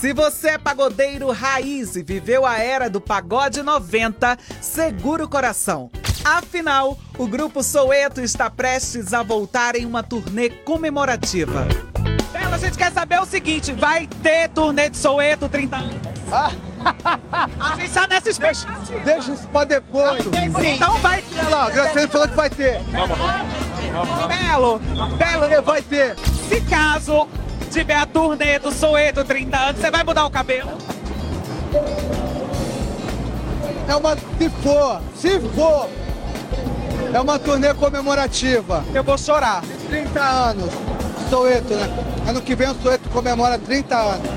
Se 0.00 0.12
você 0.12 0.50
é 0.50 0.58
pagodeiro 0.58 1.30
raiz 1.32 1.96
e 1.96 2.02
viveu 2.02 2.44
a 2.44 2.58
era 2.58 2.90
do 2.90 3.00
pagode 3.00 3.62
90, 3.62 4.36
segura 4.60 5.24
o 5.24 5.28
coração. 5.28 5.90
Afinal, 6.22 6.98
o 7.16 7.26
grupo 7.26 7.62
Soueto 7.62 8.20
está 8.20 8.50
prestes 8.50 9.14
a 9.14 9.22
voltar 9.22 9.74
em 9.74 9.86
uma 9.86 10.02
turnê 10.02 10.50
comemorativa. 10.50 11.66
Bela, 12.30 12.56
a 12.56 12.58
gente 12.58 12.76
quer 12.76 12.92
saber 12.92 13.20
o 13.20 13.24
seguinte: 13.24 13.72
vai 13.72 14.06
ter 14.22 14.50
turnê 14.50 14.90
de 14.90 14.98
Soueto 14.98 15.48
30 15.48 15.76
anos? 15.76 15.96
Ah. 16.30 16.50
A 17.58 17.76
gente 17.76 17.90
tá 17.90 18.06
nessa 18.06 18.28
expectativa. 18.28 19.00
Deixa 19.00 19.32
isso 19.32 19.48
pra 19.48 19.64
depois. 19.64 20.24
Então 20.26 20.98
vai 20.98 21.22
ter. 21.22 21.38
Olha 21.38 21.48
lá, 21.48 21.68
o 21.68 21.72
Graciano 21.72 22.08
falou 22.08 22.28
que 22.28 22.34
vai 22.34 22.50
ter. 22.50 22.80
Belo, 24.28 24.78
Belo, 25.16 25.62
Vai 25.62 25.82
ter. 25.82 26.16
se 26.48 26.60
caso 26.62 27.26
tiver 27.76 27.96
a 27.96 28.06
turnê 28.06 28.58
do 28.58 28.72
Soueto 28.72 29.22
30 29.22 29.54
anos, 29.54 29.80
você 29.80 29.90
vai 29.90 30.02
mudar 30.02 30.24
o 30.24 30.30
cabelo? 30.30 30.70
É 33.86 33.94
uma. 33.94 34.16
Se 34.16 34.48
for, 34.62 35.00
se 35.14 35.40
for. 35.54 35.88
É 37.12 37.20
uma 37.20 37.38
turnê 37.38 37.74
comemorativa. 37.74 38.82
Eu 38.94 39.04
vou 39.04 39.18
chorar. 39.18 39.62
30 39.90 40.20
anos. 40.20 40.70
Soeto, 41.28 41.74
né? 41.74 41.86
Ano 42.26 42.40
que 42.40 42.54
vem 42.54 42.70
o 42.70 42.74
Soeto 42.76 43.10
comemora 43.10 43.58
30 43.58 43.94
anos. 43.94 44.30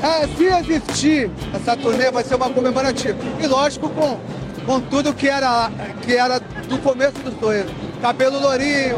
É, 0.00 0.28
se 0.36 0.44
existir 0.44 1.30
essa 1.52 1.76
turnê, 1.76 2.10
vai 2.12 2.22
ser 2.22 2.36
uma 2.36 2.50
comemorativa. 2.50 3.18
E 3.42 3.46
lógico, 3.48 3.88
com, 3.88 4.18
com 4.64 4.80
tudo 4.80 5.12
que 5.12 5.28
era, 5.28 5.70
que 6.02 6.14
era 6.14 6.38
do 6.38 6.78
começo 6.78 7.18
do 7.18 7.36
Soeto. 7.40 7.74
Cabelo 8.00 8.38
lourinho. 8.38 8.96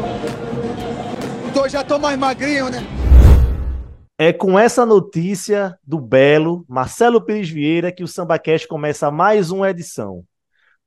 Tô, 1.53 1.67
já 1.67 1.83
tô 1.83 1.97
mais 1.97 2.19
magrinho, 2.19 2.69
né? 2.69 2.85
É 4.19 4.33
com 4.33 4.57
essa 4.57 4.83
notícia 4.83 5.77
do 5.83 5.99
Belo, 5.99 6.65
Marcelo 6.67 7.23
Pires 7.23 7.51
Vieira, 7.51 7.91
que 7.91 8.03
o 8.03 8.07
SambaCast 8.07 8.67
começa 8.67 9.11
mais 9.11 9.51
uma 9.51 9.69
edição. 9.69 10.25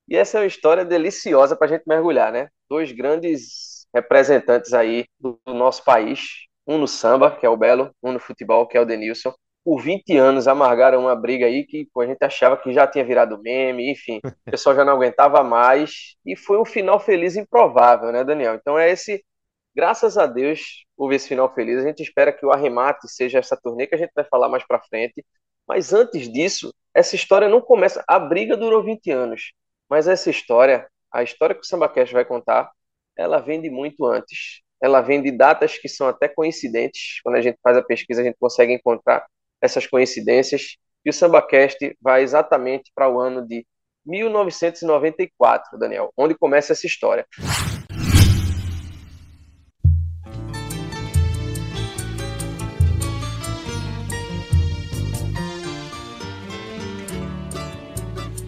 E 0.08 0.16
essa 0.16 0.38
é 0.38 0.42
uma 0.42 0.46
história 0.48 0.86
deliciosa 0.86 1.56
para 1.56 1.66
a 1.66 1.70
gente 1.70 1.84
mergulhar, 1.88 2.32
né? 2.32 2.50
Dois 2.70 2.92
grandes 2.92 3.88
representantes 3.92 4.72
aí 4.72 5.06
do 5.20 5.40
nosso 5.48 5.84
país. 5.84 6.46
Um 6.68 6.78
no 6.78 6.88
samba, 6.88 7.32
que 7.32 7.44
é 7.44 7.50
o 7.50 7.58
Belo, 7.58 7.90
um 8.04 8.12
no 8.12 8.20
futebol, 8.20 8.68
que 8.68 8.78
é 8.78 8.82
o 8.82 8.86
Denilson. 8.86 9.34
Por 9.64 9.82
20 9.82 10.18
anos 10.18 10.48
amargaram 10.48 11.00
uma 11.00 11.16
briga 11.16 11.46
aí 11.46 11.66
que 11.66 11.88
pô, 11.94 12.02
a 12.02 12.08
gente 12.08 12.22
achava 12.24 12.58
que 12.58 12.74
já 12.74 12.86
tinha 12.88 13.06
virado 13.06 13.42
meme, 13.42 13.92
enfim, 13.92 14.20
o 14.26 14.52
pessoal 14.52 14.76
já 14.76 14.84
não 14.84 14.94
aguentava 14.94 15.44
mais. 15.44 16.16
E 16.26 16.36
foi 16.36 16.60
um 16.60 16.66
final 16.66 17.00
feliz 17.00 17.36
improvável, 17.36 18.12
né, 18.12 18.24
Daniel? 18.24 18.56
Então 18.56 18.78
é 18.78 18.92
esse 18.92 19.24
graças 19.76 20.18
a 20.18 20.26
Deus 20.26 20.86
houve 20.98 21.16
esse 21.16 21.28
final 21.28 21.54
feliz. 21.54 21.80
A 21.80 21.88
gente 21.88 22.04
espera 22.04 22.32
que 22.32 22.46
o 22.46 22.52
arremate 22.52 23.08
seja 23.10 23.40
essa 23.40 23.58
turnê 23.58 23.88
que 23.88 23.96
a 23.96 23.98
gente 23.98 24.12
vai 24.16 24.26
falar 24.26 24.50
mais 24.50 24.66
para 24.66 24.82
frente. 24.82 25.26
Mas 25.68 25.94
antes 25.94 26.32
disso, 26.32 26.74
essa 26.94 27.16
história 27.16 27.48
não 27.50 27.62
começa. 27.62 28.04
A 28.08 28.20
briga 28.20 28.56
durou 28.58 28.84
20 28.84 29.12
anos, 29.12 29.54
mas 29.90 30.08
essa 30.08 30.30
história, 30.30 30.88
a 31.12 31.24
história 31.24 31.56
que 31.56 31.62
o 31.62 31.66
SambaCast 31.66 32.14
vai 32.14 32.26
contar, 32.26 32.72
ela 33.16 33.40
vem 33.40 33.62
de 33.62 33.70
muito 33.70 34.06
antes. 34.06 34.62
Ela 34.82 35.02
vem 35.02 35.22
de 35.22 35.32
datas 35.32 35.78
que 35.78 35.88
são 35.88 36.08
até 36.08 36.28
coincidentes. 36.28 37.22
Quando 37.24 37.36
a 37.36 37.42
gente 37.42 37.58
faz 37.64 37.78
a 37.78 37.82
pesquisa, 37.82 38.22
a 38.22 38.26
gente 38.26 38.38
consegue 38.38 38.74
encontrar 38.74 39.26
essas 39.64 39.88
coincidências. 39.88 40.76
E 41.06 41.10
o 41.10 41.14
SambaCast 41.14 41.98
vai 42.02 42.22
exatamente 42.22 42.92
para 42.94 43.10
o 43.10 43.20
ano 43.20 43.48
de 43.48 43.66
1994, 44.06 45.80
Daniel, 45.80 46.12
onde 46.18 46.36
começa 46.36 46.74
essa 46.74 46.86
história. 46.86 47.26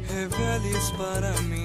Reveles 0.09 0.91
para 0.97 1.31
mim. 1.43 1.64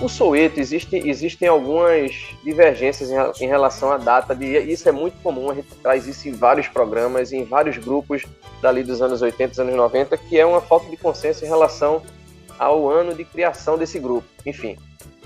O 0.00 0.10
Soweto, 0.10 0.60
existe, 0.60 0.96
existem 1.08 1.48
algumas 1.48 2.12
divergências 2.44 3.10
em, 3.10 3.44
em 3.44 3.48
relação 3.48 3.90
à 3.90 3.96
data, 3.96 4.34
de, 4.34 4.58
isso 4.58 4.86
é 4.88 4.92
muito 4.92 5.16
comum, 5.22 5.50
a 5.50 5.54
gente 5.54 5.68
traz 5.82 6.06
isso 6.06 6.28
em 6.28 6.32
vários 6.32 6.68
programas, 6.68 7.32
em 7.32 7.44
vários 7.44 7.78
grupos 7.78 8.22
dali 8.60 8.82
dos 8.82 9.00
anos 9.00 9.22
80, 9.22 9.48
dos 9.48 9.58
anos 9.58 9.74
90, 9.74 10.18
que 10.18 10.38
é 10.38 10.44
uma 10.44 10.60
falta 10.60 10.90
de 10.90 10.98
consenso 10.98 11.44
em 11.46 11.48
relação 11.48 12.02
ao 12.58 12.90
ano 12.90 13.14
de 13.14 13.24
criação 13.24 13.78
desse 13.78 13.98
grupo, 13.98 14.28
enfim. 14.44 14.76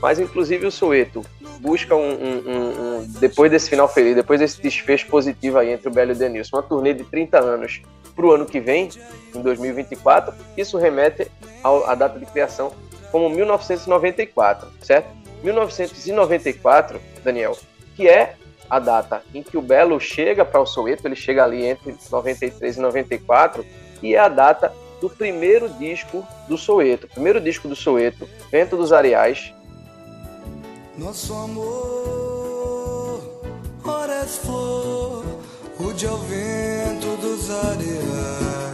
Mas, 0.00 0.18
inclusive, 0.18 0.64
o 0.64 0.70
Soweto 0.70 1.22
busca, 1.60 1.94
um, 1.94 2.12
um, 2.12 2.38
um, 2.46 2.98
um, 3.00 3.06
depois 3.18 3.50
desse 3.50 3.68
final 3.68 3.88
feliz, 3.88 4.14
depois 4.14 4.38
desse 4.38 4.62
desfecho 4.62 5.08
positivo 5.08 5.58
aí 5.58 5.70
entre 5.70 5.88
o 5.88 5.90
Belo 5.90 6.12
e 6.12 6.14
o 6.14 6.16
Denilson, 6.16 6.56
uma 6.56 6.62
turnê 6.62 6.94
de 6.94 7.04
30 7.04 7.38
anos 7.38 7.82
para 8.14 8.24
o 8.24 8.32
ano 8.32 8.46
que 8.46 8.60
vem, 8.60 8.88
em 9.34 9.42
2024, 9.42 10.32
isso 10.56 10.78
remete 10.78 11.30
à 11.62 11.94
data 11.94 12.18
de 12.18 12.26
criação 12.26 12.72
como 13.10 13.28
1994, 13.30 14.68
certo? 14.82 15.08
1994, 15.42 17.00
Daniel, 17.22 17.56
que 17.96 18.08
é 18.08 18.36
a 18.68 18.78
data 18.78 19.22
em 19.34 19.42
que 19.42 19.56
o 19.56 19.62
Belo 19.62 19.98
chega 20.00 20.44
para 20.44 20.60
o 20.60 20.66
Soweto, 20.66 21.06
ele 21.06 21.16
chega 21.16 21.42
ali 21.42 21.64
entre 21.64 21.96
93 22.10 22.76
e 22.76 22.80
94, 22.80 23.66
e 24.02 24.14
é 24.14 24.18
a 24.18 24.28
data 24.28 24.72
do 25.00 25.10
primeiro 25.10 25.68
disco 25.70 26.24
do 26.48 26.56
Soweto, 26.56 27.08
primeiro 27.08 27.40
disco 27.40 27.66
do 27.66 27.74
Soweto, 27.74 28.28
Vento 28.50 28.76
dos 28.76 28.92
Areais. 28.92 29.52
Nosso 30.96 31.32
amor, 31.34 33.22
horas 33.84 34.36
flor, 34.38 35.24
rude 35.78 36.06
ao 36.06 36.18
vento 36.18 37.16
dos 37.16 37.50
areais. 37.50 38.69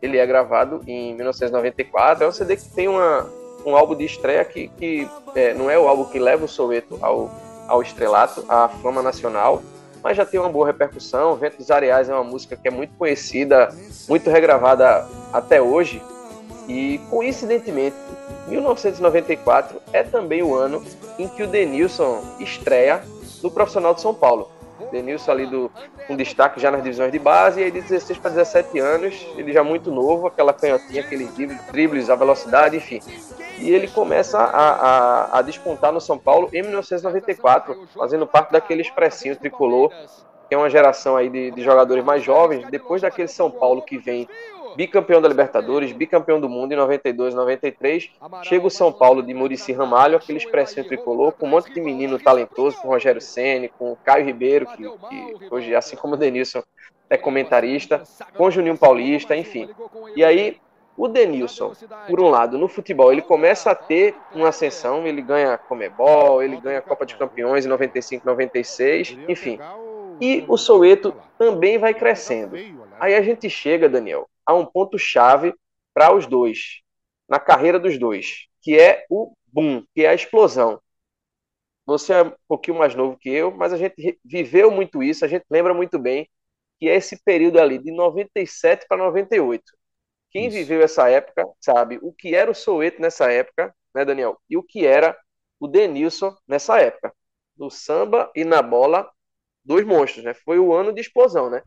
Ele 0.00 0.18
é 0.18 0.26
gravado 0.26 0.82
em 0.86 1.14
1994. 1.14 2.24
É 2.24 2.28
um 2.28 2.32
CD 2.32 2.56
que 2.56 2.68
tem 2.70 2.88
uma, 2.88 3.28
um 3.64 3.76
álbum 3.76 3.94
de 3.94 4.04
estreia 4.04 4.44
que, 4.44 4.68
que 4.68 5.08
é, 5.34 5.54
não 5.54 5.70
é 5.70 5.78
o 5.78 5.88
álbum 5.88 6.04
que 6.04 6.18
leva 6.18 6.44
o 6.44 6.48
Soweto 6.48 6.98
ao, 7.00 7.30
ao 7.66 7.82
estrelato, 7.82 8.44
à 8.48 8.68
fama 8.68 9.02
nacional, 9.02 9.62
mas 10.02 10.16
já 10.16 10.24
tem 10.24 10.38
uma 10.38 10.48
boa 10.48 10.66
repercussão. 10.66 11.36
Vento 11.36 11.58
dos 11.58 11.70
Areais 11.70 12.08
é 12.08 12.14
uma 12.14 12.24
música 12.24 12.56
que 12.56 12.68
é 12.68 12.70
muito 12.70 12.94
conhecida, 12.96 13.68
muito 14.08 14.30
regravada 14.30 15.06
até 15.32 15.60
hoje. 15.60 16.02
E 16.68 16.98
coincidentemente, 17.10 17.96
1994 18.48 19.80
é 19.92 20.02
também 20.02 20.42
o 20.42 20.54
ano 20.54 20.82
em 21.18 21.28
que 21.28 21.42
o 21.42 21.46
Denilson 21.46 22.22
estreia 22.38 23.02
no 23.42 23.50
Profissional 23.50 23.94
de 23.94 24.00
São 24.00 24.14
Paulo. 24.14 24.50
Denilson 24.90 25.30
ali 25.30 25.46
do, 25.46 25.70
um 26.08 26.16
destaque 26.16 26.60
já 26.60 26.70
nas 26.70 26.82
divisões 26.82 27.12
de 27.12 27.18
base, 27.18 27.60
e 27.60 27.64
aí 27.64 27.70
de 27.70 27.80
16 27.80 28.18
para 28.18 28.30
17 28.30 28.78
anos, 28.78 29.26
ele 29.36 29.52
já 29.52 29.62
muito 29.62 29.90
novo, 29.90 30.26
aquela 30.26 30.52
canhotinha, 30.52 31.02
aqueles 31.02 31.30
dribles, 31.70 32.10
a 32.10 32.14
velocidade, 32.14 32.76
enfim. 32.76 33.00
E 33.58 33.70
ele 33.70 33.88
começa 33.88 34.38
a, 34.38 34.70
a, 34.70 35.38
a, 35.38 35.42
despontar 35.42 35.92
no 35.92 36.00
São 36.00 36.18
Paulo 36.18 36.48
em 36.52 36.62
1994, 36.62 37.88
fazendo 37.96 38.26
parte 38.26 38.52
daquele 38.52 38.82
expressinho 38.82 39.36
tricolor 39.36 39.92
que 40.48 40.54
é 40.54 40.58
uma 40.58 40.70
geração 40.70 41.14
aí 41.14 41.28
de, 41.28 41.50
de 41.50 41.62
jogadores 41.62 42.02
mais 42.02 42.22
jovens, 42.22 42.66
depois 42.70 43.02
daquele 43.02 43.28
São 43.28 43.50
Paulo 43.50 43.82
que 43.82 43.98
vem 43.98 44.26
bicampeão 44.78 45.20
da 45.20 45.26
Libertadores, 45.26 45.90
bicampeão 45.90 46.40
do 46.40 46.48
mundo 46.48 46.72
em 46.72 46.76
92, 46.76 47.34
93. 47.34 48.12
Chega 48.44 48.64
o 48.64 48.70
São 48.70 48.92
Paulo 48.92 49.24
de 49.24 49.34
Murici 49.34 49.72
Ramalho, 49.72 50.16
aquele 50.16 50.38
expressinho 50.38 50.86
tricolor, 50.86 51.32
com 51.32 51.46
um 51.46 51.48
monte 51.48 51.74
de 51.74 51.80
menino 51.80 52.16
talentoso, 52.16 52.76
com 52.80 52.86
Rogério 52.86 53.20
Ceni, 53.20 53.68
com 53.76 53.96
Caio 54.04 54.24
Ribeiro, 54.24 54.66
que, 54.66 54.84
que, 54.84 55.48
hoje, 55.50 55.74
assim 55.74 55.96
como 55.96 56.14
o 56.14 56.16
Denilson, 56.16 56.62
é 57.10 57.16
comentarista, 57.16 58.04
com 58.36 58.48
Juninho 58.52 58.78
Paulista, 58.78 59.34
enfim. 59.34 59.68
E 60.14 60.22
aí, 60.22 60.60
o 60.96 61.08
Denilson, 61.08 61.72
por 62.06 62.20
um 62.20 62.28
lado, 62.28 62.56
no 62.56 62.68
futebol, 62.68 63.10
ele 63.10 63.22
começa 63.22 63.72
a 63.72 63.74
ter 63.74 64.14
uma 64.32 64.50
ascensão, 64.50 65.04
ele 65.08 65.22
ganha 65.22 65.58
Comebol, 65.58 66.40
ele 66.40 66.56
ganha 66.56 66.80
Copa 66.80 67.04
de 67.04 67.16
Campeões 67.16 67.66
em 67.66 67.68
95, 67.68 68.24
96, 68.24 69.18
enfim. 69.26 69.58
E 70.20 70.44
o 70.46 70.56
Soueto 70.56 71.12
também 71.36 71.78
vai 71.78 71.94
crescendo. 71.94 72.56
Aí 73.00 73.16
a 73.16 73.22
gente 73.22 73.50
chega, 73.50 73.88
Daniel, 73.88 74.28
a 74.48 74.54
um 74.54 74.64
ponto-chave 74.64 75.54
para 75.92 76.14
os 76.14 76.26
dois, 76.26 76.80
na 77.28 77.38
carreira 77.38 77.78
dos 77.78 77.98
dois, 77.98 78.46
que 78.62 78.80
é 78.80 79.04
o 79.10 79.34
boom, 79.46 79.84
que 79.94 80.06
é 80.06 80.08
a 80.08 80.14
explosão. 80.14 80.80
Você 81.84 82.14
é 82.14 82.22
um 82.22 82.32
pouquinho 82.48 82.78
mais 82.78 82.94
novo 82.94 83.18
que 83.18 83.28
eu, 83.28 83.50
mas 83.50 83.74
a 83.74 83.76
gente 83.76 84.18
viveu 84.24 84.70
muito 84.70 85.02
isso, 85.02 85.22
a 85.22 85.28
gente 85.28 85.44
lembra 85.50 85.74
muito 85.74 85.98
bem 85.98 86.26
que 86.80 86.88
é 86.88 86.94
esse 86.94 87.22
período 87.22 87.60
ali 87.60 87.78
de 87.78 87.92
97 87.92 88.86
para 88.88 88.96
98. 88.96 89.62
Quem 90.30 90.46
isso. 90.46 90.56
viveu 90.56 90.80
essa 90.80 91.10
época 91.10 91.46
sabe 91.60 91.98
o 92.00 92.12
que 92.12 92.34
era 92.34 92.50
o 92.50 92.54
Soueto 92.54 93.02
nessa 93.02 93.30
época, 93.30 93.74
né, 93.94 94.04
Daniel? 94.04 94.40
E 94.48 94.56
o 94.56 94.62
que 94.62 94.86
era 94.86 95.18
o 95.60 95.66
Denilson 95.66 96.34
nessa 96.46 96.80
época. 96.80 97.12
No 97.56 97.70
samba 97.70 98.30
e 98.34 98.44
na 98.44 98.62
bola, 98.62 99.10
dois 99.62 99.84
monstros, 99.84 100.24
né? 100.24 100.32
Foi 100.32 100.58
o 100.58 100.72
ano 100.72 100.92
de 100.92 101.00
explosão, 101.00 101.50
né? 101.50 101.62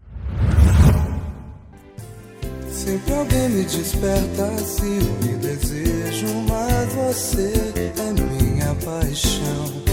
Sempre 2.83 3.13
alguém 3.13 3.49
me 3.49 3.63
desperta 3.63 4.57
se 4.57 4.81
me 4.81 5.35
desejo, 5.37 6.25
mas 6.49 6.91
você 6.93 7.53
é 7.77 8.11
minha 8.11 8.73
paixão. 8.83 9.83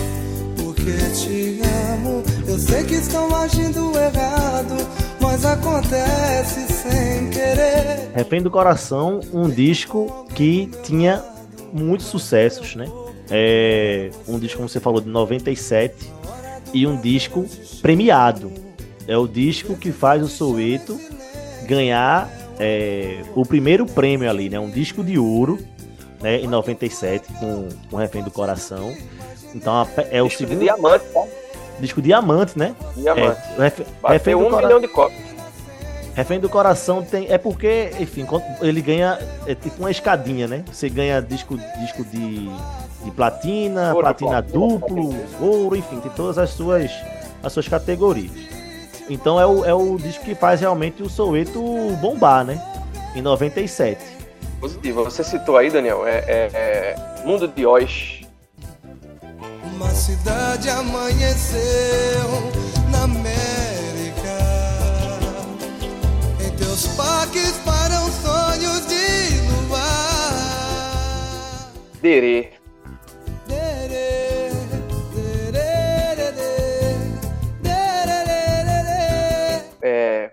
Porque 0.57 0.93
te 1.15 1.61
amo, 1.93 2.23
eu 2.47 2.59
sei 2.59 2.85
que 2.85 2.95
estão 2.95 3.37
agindo 3.37 3.93
errado, 3.95 4.75
mas 5.21 5.45
acontece 5.45 6.67
sem 6.73 7.29
querer. 7.29 8.11
Refém 8.15 8.41
do 8.41 8.51
Coração, 8.51 9.21
um 9.35 9.51
disco 9.51 10.27
que 10.35 10.71
tinha 10.83 11.23
muitos 11.71 12.07
sucessos, 12.07 12.75
né? 12.75 12.87
É 13.29 14.11
um 14.27 14.39
disco, 14.39 14.57
como 14.57 14.69
você 14.69 14.81
falou, 14.81 15.03
de 15.03 15.11
97 15.11 16.11
e 16.73 16.87
um 16.87 16.99
disco 16.99 17.45
premiado. 17.83 18.51
É 19.07 19.19
o 19.19 19.29
disco 19.29 19.77
que 19.77 19.93
faz 19.93 20.23
o 20.23 20.27
Soweto 20.27 20.99
ganhar 21.67 22.38
é, 22.59 23.23
o 23.35 23.45
primeiro 23.45 23.87
prêmio 23.87 24.29
ali, 24.29 24.49
né? 24.49 24.59
Um 24.59 24.71
disco 24.71 25.03
de 25.05 25.19
ouro, 25.19 25.59
né? 26.21 26.39
Em 26.39 26.47
97, 26.47 27.33
com, 27.35 27.69
com 27.91 27.97
Refém 27.97 28.23
do 28.23 28.31
Coração. 28.31 28.95
Então 29.55 29.87
é 30.11 30.23
o 30.23 30.27
disco 30.27 30.39
segundo. 30.41 30.59
De 30.59 30.65
diamante, 30.65 31.05
tá? 31.07 31.25
Disco 31.81 32.03
diamante, 32.03 32.59
né? 32.59 32.75
Diamante. 32.97 33.41
É, 33.57 33.63
ref... 33.63 33.81
Refém 34.05 34.35
um 34.35 34.51
do 34.51 34.57
milhão 34.57 34.81
de 34.81 34.89
cópias. 34.89 35.29
Refém 36.15 36.41
do 36.41 36.49
Coração 36.49 37.05
tem. 37.05 37.31
É 37.31 37.39
porque, 37.39 37.93
enfim, 38.01 38.27
ele 38.61 38.83
ganha. 38.83 39.19
É 39.47 39.55
tipo 39.55 39.77
uma 39.79 39.91
escadinha, 39.91 40.49
né? 40.49 40.65
Você 40.73 40.89
ganha 40.89 41.21
disco, 41.23 41.57
disco 41.81 42.05
de, 42.05 42.51
de 43.05 43.11
platina, 43.13 43.95
ouro, 43.95 44.01
platina 44.01 44.43
duplo, 44.43 45.15
ouro, 45.41 45.77
enfim, 45.77 46.01
tem 46.01 46.11
todas 46.11 46.37
as 46.37 46.51
suas, 46.51 46.91
as 47.41 47.53
suas 47.53 47.69
categorias. 47.69 48.58
Então 49.09 49.41
é 49.41 49.47
o, 49.47 49.65
é 49.65 49.73
o 49.75 49.97
disco 49.97 50.25
que 50.25 50.35
faz 50.35 50.61
realmente 50.61 51.03
o 51.03 51.09
Soueto 51.09 51.61
bombar, 52.01 52.45
né? 52.45 52.61
Em 53.15 53.23
97. 53.23 53.99
Positivo. 54.61 55.05
Você 55.05 55.25
citou 55.25 55.57
aí, 55.57 55.71
Daniel, 55.71 56.07
é, 56.07 56.19
é, 56.27 56.51
é 56.53 57.25
Mundo 57.25 57.49
de 57.49 57.65
Oz. 57.65 58.21
Uma 59.75 59.91
cidade 59.91 60.69
amanheceu 60.69 62.29
na 62.91 63.05
América. 63.05 63.39
Em 66.45 66.51
teus 66.57 66.87
parques 66.89 67.53
param 67.65 68.11
sonhos 68.11 68.87
de 68.87 69.41
luar. 69.69 70.29
Derê. 72.03 72.58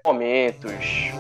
Momentos. 0.05 1.11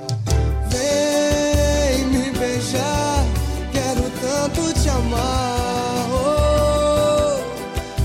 Vem 0.69 2.05
me 2.05 2.29
beijar, 2.37 3.25
quero 3.71 4.03
tanto 4.21 4.73
te 4.79 4.89
amar. 4.89 6.07
Oh, 6.11 7.39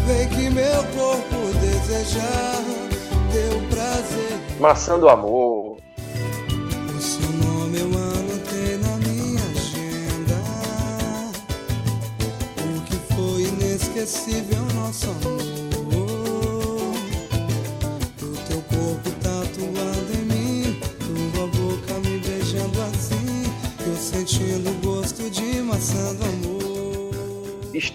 vem 0.06 0.26
que 0.30 0.48
meu 0.48 0.82
corpo 0.94 1.52
desejar 1.60 2.62
teu 3.30 3.60
prazer. 3.68 4.40
Maçã 4.58 4.98
do 4.98 5.08
amor. 5.08 5.69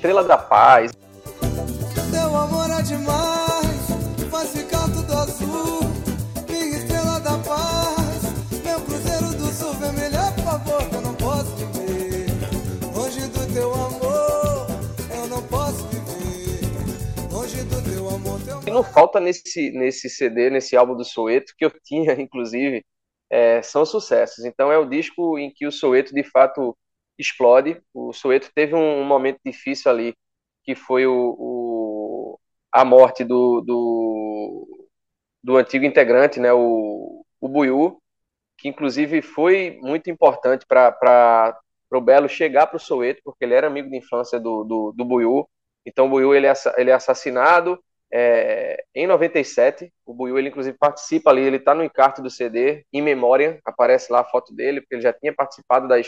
Estrela 0.05 0.23
da 0.23 0.37
Paz. 0.37 0.91
Teu 2.11 2.35
amor 2.37 2.69
é 2.69 2.79
demais, 2.83 3.87
faz 4.29 4.51
ficar 4.51 4.83
tudo 4.83 5.11
azul. 5.11 5.79
Minha 6.47 6.77
estrela 6.77 7.19
da 7.21 7.35
paz, 7.39 8.21
meu 8.63 8.79
cruzeiro 8.81 9.35
do 9.35 9.47
sul, 9.47 9.73
vermelho 9.73 10.15
é 10.15 10.31
favor 10.43 10.87
que 10.87 10.95
eu 10.95 11.01
não 11.01 11.15
posso 11.15 11.55
viver. 11.55 12.27
Longe 12.95 13.21
do 13.29 13.51
teu 13.51 13.73
amor, 13.73 14.67
eu 15.09 15.27
não 15.27 15.41
posso 15.47 15.87
viver. 15.87 17.33
Longe 17.33 17.63
do 17.63 17.81
teu 17.81 18.07
amor, 18.07 18.39
teu 18.41 18.61
E 18.67 18.69
não 18.69 18.83
falta 18.83 19.19
nesse, 19.19 19.71
nesse 19.71 20.07
CD, 20.07 20.51
nesse 20.51 20.77
álbum 20.77 20.95
do 20.95 21.03
Soeto, 21.03 21.51
que 21.57 21.65
eu 21.65 21.71
tinha, 21.83 22.13
inclusive, 22.21 22.85
é, 23.27 23.59
são 23.63 23.83
sucessos. 23.83 24.45
Então 24.45 24.71
é 24.71 24.77
o 24.77 24.85
disco 24.85 25.39
em 25.39 25.51
que 25.51 25.65
o 25.65 25.71
Soweto 25.71 26.13
de 26.13 26.23
fato 26.23 26.77
explode. 27.17 27.81
O 27.93 28.13
Soweto 28.13 28.51
teve 28.53 28.75
um, 28.75 29.03
momento 29.03 29.39
difícil 29.45 29.91
ali, 29.91 30.15
que 30.63 30.75
foi 30.75 31.05
o, 31.07 31.35
o 31.37 32.39
a 32.71 32.83
morte 32.83 33.23
do, 33.23 33.61
do, 33.61 34.87
do, 35.43 35.57
antigo 35.57 35.85
integrante, 35.85 36.39
né, 36.39 36.51
o, 36.51 37.25
o 37.39 37.47
Buiu, 37.47 38.01
que 38.57 38.67
inclusive 38.67 39.21
foi 39.21 39.79
muito 39.81 40.09
importante 40.09 40.65
para 40.65 41.57
o 41.91 42.01
Belo 42.01 42.27
chegar 42.27 42.67
para 42.67 42.77
o 42.77 42.79
Soweto, 42.79 43.21
porque 43.23 43.45
ele 43.45 43.53
era 43.53 43.67
amigo 43.67 43.89
de 43.89 43.97
infância 43.97 44.39
do, 44.39 44.63
do, 44.63 44.91
do 44.91 45.05
Buiu. 45.05 45.47
Então 45.85 46.07
o 46.07 46.09
Buiu 46.09 46.35
ele 46.35 46.47
é, 46.47 46.53
ele 46.77 46.89
é 46.89 46.93
assassinado, 46.93 47.79
é, 48.11 48.83
em 48.93 49.07
97, 49.07 49.91
o 50.05 50.13
Buiu, 50.13 50.37
ele 50.37 50.49
inclusive 50.49 50.77
participa 50.77 51.31
ali, 51.31 51.41
ele 51.41 51.57
está 51.57 51.73
no 51.73 51.83
encarte 51.83 52.21
do 52.21 52.29
CD, 52.29 52.85
em 52.93 53.01
memória, 53.01 53.59
aparece 53.65 54.11
lá 54.11 54.21
a 54.21 54.25
foto 54.25 54.53
dele, 54.53 54.81
porque 54.81 54.95
ele 54.95 55.01
já 55.01 55.11
tinha 55.11 55.33
participado 55.33 55.87
das, 55.87 56.07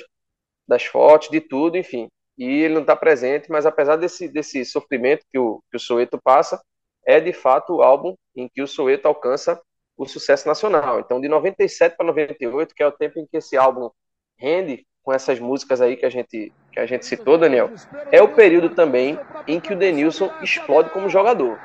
das 0.68 0.86
fotos, 0.86 1.30
de 1.30 1.42
tudo, 1.42 1.78
enfim. 1.78 2.08
E 2.38 2.46
ele 2.46 2.76
não 2.76 2.82
está 2.82 2.96
presente, 2.96 3.50
mas 3.50 3.66
apesar 3.66 3.96
desse, 3.96 4.28
desse 4.28 4.64
sofrimento 4.66 5.26
que 5.32 5.40
o, 5.40 5.62
que 5.72 5.78
o 5.78 5.80
Soeto 5.80 6.20
passa, 6.24 6.62
é 7.06 7.20
de 7.20 7.34
fato 7.34 7.76
o 7.76 7.82
álbum 7.82 8.16
em 8.36 8.48
que 8.48 8.62
o 8.62 8.68
Soeto 8.68 9.08
alcança 9.08 9.60
o 9.98 10.06
sucesso 10.06 10.48
nacional. 10.48 11.00
Então, 11.00 11.20
de 11.20 11.28
97 11.28 11.96
para 11.98 12.06
98, 12.06 12.76
que 12.76 12.84
é 12.84 12.88
o 12.88 12.92
tempo 12.92 13.20
em 13.20 13.26
que 13.26 13.38
esse 13.38 13.58
álbum 13.58 13.90
rende 14.38 14.86
com 15.02 15.14
essas 15.14 15.40
músicas 15.40 15.82
aí 15.82 15.96
que 15.96 16.06
a 16.06 16.10
gente 16.10 16.52
que 16.72 16.80
a 16.80 16.86
gente 16.86 17.06
citou, 17.06 17.38
Daniel, 17.38 17.72
é 18.12 18.22
o 18.22 18.36
período 18.36 18.70
também 18.70 19.18
em 19.48 19.60
que 19.60 19.74
o 19.74 19.76
Denilson 19.76 20.30
explode 20.44 20.90
como 20.92 21.10
jogador. 21.10 21.58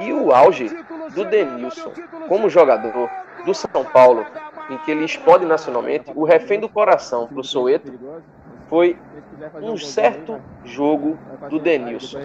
E 0.00 0.12
o 0.12 0.32
auge 0.32 0.70
do 1.14 1.24
Denilson 1.24 1.92
como 2.28 2.48
jogador 2.48 3.10
do 3.44 3.52
São 3.52 3.84
Paulo, 3.92 4.24
em 4.68 4.78
que 4.78 4.90
ele 4.90 5.04
explode 5.04 5.44
nacionalmente, 5.44 6.12
o 6.14 6.24
refém 6.24 6.60
do 6.60 6.68
coração 6.68 7.26
para 7.26 7.40
o 7.40 7.44
Soeto 7.44 7.92
foi 8.68 8.96
um 9.60 9.76
certo 9.76 10.40
jogo 10.64 11.18
do 11.50 11.58
Denilson. 11.58 12.20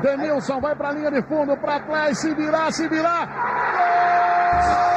Denilson 0.00 0.60
vai 0.60 0.74
para 0.74 0.88
a 0.88 0.92
linha 0.92 1.10
de 1.10 1.22
fundo, 1.22 1.56
para 1.56 1.80
trás, 1.80 2.18
se 2.18 2.34
virar, 2.34 2.72
se 2.72 2.88
virar. 2.88 4.93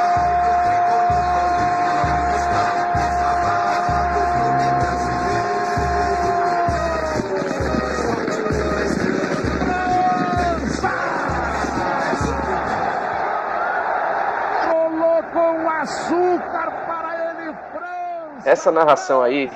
Essa 18.47 18.71
narração 18.71 19.21
aí, 19.21 19.51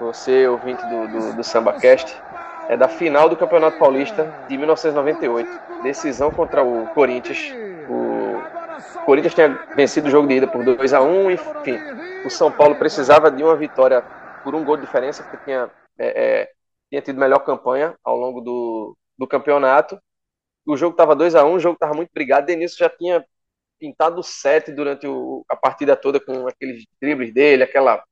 você 0.00 0.48
ouvinte 0.48 0.82
do, 0.86 1.08
do, 1.08 1.36
do 1.36 1.44
SambaCast, 1.44 2.18
é 2.66 2.74
da 2.74 2.88
final 2.88 3.28
do 3.28 3.36
Campeonato 3.36 3.78
Paulista 3.78 4.24
de 4.48 4.56
1998. 4.56 5.82
Decisão 5.82 6.30
contra 6.30 6.62
o 6.62 6.86
Corinthians. 6.94 7.52
O 7.86 9.04
Corinthians 9.04 9.34
tinha 9.34 9.48
vencido 9.76 10.08
o 10.08 10.10
jogo 10.10 10.26
de 10.26 10.36
ida 10.36 10.46
por 10.46 10.64
2 10.64 10.94
a 10.94 11.02
1 11.02 11.30
enfim. 11.32 11.78
O 12.24 12.30
São 12.30 12.50
Paulo 12.50 12.76
precisava 12.76 13.30
de 13.30 13.42
uma 13.42 13.54
vitória 13.56 14.02
por 14.42 14.54
um 14.54 14.64
gol 14.64 14.76
de 14.76 14.86
diferença, 14.86 15.22
porque 15.22 15.44
tinha, 15.44 15.70
é, 15.98 16.40
é, 16.40 16.50
tinha 16.88 17.02
tido 17.02 17.20
melhor 17.20 17.40
campanha 17.40 17.94
ao 18.02 18.16
longo 18.16 18.40
do, 18.40 18.96
do 19.18 19.26
campeonato. 19.26 19.98
O 20.66 20.78
jogo 20.78 20.92
estava 20.92 21.14
2 21.14 21.34
a 21.34 21.44
1 21.44 21.52
o 21.52 21.60
jogo 21.60 21.74
estava 21.74 21.92
muito 21.92 22.10
brigado. 22.14 22.46
Denilson 22.46 22.76
já 22.78 22.88
tinha 22.88 23.22
pintado 23.78 24.20
o 24.20 24.22
set 24.22 24.72
durante 24.72 25.06
o, 25.06 25.44
a 25.48 25.56
partida 25.56 25.96
toda 25.96 26.20
com 26.20 26.46
aqueles 26.46 26.84
dribles 27.00 27.32
dele, 27.32 27.62
aquela 27.62 28.02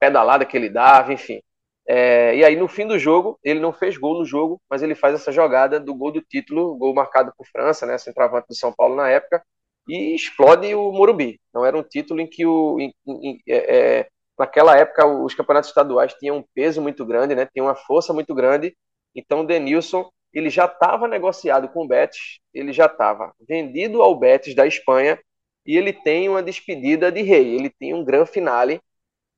pedalada 0.00 0.44
que 0.44 0.56
ele 0.56 0.68
dava, 0.68 1.12
enfim. 1.12 1.40
É, 1.86 2.36
e 2.36 2.44
aí, 2.44 2.56
no 2.56 2.68
fim 2.68 2.86
do 2.86 2.98
jogo, 2.98 3.38
ele 3.42 3.60
não 3.60 3.72
fez 3.72 3.96
gol 3.96 4.18
no 4.18 4.24
jogo, 4.24 4.60
mas 4.70 4.82
ele 4.82 4.94
faz 4.94 5.14
essa 5.14 5.32
jogada 5.32 5.80
do 5.80 5.94
gol 5.94 6.12
do 6.12 6.20
título, 6.20 6.76
gol 6.76 6.94
marcado 6.94 7.32
por 7.36 7.46
França, 7.46 7.86
né, 7.86 7.98
centroavante 7.98 8.48
do 8.48 8.54
São 8.54 8.72
Paulo 8.72 8.94
na 8.96 9.08
época, 9.08 9.42
e 9.88 10.14
explode 10.14 10.74
o 10.74 10.92
Morumbi. 10.92 11.40
Não 11.52 11.64
era 11.64 11.76
um 11.76 11.82
título 11.82 12.20
em 12.20 12.26
que, 12.26 12.46
o, 12.46 12.78
em, 12.80 12.94
em, 13.06 13.40
é, 13.48 14.00
é 14.00 14.08
naquela 14.38 14.76
época, 14.76 15.06
os 15.06 15.34
campeonatos 15.34 15.70
estaduais 15.70 16.14
tinham 16.14 16.38
um 16.38 16.44
peso 16.54 16.80
muito 16.80 17.04
grande, 17.04 17.34
né, 17.34 17.48
tinham 17.52 17.66
uma 17.66 17.74
força 17.74 18.12
muito 18.12 18.34
grande. 18.34 18.76
Então, 19.14 19.44
Denilson 19.44 20.08
ele 20.32 20.50
já 20.50 20.64
estava 20.64 21.06
negociado 21.06 21.68
com 21.68 21.84
o 21.84 21.88
Betis, 21.88 22.40
ele 22.54 22.72
já 22.72 22.86
estava 22.86 23.34
vendido 23.46 24.00
ao 24.02 24.14
Betis 24.14 24.54
da 24.54 24.66
Espanha, 24.66 25.18
e 25.64 25.76
ele 25.76 25.92
tem 25.92 26.28
uma 26.28 26.42
despedida 26.42 27.12
de 27.12 27.22
rei, 27.22 27.54
ele 27.54 27.70
tem 27.70 27.94
um 27.94 28.04
grande 28.04 28.30
finale 28.30 28.80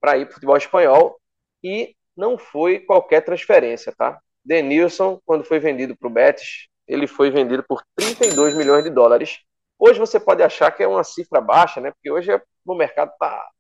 para 0.01 0.17
ir 0.17 0.25
para 0.25 0.33
o 0.33 0.35
futebol 0.35 0.57
espanhol, 0.57 1.19
e 1.63 1.95
não 2.17 2.39
foi 2.39 2.79
qualquer 2.79 3.23
transferência, 3.23 3.93
tá? 3.97 4.21
Denilson, 4.45 5.21
quando 5.25 5.45
foi 5.45 5.59
vendido 5.59 5.97
para 5.97 6.09
o 6.09 6.11
Betis, 6.11 6.69
ele 6.87 7.07
foi 7.07 7.31
vendido 7.31 7.65
por 7.67 7.83
32 7.97 8.55
milhões 8.55 8.85
de 8.85 8.91
dólares. 8.91 9.41
Hoje 9.79 9.99
você 9.99 10.21
pode 10.21 10.43
achar 10.43 10.71
que 10.71 10.83
é 10.83 10.89
uma 10.89 11.03
cifra 11.03 11.41
baixa, 11.41 11.81
né? 11.81 11.91
Porque 11.91 12.11
hoje 12.11 12.31
o 12.65 12.75
mercado 12.75 13.11
está 13.13 13.51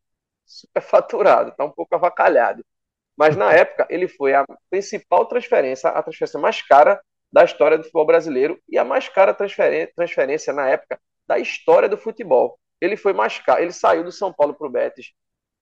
superfaturado, 0.44 1.50
está 1.50 1.64
um 1.64 1.70
pouco 1.70 1.94
avacalhado. 1.94 2.64
Mas 3.16 3.36
na 3.36 3.52
época 3.52 3.86
ele 3.88 4.08
foi 4.08 4.34
a 4.34 4.44
principal 4.70 5.26
transferência, 5.26 5.88
a 5.90 6.02
transferência 6.02 6.38
mais 6.38 6.60
cara 6.62 7.00
da 7.34 7.42
história 7.42 7.76
do 7.76 7.82
futebol 7.82 8.06
brasileiro 8.06 8.60
e 8.68 8.78
a 8.78 8.84
mais 8.84 9.08
cara 9.08 9.34
transferência 9.34 10.52
na 10.52 10.68
época 10.68 11.00
da 11.26 11.36
história 11.36 11.88
do 11.88 11.98
futebol. 11.98 12.56
Ele 12.80 12.96
foi 12.96 13.12
mais 13.12 13.40
caro, 13.40 13.60
ele 13.60 13.72
saiu 13.72 14.04
do 14.04 14.12
São 14.12 14.32
Paulo 14.32 14.54
para 14.54 14.68
o 14.68 14.70
Betis 14.70 15.12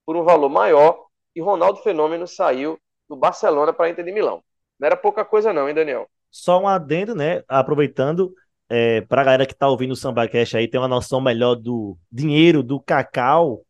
por 0.05 0.15
um 0.15 0.23
valor 0.23 0.49
maior 0.49 1.03
e 1.35 1.41
Ronaldo 1.41 1.79
Fenômeno 1.79 2.27
saiu 2.27 2.77
do 3.09 3.15
Barcelona 3.15 3.73
para 3.73 3.87
a 3.87 3.89
Inter 3.89 4.05
de 4.05 4.11
Milão. 4.11 4.43
Não 4.79 4.85
era 4.85 4.95
pouca 4.95 5.25
coisa 5.25 5.51
não, 5.51 5.67
hein, 5.67 5.73
Daniel? 5.73 6.07
Só 6.29 6.61
um 6.61 6.67
adendo, 6.67 7.15
né? 7.15 7.41
Aproveitando, 7.47 8.31
é, 8.69 9.01
para 9.01 9.21
a 9.21 9.25
galera 9.25 9.45
que 9.47 9.53
está 9.53 9.67
ouvindo 9.67 9.93
o 9.93 9.95
SambaCast 9.95 10.55
aí, 10.55 10.67
tem 10.67 10.79
uma 10.79 10.87
noção 10.87 11.19
melhor 11.19 11.55
do 11.55 11.97
dinheiro 12.11 12.61
do 12.61 12.79
Cacau, 12.79 13.65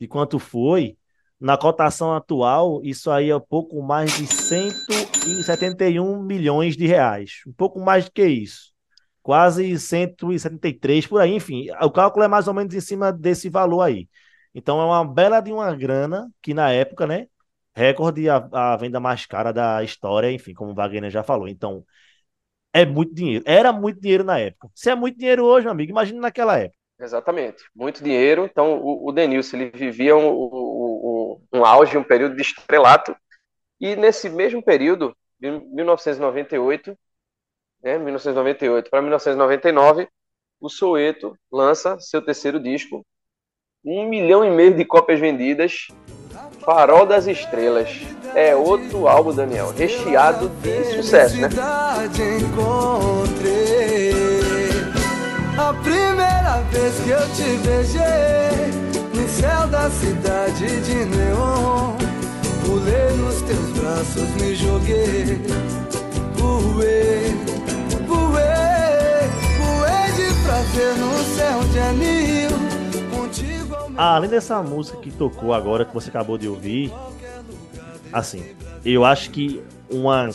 de 0.00 0.06
quanto 0.06 0.38
foi. 0.38 0.96
Na 1.40 1.56
cotação 1.56 2.14
atual, 2.14 2.80
isso 2.82 3.10
aí 3.10 3.30
é 3.30 3.38
pouco 3.38 3.80
mais 3.82 4.16
de 4.16 4.26
171 4.26 6.20
milhões 6.22 6.76
de 6.76 6.86
reais. 6.86 7.42
Um 7.46 7.52
pouco 7.52 7.78
mais 7.80 8.06
do 8.06 8.10
que 8.10 8.26
isso. 8.26 8.72
Quase 9.22 9.78
173 9.78 11.06
por 11.06 11.20
aí. 11.20 11.32
Enfim, 11.34 11.66
o 11.80 11.90
cálculo 11.90 12.24
é 12.24 12.28
mais 12.28 12.48
ou 12.48 12.54
menos 12.54 12.74
em 12.74 12.80
cima 12.80 13.12
desse 13.12 13.48
valor 13.48 13.82
aí. 13.82 14.08
Então 14.54 14.80
é 14.80 14.84
uma 14.84 15.04
bela 15.04 15.40
de 15.40 15.52
uma 15.52 15.74
grana 15.76 16.28
que 16.42 16.52
na 16.54 16.70
época, 16.72 17.06
né? 17.06 17.28
Recorde 17.74 18.28
a, 18.28 18.48
a 18.52 18.76
venda 18.76 18.98
mais 18.98 19.24
cara 19.24 19.52
da 19.52 19.82
história, 19.84 20.32
enfim, 20.32 20.52
como 20.54 20.72
o 20.72 20.74
Wagner 20.74 21.10
já 21.10 21.22
falou. 21.22 21.46
Então, 21.46 21.84
é 22.72 22.84
muito 22.84 23.14
dinheiro. 23.14 23.44
Era 23.46 23.72
muito 23.72 24.00
dinheiro 24.00 24.24
na 24.24 24.38
época. 24.38 24.68
Se 24.74 24.90
é 24.90 24.94
muito 24.94 25.18
dinheiro 25.18 25.44
hoje, 25.44 25.64
meu 25.64 25.72
amigo, 25.72 25.92
imagina 25.92 26.20
naquela 26.20 26.58
época. 26.58 26.78
Exatamente, 27.00 27.62
muito 27.74 28.02
dinheiro. 28.02 28.44
Então, 28.44 28.80
o, 28.80 29.08
o 29.08 29.12
Denilson 29.12 29.56
ele 29.56 29.70
vivia 29.70 30.16
um, 30.16 30.28
um, 30.28 30.87
um, 31.52 31.64
auge, 31.64 31.96
um 31.96 32.04
período 32.04 32.36
de 32.36 32.42
estrelato, 32.42 33.14
e 33.80 33.94
nesse 33.94 34.28
mesmo 34.28 34.62
período, 34.62 35.16
de 35.40 35.50
1998, 35.50 36.96
né, 37.82 37.98
1998 37.98 38.90
para 38.90 39.00
1999, 39.00 40.08
o 40.60 40.68
Soeto 40.68 41.36
lança 41.50 41.98
seu 42.00 42.20
terceiro 42.20 42.58
disco, 42.58 43.06
um 43.84 44.08
milhão 44.08 44.44
e 44.44 44.50
meio 44.50 44.74
de 44.74 44.84
cópias 44.84 45.20
vendidas, 45.20 45.88
Farol 46.60 47.06
das 47.06 47.26
Estrelas. 47.26 47.88
É 48.34 48.54
outro 48.54 49.06
álbum, 49.06 49.34
Daniel, 49.34 49.70
recheado 49.70 50.48
de 50.48 50.84
sucesso, 50.96 51.36
né? 51.40 51.48
A 55.56 55.74
primeira 55.82 56.60
vez 56.70 57.00
que 57.00 57.10
eu 57.10 57.20
te 57.34 57.56
beijei 57.66 58.87
céu 59.28 59.66
da 59.68 59.90
cidade 59.90 60.80
de 60.80 61.04
neon, 61.04 61.96
pulei 62.64 63.12
nos 63.16 63.42
teus 63.42 63.70
braços, 63.78 64.28
me 64.40 64.54
joguei, 64.54 65.40
voei, 66.34 67.34
voei, 68.06 69.28
voei 69.58 70.12
de 70.16 70.42
prazer 70.42 70.96
no 70.96 71.18
céu 71.36 71.60
de 71.72 71.78
anil. 71.78 72.68
Ah, 73.96 74.14
além 74.14 74.30
dessa 74.30 74.62
música 74.62 74.96
que 74.98 75.10
tocou 75.10 75.52
agora, 75.52 75.84
que 75.84 75.92
você 75.92 76.08
acabou 76.08 76.38
de 76.38 76.46
ouvir, 76.48 76.92
assim, 78.12 78.44
eu 78.84 79.04
acho 79.04 79.30
que 79.30 79.60
uma, 79.90 80.30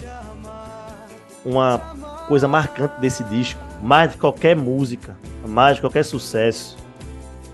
uma 1.46 1.80
coisa 2.28 2.46
marcante 2.46 3.00
desse 3.00 3.24
disco, 3.24 3.62
mais 3.82 4.12
de 4.12 4.18
qualquer 4.18 4.54
música, 4.54 5.16
mais 5.48 5.76
de 5.78 5.82
qualquer 5.82 6.04
sucesso, 6.04 6.78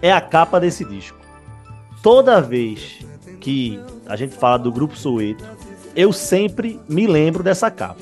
é 0.02 0.12
a 0.12 0.20
capa 0.20 0.60
desse 0.60 0.84
disco. 0.84 1.19
Toda 2.02 2.40
vez 2.42 3.00
que 3.42 3.78
a 4.08 4.16
gente 4.16 4.34
fala 4.34 4.58
do 4.58 4.72
Grupo 4.72 4.96
Soweto, 4.96 5.44
eu 5.94 6.14
sempre 6.14 6.80
me 6.88 7.06
lembro 7.06 7.44
dessa 7.44 7.70
capa. 7.70 8.02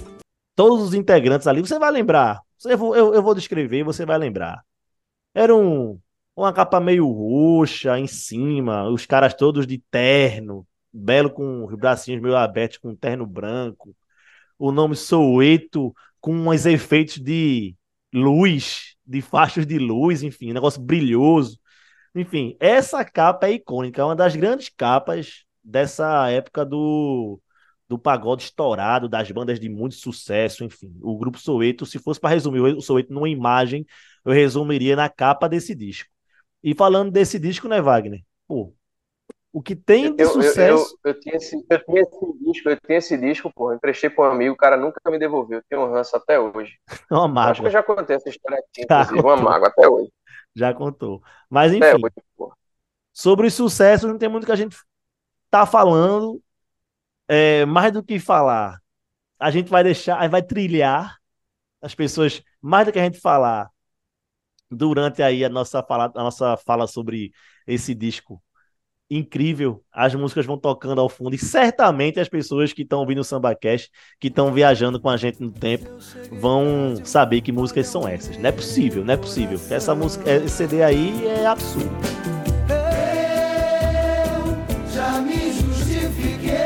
Todos 0.55 0.83
os 0.83 0.93
integrantes 0.93 1.47
ali, 1.47 1.61
você 1.61 1.79
vai 1.79 1.91
lembrar. 1.91 2.41
Eu 2.63 2.95
eu, 2.95 3.13
eu 3.15 3.23
vou 3.23 3.33
descrever, 3.33 3.83
você 3.83 4.05
vai 4.05 4.17
lembrar. 4.19 4.63
Era 5.33 5.55
um 5.55 5.99
uma 6.35 6.53
capa 6.53 6.79
meio 6.79 7.07
roxa 7.07 7.97
em 7.97 8.05
cima, 8.05 8.87
os 8.87 9.07
caras 9.07 9.33
todos 9.33 9.65
de 9.65 9.79
terno, 9.89 10.67
belo 10.93 11.31
com 11.31 11.65
os 11.65 11.73
bracinhos 11.75 12.21
meio 12.21 12.35
abertos, 12.35 12.77
com 12.77 12.95
terno 12.95 13.25
branco. 13.25 13.95
O 14.59 14.71
nome 14.71 14.95
Soueto 14.95 15.95
com 16.21 16.33
uns 16.33 16.67
efeitos 16.67 17.17
de 17.17 17.75
luz, 18.13 18.95
de 19.05 19.21
faixas 19.21 19.65
de 19.65 19.79
luz, 19.79 20.21
enfim, 20.21 20.53
negócio 20.53 20.79
brilhoso. 20.79 21.59
Enfim, 22.17 22.57
essa 22.59 23.03
capa 23.05 23.47
é 23.47 23.53
icônica, 23.53 24.01
é 24.01 24.05
uma 24.05 24.15
das 24.15 24.35
grandes 24.35 24.69
capas 24.69 25.45
dessa 25.63 26.29
época 26.29 26.65
do, 26.65 27.39
do 27.87 27.99
pagode 27.99 28.43
estourado, 28.43 29.07
das 29.07 29.29
bandas 29.31 29.59
de 29.59 29.69
muito 29.69 29.95
sucesso, 29.95 30.63
enfim. 30.63 30.97
O 31.01 31.17
grupo 31.17 31.37
Soueto, 31.37 31.85
se 31.85 31.99
fosse 31.99 32.19
para 32.19 32.31
resumir 32.31 32.59
o 32.61 32.81
Soueto 32.81 33.13
numa 33.13 33.29
imagem, 33.29 33.85
eu 34.25 34.31
resumiria 34.33 34.95
na 34.95 35.09
capa 35.09 35.47
desse 35.47 35.75
disco. 35.75 36.09
E 36.63 36.75
falando 36.75 37.11
desse 37.11 37.39
disco, 37.39 37.67
né, 37.67 37.81
Wagner? 37.81 38.21
Pô, 38.47 38.75
o 39.51 39.61
que 39.61 39.75
tem 39.75 40.15
de 40.15 40.23
eu, 40.23 40.29
sucesso. 40.29 40.97
Eu, 41.03 41.11
eu, 41.11 41.13
eu, 41.13 41.19
tinha 41.19 41.35
esse, 41.35 41.55
eu 41.69 41.85
tinha 41.85 42.01
esse 42.01 42.43
disco, 42.43 42.69
eu 42.69 42.79
tinha 42.79 42.97
esse 42.97 43.17
disco, 43.17 43.51
pô, 43.53 43.73
emprestei 43.73 44.09
para 44.09 44.29
um 44.29 44.31
amigo, 44.33 44.53
o 44.53 44.57
cara 44.57 44.77
nunca 44.77 44.99
me 45.09 45.17
devolveu. 45.17 45.59
Eu 45.59 45.63
tenho 45.69 45.81
um 45.83 45.91
ranço 45.91 46.15
até 46.15 46.39
hoje. 46.39 46.77
uma 47.09 47.27
mágoa. 47.27 47.51
Acho 47.51 47.61
que 47.61 47.67
eu 47.67 47.71
já 47.71 47.83
contei 47.83 48.15
essa 48.15 48.29
história 48.29 48.59
aqui, 48.59 48.83
inclusive, 48.83 49.19
uma 49.19 49.37
mágoa 49.37 49.69
até 49.69 49.87
hoje. 49.87 50.11
Já 50.55 50.73
contou. 50.73 51.21
Mas 51.49 51.73
enfim. 51.73 51.85
Hoje, 51.85 52.51
sobre 53.13 53.47
os 53.47 53.53
sucessos, 53.53 54.09
não 54.09 54.17
tem 54.17 54.29
muito 54.29 54.45
que 54.45 54.51
a 54.51 54.55
gente 54.55 54.77
tá 55.49 55.65
falando. 55.65 56.41
É, 57.29 57.65
mais 57.65 57.91
do 57.91 58.01
que 58.01 58.19
falar, 58.19 58.79
a 59.37 59.51
gente 59.51 59.69
vai 59.69 59.83
deixar, 59.83 60.29
vai 60.29 60.41
trilhar 60.41 61.17
as 61.81 61.93
pessoas, 61.93 62.41
mais 62.61 62.85
do 62.85 62.93
que 62.93 62.99
a 62.99 63.03
gente 63.03 63.19
falar, 63.19 63.69
durante 64.71 65.21
aí 65.21 65.43
a 65.43 65.49
nossa 65.49 65.83
fala, 65.83 66.05
a 66.15 66.23
nossa 66.23 66.55
fala 66.57 66.87
sobre 66.87 67.31
esse 67.65 67.93
disco 67.93 68.41
incrível. 69.09 69.81
As 69.91 70.13
músicas 70.13 70.45
vão 70.45 70.57
tocando 70.57 70.99
ao 70.99 71.09
fundo 71.09 71.35
e 71.35 71.37
certamente 71.37 72.19
as 72.19 72.27
pessoas 72.27 72.73
que 72.73 72.81
estão 72.81 72.99
ouvindo 72.99 73.21
o 73.21 73.23
SambaCast, 73.23 73.89
que 74.19 74.27
estão 74.27 74.53
viajando 74.53 74.99
com 74.99 75.09
a 75.09 75.17
gente 75.17 75.41
no 75.41 75.51
tempo, 75.51 75.89
vão 76.31 76.95
saber 77.03 77.41
que 77.41 77.51
músicas 77.51 77.87
são 77.87 78.07
essas. 78.07 78.37
Não 78.37 78.49
é 78.49 78.51
possível, 78.51 79.03
não 79.03 79.13
é 79.13 79.17
possível. 79.17 79.59
Essa 79.69 79.95
música, 79.95 80.29
esse 80.29 80.49
CD 80.49 80.83
aí 80.83 81.25
é 81.25 81.45
absurdo. 81.45 81.89
Eu 82.69 84.93
já 84.93 85.21
me 85.21 85.53
justifiquei, 85.53 86.57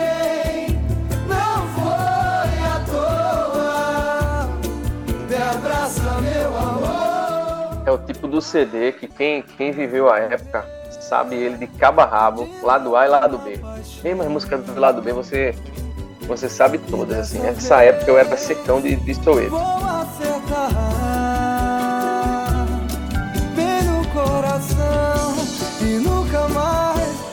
é 7.86 7.92
o 7.92 7.98
tipo 7.98 8.28
do 8.28 8.42
CD 8.42 8.92
que 8.94 9.08
quem, 9.08 9.42
quem 9.42 9.72
viveu 9.72 10.10
a 10.10 10.20
época 10.20 10.81
sabe 11.12 11.36
ele 11.36 11.58
de 11.58 11.68
cabo 11.68 12.00
a 12.00 12.06
rabo, 12.06 12.48
lado 12.64 12.96
A 12.96 13.06
e 13.06 13.10
lado 13.10 13.38
B. 13.38 13.60
Mesmo 14.02 14.22
as 14.22 14.30
músicas 14.30 14.64
do 14.64 14.80
lado 14.80 15.02
B, 15.02 15.12
você, 15.12 15.54
você 16.22 16.48
sabe 16.48 16.78
todas, 16.78 17.18
assim. 17.18 17.40
Nessa 17.40 17.84
época 17.84 18.10
eu 18.10 18.18
era 18.18 18.38
secão 18.38 18.80
de, 18.80 18.96
de 18.96 19.14
Soweto. 19.16 19.54
Bem 23.54 23.84
no 23.84 24.08
coração 24.08 25.36
e 25.82 26.00
nunca 26.00 26.48
mais 26.48 27.31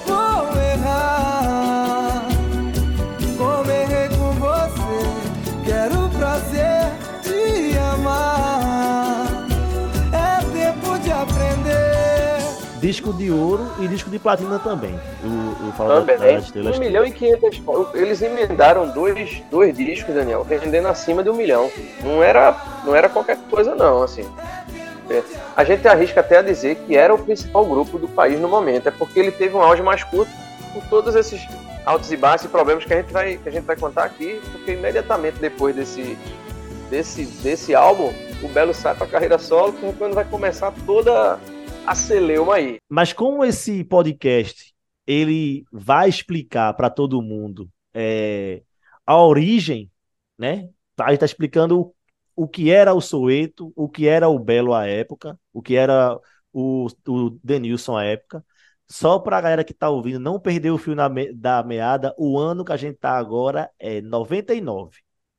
Disco 12.81 13.13
de 13.13 13.31
ouro 13.31 13.67
e 13.81 13.89
disco 13.89 14.09
de 14.11 14.19
platina 14.19 14.59
também. 14.59 14.99
O, 15.25 15.69
o 15.69 15.73
Fala 15.73 16.01
da- 16.01 16.15
Também, 16.15 16.35
das 16.37 16.45
Estrelas. 16.45 16.77
1 16.77 16.81
milhão 16.81 17.05
e 17.05 17.11
500 17.11 17.59
pau. 17.61 17.91
Eles 17.95 18.23
emendaram 18.23 18.89
dois, 18.91 19.43
dois 19.51 19.77
discos, 19.77 20.15
Daniel, 20.15 20.45
vendendo 20.45 20.87
acima 20.89 21.23
de 21.23 21.31
um 21.31 21.35
milhão. 21.35 21.71
Não 22.03 22.23
era, 22.23 22.57
não 22.85 22.95
era 22.95 23.09
qualquer 23.09 23.37
coisa, 23.51 23.75
não, 23.75 24.03
assim. 24.03 24.25
É, 25.11 25.23
A 25.57 25.65
gente 25.65 25.87
arrisca 25.89 26.21
até 26.21 26.39
a 26.39 26.43
dizer 26.43 26.77
que 26.87 26.97
era 26.97 27.15
o 27.15 27.19
principal 27.19 27.65
grupo 27.65 27.99
do 27.99 28.07
país 28.09 28.39
no 28.39 28.49
momento, 28.49 28.89
é 28.89 28.91
porque 28.93 29.19
ele 29.19 29.33
teve 29.33 29.57
um 29.57 29.63
auge 29.63 29.83
mais 29.83 30.05
curto 30.05 30.31
por 30.73 30.83
todos 30.85 31.15
esses 31.15 31.41
altos 31.87 32.13
e 32.13 32.17
baixos 32.17 32.45
e 32.45 32.49
problemas 32.49 32.85
que 32.85 32.93
a 32.93 32.97
gente 32.99 33.11
vai, 33.13 33.39
que 33.39 33.49
a 33.49 33.53
gente 33.53 33.65
vai 33.65 33.75
contar 33.77 34.05
aqui, 34.05 34.39
porque 34.53 34.73
imediatamente 34.73 35.39
depois 35.41 35.75
desse, 35.75 36.19
desse, 36.91 37.25
desse 37.43 37.75
álbum, 37.75 38.13
o 38.43 38.49
Belo 38.49 38.75
sai 38.75 38.95
para 38.95 39.07
carreira 39.07 39.39
solo, 39.39 39.73
que 39.73 39.87
é 39.87 39.93
quando 39.99 40.13
vai 40.15 40.25
começar 40.27 40.73
toda 40.85 41.39
a 41.88 41.95
celeuma 41.95 42.57
aí. 42.57 42.78
Mas 42.88 43.12
como 43.14 43.45
esse 43.45 43.83
podcast 43.83 44.75
ele 45.07 45.64
vai 45.73 46.09
explicar 46.09 46.75
para 46.75 46.90
todo 46.90 47.23
mundo 47.23 47.71
é, 47.95 48.62
a 49.07 49.16
origem, 49.16 49.90
né? 50.37 50.68
A 51.00 51.04
gente 51.04 51.14
está 51.14 51.25
explicando 51.26 51.95
o, 52.37 52.47
que 52.47 52.71
era 52.71 52.92
o 52.92 53.00
Soweto, 53.00 53.73
o 53.75 53.88
que 53.88 54.07
era 54.07 54.28
o 54.28 54.38
Belo 54.38 54.75
à 54.75 54.87
época, 54.87 55.38
o 55.50 55.62
que 55.62 55.76
era 55.76 56.18
o, 56.52 56.88
o 57.07 57.30
Denilson 57.42 57.97
à 57.97 58.04
época. 58.04 58.45
Só 58.87 59.18
para 59.18 59.38
a 59.38 59.40
galera 59.40 59.64
que 59.64 59.73
está 59.73 59.88
ouvindo 59.88 60.18
não 60.21 60.38
perder 60.38 60.71
o 60.71 60.78
fio 60.78 60.95
me- 61.11 61.33
da 61.33 61.62
meada, 61.62 62.14
o 62.18 62.38
ano 62.38 62.64
que 62.64 62.73
a 62.73 62.76
gente 62.76 62.97
está 62.97 63.16
agora 63.16 63.71
é 63.78 64.02
99. 64.02 64.99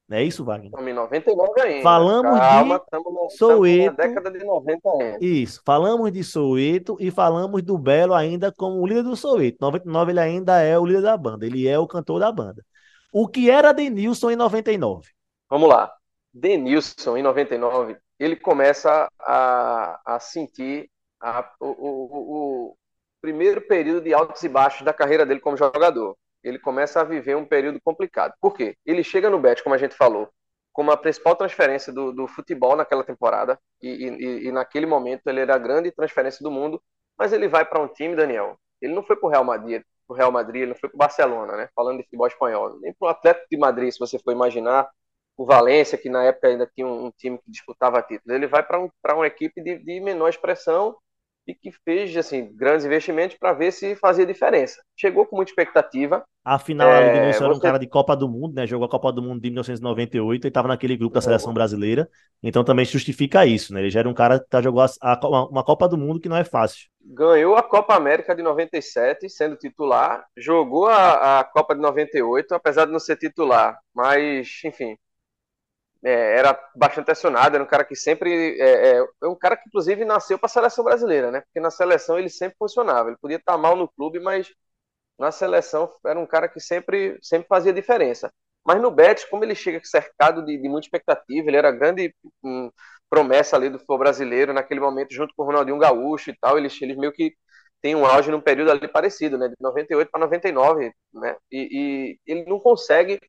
Não 0.10 0.18
é 0.18 0.24
isso, 0.24 0.44
Wagner? 0.44 0.68
Estamos 0.72 0.90
em 0.90 0.94
99 0.94 1.62
ainda. 1.62 1.84
Falamos 1.84 2.40
Calma, 2.40 2.78
de 2.80 2.84
estamos 2.84 3.14
na, 3.14 3.30
Soweto. 3.30 3.96
década 3.96 4.32
de 4.32 4.44
90 4.44 4.90
ainda. 4.90 5.18
Isso, 5.22 5.62
falamos 5.64 6.12
de 6.12 6.24
Soweto 6.24 6.98
e 7.00 7.12
falamos 7.12 7.62
do 7.62 7.78
Belo 7.78 8.16
ainda 8.16 8.52
como 8.52 8.82
o 8.82 8.88
líder 8.88 9.04
do 9.04 9.16
Soweto. 9.16 9.58
99 9.62 10.12
ele 10.12 10.20
ainda 10.20 10.62
é 10.62 10.78
o 10.80 10.86
líder 10.86 11.04
da 11.04 11.16
banda, 11.16 11.46
ele 11.46 11.68
é 11.68 11.78
o 11.78 11.88
cantor 11.88 12.20
da 12.20 12.32
banda. 12.32 12.66
O 13.14 13.28
que 13.28 13.50
era 13.52 13.72
Denilson 13.72 14.32
em 14.32 14.36
99? 14.36 15.10
Vamos 15.48 15.70
lá. 15.70 15.92
Denilson, 16.34 17.18
em 17.18 17.24
99, 17.24 17.96
ele 18.20 18.36
começa 18.36 19.08
a, 19.20 20.00
a 20.16 20.20
sentir 20.20 20.90
a- 21.22 21.52
o- 21.60 21.66
o- 21.68 22.70
o 22.72 22.78
primeiro 23.22 23.62
período 23.62 24.02
de 24.04 24.14
altos 24.14 24.42
e 24.44 24.50
baixos 24.50 24.84
da 24.84 24.94
carreira 24.94 25.26
dele 25.26 25.40
como 25.40 25.58
jogador. 25.58 26.16
Ele 26.44 26.60
começa 26.60 27.02
a 27.02 27.04
viver 27.04 27.36
um 27.36 27.46
período 27.46 27.80
complicado. 27.82 28.34
Por 28.42 28.54
quê? 28.56 28.76
Ele 28.86 29.04
chega 29.04 29.30
no 29.30 29.40
Bet, 29.40 29.64
como 29.64 29.76
a 29.76 29.78
gente 29.78 29.96
falou, 29.96 30.30
como 30.74 30.92
a 30.92 30.98
principal 30.98 31.36
transferência 31.36 31.92
do, 31.92 32.12
do 32.14 32.28
futebol 32.28 32.76
naquela 32.76 33.04
temporada, 33.04 33.60
e, 33.82 33.90
e- 33.90 34.48
e 34.48 34.52
naquele 34.52 34.86
momento 34.86 35.28
ele 35.28 35.42
era 35.42 35.56
a 35.56 35.58
grande 35.58 35.92
transferência 35.92 36.44
do 36.44 36.52
mundo, 36.52 36.82
mas 37.18 37.34
ele 37.34 37.48
vai 37.48 37.66
para 37.66 37.82
um 37.82 37.88
time, 37.88 38.16
Daniel. 38.16 38.58
Ele 38.82 38.94
não 38.94 39.04
foi 39.04 39.16
para 39.16 39.28
o 39.28 39.30
Real 39.30 39.44
Madrid, 39.44 39.82
pro 40.08 40.16
Real 40.16 40.32
Madrid, 40.32 40.62
ele 40.64 40.72
não 40.72 40.80
foi 40.80 40.90
para 40.90 40.96
o 40.96 41.00
Barcelona, 41.00 41.58
né? 41.58 41.70
Falando 41.76 41.98
de 41.98 42.04
futebol 42.04 42.28
espanhol, 42.28 42.80
nem 42.80 42.94
para 42.94 43.08
o 43.08 43.10
Atlético 43.10 43.48
de 43.52 43.58
Madrid, 43.58 43.92
se 43.92 44.00
você 44.00 44.18
for 44.20 44.32
imaginar, 44.32 44.90
o 45.38 45.46
Valência, 45.46 45.98
que 45.98 46.10
na 46.10 46.24
época 46.24 46.48
ainda 46.48 46.68
tinha 46.68 46.86
um, 46.88 47.06
um 47.08 47.12
time 47.12 47.38
que 47.40 47.50
disputava 47.52 48.02
títulos. 48.02 48.36
Ele 48.36 48.48
vai 48.48 48.64
para 48.64 48.80
um, 48.80 48.90
uma 49.14 49.28
equipe 49.28 49.62
de, 49.62 49.78
de 49.80 50.00
menor 50.02 50.30
expressão 50.30 50.96
e 51.50 51.56
que 51.56 51.72
fez 51.84 52.16
assim, 52.18 52.56
grandes 52.56 52.86
investimentos 52.86 53.38
para 53.38 53.54
ver 53.54 53.72
se 53.72 53.96
fazia 53.96 54.26
diferença. 54.26 54.82
Chegou 54.96 55.26
com 55.26 55.36
muita 55.36 55.52
expectativa. 55.52 56.24
Afinal, 56.44 56.88
É, 56.90 57.10
o 57.10 57.14
Denilson 57.14 57.44
era 57.46 57.54
um 57.54 57.56
você- 57.56 57.62
cara 57.62 57.78
de 57.78 57.88
Copa 57.88 58.16
do 58.16 58.28
Mundo, 58.30 58.54
né? 58.56 58.66
Jogou 58.66 58.86
a 58.86 58.90
Copa 58.90 59.12
do 59.12 59.22
Mundo 59.22 59.42
de 59.42 59.50
1998 59.50 60.46
e 60.46 60.48
estava 60.48 60.68
naquele 60.68 60.96
grupo 60.98 61.14
da 61.16 61.22
seleção 61.22 61.54
brasileira. 61.54 62.10
Então 62.42 62.64
também 62.64 62.86
justifica 62.86 63.46
isso, 63.46 63.74
né? 63.74 63.82
Ele 63.82 63.90
já 63.90 64.00
era 64.00 64.10
um 64.10 64.14
cara 64.14 64.40
que 64.40 64.48
tá- 64.48 64.62
jogou 64.62 64.82
a- 64.82 64.88
a- 65.02 65.20
uma 65.28 65.48
uma 65.50 65.64
Copa 65.64 65.88
do 65.88 65.98
Mundo 65.98 66.20
que 66.20 66.30
não 66.30 66.38
é 66.38 66.44
fácil. 66.44 66.88
Ganhou 67.02 67.56
a 67.56 67.64
Copa 67.64 67.96
América 67.96 68.36
de 68.36 68.42
97, 68.44 69.30
sendo 69.30 69.56
titular. 69.58 70.26
Jogou 70.38 70.88
a, 70.88 71.40
a 71.40 71.44
Copa 71.44 71.76
de 71.76 71.82
98, 71.82 72.54
apesar 72.54 72.86
de 72.86 72.92
não 72.92 73.00
ser 73.00 73.18
titular. 73.18 73.78
Mas, 73.94 74.62
enfim, 74.66 74.98
é, 76.04 76.38
era 76.40 76.54
bastante 76.76 77.12
acionado. 77.12 77.56
Era 77.56 77.64
um 77.64 77.68
cara 77.68 77.86
que 77.86 77.96
sempre. 77.96 78.60
É, 78.60 78.98
é, 79.00 79.06
é 79.24 79.28
um 79.28 79.36
cara 79.36 79.58
que, 79.58 79.68
inclusive, 79.68 80.06
nasceu 80.06 80.38
para 80.40 80.48
a 80.48 80.50
seleção 80.50 80.84
brasileira, 80.84 81.32
né? 81.32 81.42
Porque 81.42 81.60
na 81.60 81.72
seleção 81.72 82.18
ele 82.20 82.30
sempre 82.30 82.58
funcionava. 82.58 83.10
Ele 83.10 83.18
podia 83.22 83.38
estar 83.38 83.58
mal 83.58 83.76
no 83.76 83.88
clube, 83.90 84.20
mas 84.20 84.50
na 85.18 85.32
seleção 85.32 85.92
era 86.06 86.20
um 86.20 86.26
cara 86.26 86.48
que 86.50 86.60
sempre, 86.60 87.18
sempre 87.22 87.48
fazia 87.48 87.74
diferença. 87.74 88.32
Mas 88.66 88.82
no 88.82 88.92
Betis, 88.92 89.26
como 89.26 89.44
ele 89.44 89.56
chega 89.56 89.80
cercado 89.84 90.46
de, 90.46 90.58
de 90.58 90.70
muita 90.70 90.88
expectativa, 90.88 91.48
ele 91.50 91.58
era 91.58 91.72
grande 91.72 92.14
hum, 92.44 92.70
promessa 93.10 93.56
ali 93.56 93.70
do 93.70 93.78
futebol 93.80 93.98
brasileiro 94.00 94.54
naquele 94.54 94.80
momento, 94.80 95.14
junto 95.14 95.34
com 95.36 95.44
o 95.44 95.46
Ronaldinho 95.46 95.78
Gaúcho 95.80 96.30
e 96.32 96.38
tal. 96.40 96.58
Eles, 96.58 96.80
eles 96.82 96.98
meio 96.98 97.12
que 97.14 97.36
têm 97.82 97.96
um 97.96 98.06
auge 98.06 98.32
num 98.32 98.42
período 98.42 98.72
ali 98.72 98.88
parecido, 98.88 99.38
né? 99.38 99.48
De 99.50 99.56
98 99.60 100.12
para 100.12 100.22
99, 100.22 100.94
né? 101.14 101.36
E, 101.52 102.18
e 102.28 102.32
ele 102.32 102.46
não 102.46 102.60
consegue 102.60 103.20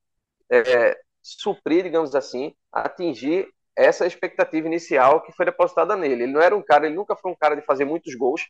é, 0.51 0.99
suprir, 1.23 1.83
digamos 1.85 2.15
assim, 2.15 2.55
atingir 2.73 3.49
essa 3.77 4.07
expectativa 4.07 4.67
inicial 4.67 5.23
que 5.23 5.33
foi 5.33 5.47
depositada 5.47 5.97
nele. 5.97 6.25
Ele 6.25 6.33
não 6.33 6.41
era 6.41 6.57
um 6.57 6.63
cara, 6.63 6.87
ele 6.87 6.95
nunca 6.95 7.17
foi 7.17 7.31
um 7.31 7.37
cara 7.37 7.55
de 7.55 7.63
fazer 7.63 7.85
muitos 7.85 8.15
gols. 8.15 8.49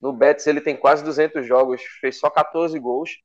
No 0.00 0.12
Betis 0.12 0.46
ele 0.46 0.60
tem 0.60 0.76
quase 0.76 1.04
200 1.04 1.46
jogos, 1.46 1.82
fez 2.00 2.18
só 2.18 2.30
14 2.30 2.78
gols. 2.78 3.18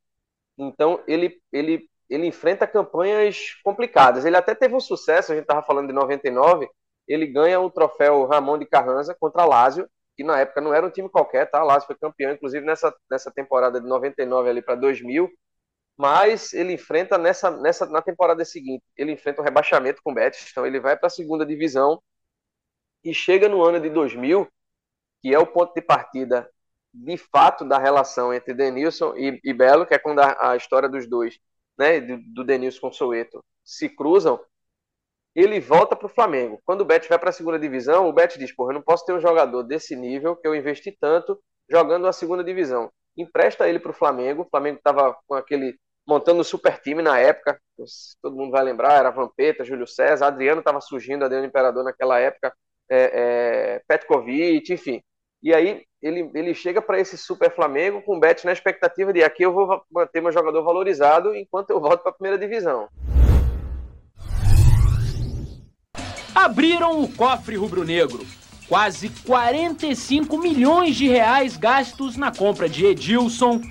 Então 0.58 1.02
ele 1.08 1.40
ele 1.52 1.90
ele 2.10 2.26
enfrenta 2.28 2.66
campanhas 2.68 3.56
complicadas. 3.64 4.26
Ele 4.26 4.38
até 4.38 4.56
teve 4.56 4.74
um 4.76 4.80
sucesso, 4.80 5.32
a 5.32 5.36
gente 5.36 5.44
estava 5.44 5.62
falando 5.62 5.88
de 5.88 5.94
99, 5.94 6.70
ele 7.08 7.28
ganha 7.28 7.60
o 7.60 7.70
troféu 7.70 8.26
Ramon 8.26 8.58
de 8.58 8.66
Carranza 8.66 9.16
contra 9.20 9.46
Lazio, 9.46 9.90
que 10.16 10.24
na 10.24 10.40
época 10.40 10.62
não 10.62 10.74
era 10.74 10.86
um 10.86 10.90
time 10.90 11.10
qualquer, 11.10 11.50
tá? 11.50 11.64
Lazio 11.64 11.88
foi 11.88 11.96
campeão, 11.98 12.32
inclusive 12.32 12.66
nessa, 12.66 12.94
nessa 13.10 13.32
temporada 13.32 13.80
de 13.80 13.88
99 13.88 14.50
ali 14.50 14.62
para 14.62 14.76
2000, 14.76 15.30
mas 15.98 16.54
ele 16.54 16.74
enfrenta 16.74 17.18
nessa, 17.18 17.50
nessa 17.52 17.86
na 17.88 18.02
temporada 18.02 18.46
seguinte, 18.46 18.84
ele 18.96 19.12
enfrenta 19.14 19.42
o 19.42 19.44
rebaixamento 19.44 20.02
com 20.04 20.12
o 20.12 20.14
Betis, 20.14 20.48
então 20.52 20.66
ele 20.66 20.80
vai 20.80 20.96
para 20.96 21.08
a 21.08 21.10
segunda 21.10 21.46
divisão 21.46 22.02
e 23.04 23.14
chega 23.14 23.50
no 23.50 23.64
ano 23.64 23.80
de 23.80 23.90
2000, 23.90 24.48
que 25.22 25.34
é 25.34 25.40
o 25.40 25.48
ponto 25.48 25.74
de 25.74 25.82
partida 25.82 26.50
de 26.94 27.18
fato 27.18 27.66
da 27.66 27.78
relação 27.78 28.34
entre 28.34 28.54
Denilson 28.54 29.16
e, 29.16 29.40
e 29.44 29.54
Belo, 29.54 29.86
que 29.86 29.94
é 29.94 30.00
quando 30.00 30.20
a, 30.20 30.52
a 30.52 30.56
história 30.56 30.90
dos 30.90 31.08
dois, 31.08 31.40
né, 31.78 32.00
do, 32.00 32.18
do 32.34 32.44
Denilson 32.44 32.82
com 32.82 32.88
o 32.88 32.94
Soweto, 32.94 33.44
se 33.64 33.90
cruzam, 33.90 34.40
ele 35.36 35.60
volta 35.60 35.96
para 35.96 36.08
o 36.08 36.10
Flamengo. 36.10 36.60
Quando 36.66 36.82
o 36.82 36.86
Betis 36.86 37.10
vai 37.10 37.20
para 37.20 37.30
a 37.30 37.34
segunda 37.34 37.60
divisão, 37.60 38.08
o 38.10 38.14
Betis 38.14 38.40
diz: 38.40 38.52
Porra, 38.52 38.72
eu 38.72 38.76
não 38.76 38.82
posso 38.82 39.06
ter 39.06 39.14
um 39.14 39.20
jogador 39.20 39.64
desse 39.64 39.96
nível 39.96 40.36
que 40.36 40.48
eu 40.48 40.56
investi 40.56 40.92
tanto 40.92 41.40
jogando 41.70 42.04
na 42.04 42.14
segunda 42.14 42.44
divisão. 42.44 42.92
Empresta 43.16 43.70
ele 43.70 43.80
para 43.80 43.92
o 43.92 43.94
Flamengo. 43.94 44.44
O 44.44 44.50
Flamengo 44.50 44.78
estava 44.78 45.16
com 45.28 45.36
aquele 45.36 45.78
montando 46.08 46.42
um 46.42 46.44
super 46.44 46.80
time 46.80 47.02
na 47.02 47.20
época. 47.20 47.60
Todo 48.22 48.36
mundo 48.36 48.52
vai 48.52 48.64
lembrar: 48.64 48.94
era 48.94 49.12
Vampeta, 49.12 49.64
Júlio 49.64 49.88
César, 49.88 50.28
Adriano 50.28 50.60
estava 50.60 50.82
surgindo, 50.82 51.26
Adriano 51.26 51.46
Imperador 51.46 51.84
naquela 51.84 52.20
época, 52.20 52.54
é, 52.90 53.12
é, 53.14 53.82
Petkovic, 53.88 54.72
enfim. 54.72 55.02
E 55.44 55.54
aí 55.54 55.84
ele, 56.02 56.32
ele 56.34 56.54
chega 56.54 56.82
para 56.82 57.00
esse 57.00 57.18
super 57.18 57.54
Flamengo 57.54 58.02
com 58.02 58.18
o 58.18 58.20
Betis 58.20 58.44
na 58.44 58.52
expectativa 58.52 59.14
de 59.14 59.24
aqui 59.24 59.44
eu 59.44 59.54
vou 59.54 59.82
manter 59.92 60.22
meu 60.22 60.32
jogador 60.32 60.64
valorizado 60.64 61.36
enquanto 61.36 61.70
eu 61.70 61.80
volto 61.80 62.02
para 62.02 62.12
a 62.12 62.16
primeira 62.16 62.40
divisão. 62.40 62.88
abriram 66.38 67.02
o 67.02 67.12
cofre 67.12 67.56
rubro-negro. 67.56 68.26
Quase 68.70 69.10
45 69.26 70.38
milhões 70.38 70.96
de 70.96 71.08
reais 71.08 71.58
gastos 71.58 72.16
na 72.16 72.32
compra 72.32 72.70
de 72.70 72.86
Edilson, 72.86 73.62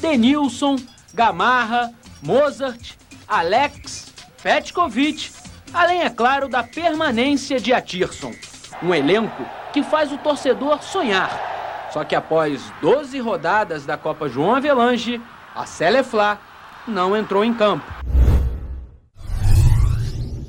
Denilson, 0.00 0.76
Gamarra, 1.14 1.94
Mozart, 2.20 2.96
Alex, 3.28 4.12
Petkovic, 4.42 5.30
além, 5.72 6.02
é 6.02 6.10
claro, 6.10 6.48
da 6.48 6.64
permanência 6.64 7.60
de 7.60 7.72
Atirson. 7.72 8.32
Um 8.82 8.92
elenco 8.92 9.46
que 9.72 9.82
faz 9.82 10.10
o 10.10 10.18
torcedor 10.18 10.82
sonhar. 10.82 11.88
Só 11.92 12.02
que 12.02 12.16
após 12.16 12.68
12 12.80 13.20
rodadas 13.20 13.86
da 13.86 13.96
Copa 13.96 14.28
João 14.28 14.56
Avelange, 14.56 15.22
a 15.54 15.64
Celeflá 15.64 16.40
não 16.86 17.16
entrou 17.16 17.44
em 17.44 17.54
campo. 17.54 17.86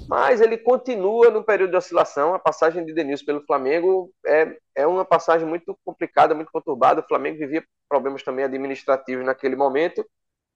Mas 0.08 0.42
ele 0.42 0.58
continua 0.58 1.30
no 1.30 1.44
período 1.44 1.72
de 1.72 1.78
oscilação. 1.78 2.34
A 2.34 2.40
passagem 2.40 2.84
de 2.84 2.94
Denilson 2.94 3.26
pelo 3.26 3.46
Flamengo 3.46 4.12
é, 4.26 4.58
é 4.76 4.88
uma 4.88 5.06
passagem 5.06 5.48
muito 5.48 5.78
complicada, 5.86 6.34
muito 6.34 6.52
conturbada. 6.52 7.02
O 7.02 7.08
Flamengo 7.08 7.38
vivia 7.38 7.64
problemas 7.88 8.24
também 8.24 8.46
administrativos 8.46 9.26
naquele 9.26 9.56
momento. 9.56 10.04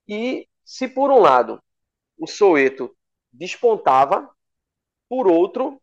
E 0.09 0.47
se 0.65 0.87
por 0.87 1.11
um 1.11 1.19
lado 1.19 1.61
o 2.17 2.27
Soueto 2.27 2.93
despontava, 3.31 4.29
por 5.07 5.27
outro, 5.27 5.81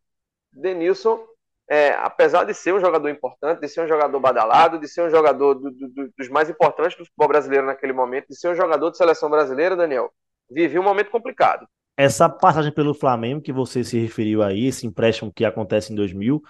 Denilson, 0.53 1.25
é, 1.69 1.91
apesar 1.95 2.45
de 2.45 2.53
ser 2.53 2.75
um 2.75 2.81
jogador 2.81 3.09
importante, 3.09 3.61
de 3.61 3.69
ser 3.69 3.83
um 3.83 3.89
jogador 3.89 4.21
badalado, 4.21 4.79
de 4.79 4.89
ser 4.89 5.03
um 5.03 5.11
jogador 5.11 5.55
do, 5.55 5.71
do, 5.71 6.13
dos 6.19 6.29
mais 6.29 6.51
importantes 6.51 6.99
do 6.99 7.05
futebol 7.05 7.29
brasileiro 7.29 7.67
naquele 7.67 7.93
momento, 7.93 8.29
de 8.29 8.37
ser 8.37 8.49
um 8.49 8.55
jogador 8.55 8.91
de 8.91 8.97
seleção 8.97 9.31
brasileira, 9.31 9.77
Daniel, 9.77 10.13
vivia 10.51 10.81
um 10.81 10.85
momento 10.85 11.11
complicado 11.11 11.67
essa 11.97 12.29
passagem 12.29 12.71
pelo 12.73 12.95
Flamengo 12.95 13.41
que 13.41 13.53
você 13.53 13.83
se 13.83 13.99
referiu 13.99 14.43
aí, 14.43 14.67
esse 14.67 14.87
empréstimo 14.87 15.33
que 15.33 15.45
acontece 15.45 15.93
em 15.93 15.97
2000, 15.97 16.43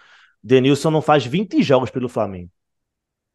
Denilson 0.43 0.91
não 0.91 1.01
faz 1.01 1.25
20 1.25 1.63
jogos 1.63 1.91
pelo 1.91 2.09
Flamengo. 2.09 2.51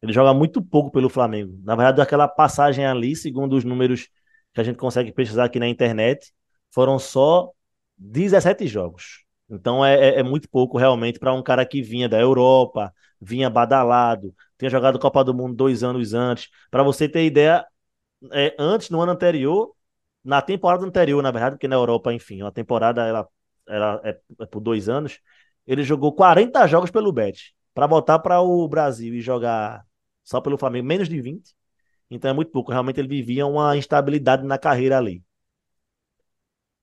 Ele 0.02 0.12
joga 0.12 0.34
muito 0.34 0.60
pouco 0.60 0.90
pelo 0.90 1.08
Flamengo. 1.08 1.58
Na 1.62 1.74
verdade, 1.74 2.00
aquela 2.00 2.28
passagem 2.28 2.84
ali, 2.84 3.16
segundo 3.16 3.56
os 3.56 3.64
números 3.64 4.08
que 4.52 4.60
a 4.60 4.64
gente 4.64 4.76
consegue 4.76 5.12
pesquisar 5.12 5.44
aqui 5.44 5.58
na 5.58 5.68
internet, 5.68 6.32
foram 6.70 6.98
só 6.98 7.50
17 7.96 8.66
jogos. 8.66 9.24
Então 9.48 9.84
é, 9.84 9.94
é, 10.16 10.20
é 10.20 10.22
muito 10.22 10.48
pouco 10.48 10.78
realmente 10.78 11.18
para 11.18 11.32
um 11.32 11.42
cara 11.42 11.64
que 11.66 11.82
vinha 11.82 12.08
da 12.08 12.18
Europa, 12.18 12.92
vinha 13.20 13.50
badalado, 13.50 14.34
tinha 14.58 14.70
jogado 14.70 14.98
Copa 14.98 15.22
do 15.24 15.34
Mundo 15.34 15.54
dois 15.54 15.82
anos 15.82 16.14
antes. 16.14 16.48
Para 16.70 16.82
você 16.82 17.08
ter 17.08 17.24
ideia, 17.26 17.66
é, 18.32 18.54
antes, 18.58 18.90
no 18.90 19.00
ano 19.00 19.12
anterior, 19.12 19.74
na 20.24 20.40
temporada 20.40 20.84
anterior, 20.86 21.22
na 21.22 21.30
verdade, 21.30 21.56
porque 21.56 21.68
na 21.68 21.76
Europa, 21.76 22.12
enfim, 22.12 22.42
a 22.42 22.50
temporada 22.50 23.06
ela, 23.06 23.28
ela 23.68 24.00
é, 24.04 24.18
é 24.40 24.46
por 24.46 24.60
dois 24.60 24.88
anos, 24.88 25.20
ele 25.66 25.82
jogou 25.82 26.12
40 26.14 26.66
jogos 26.66 26.90
pelo 26.90 27.12
Bet. 27.12 27.54
Para 27.74 27.86
voltar 27.86 28.18
para 28.18 28.40
o 28.40 28.68
Brasil 28.68 29.14
e 29.14 29.20
jogar 29.20 29.84
só 30.22 30.40
pelo 30.40 30.58
Flamengo, 30.58 30.86
menos 30.86 31.08
de 31.08 31.20
20. 31.20 31.54
Então 32.14 32.30
é 32.30 32.34
muito 32.34 32.50
pouco. 32.50 32.70
Realmente 32.70 33.00
ele 33.00 33.08
vivia 33.08 33.46
uma 33.46 33.76
instabilidade 33.76 34.44
na 34.44 34.58
carreira 34.58 34.98
ali. 34.98 35.22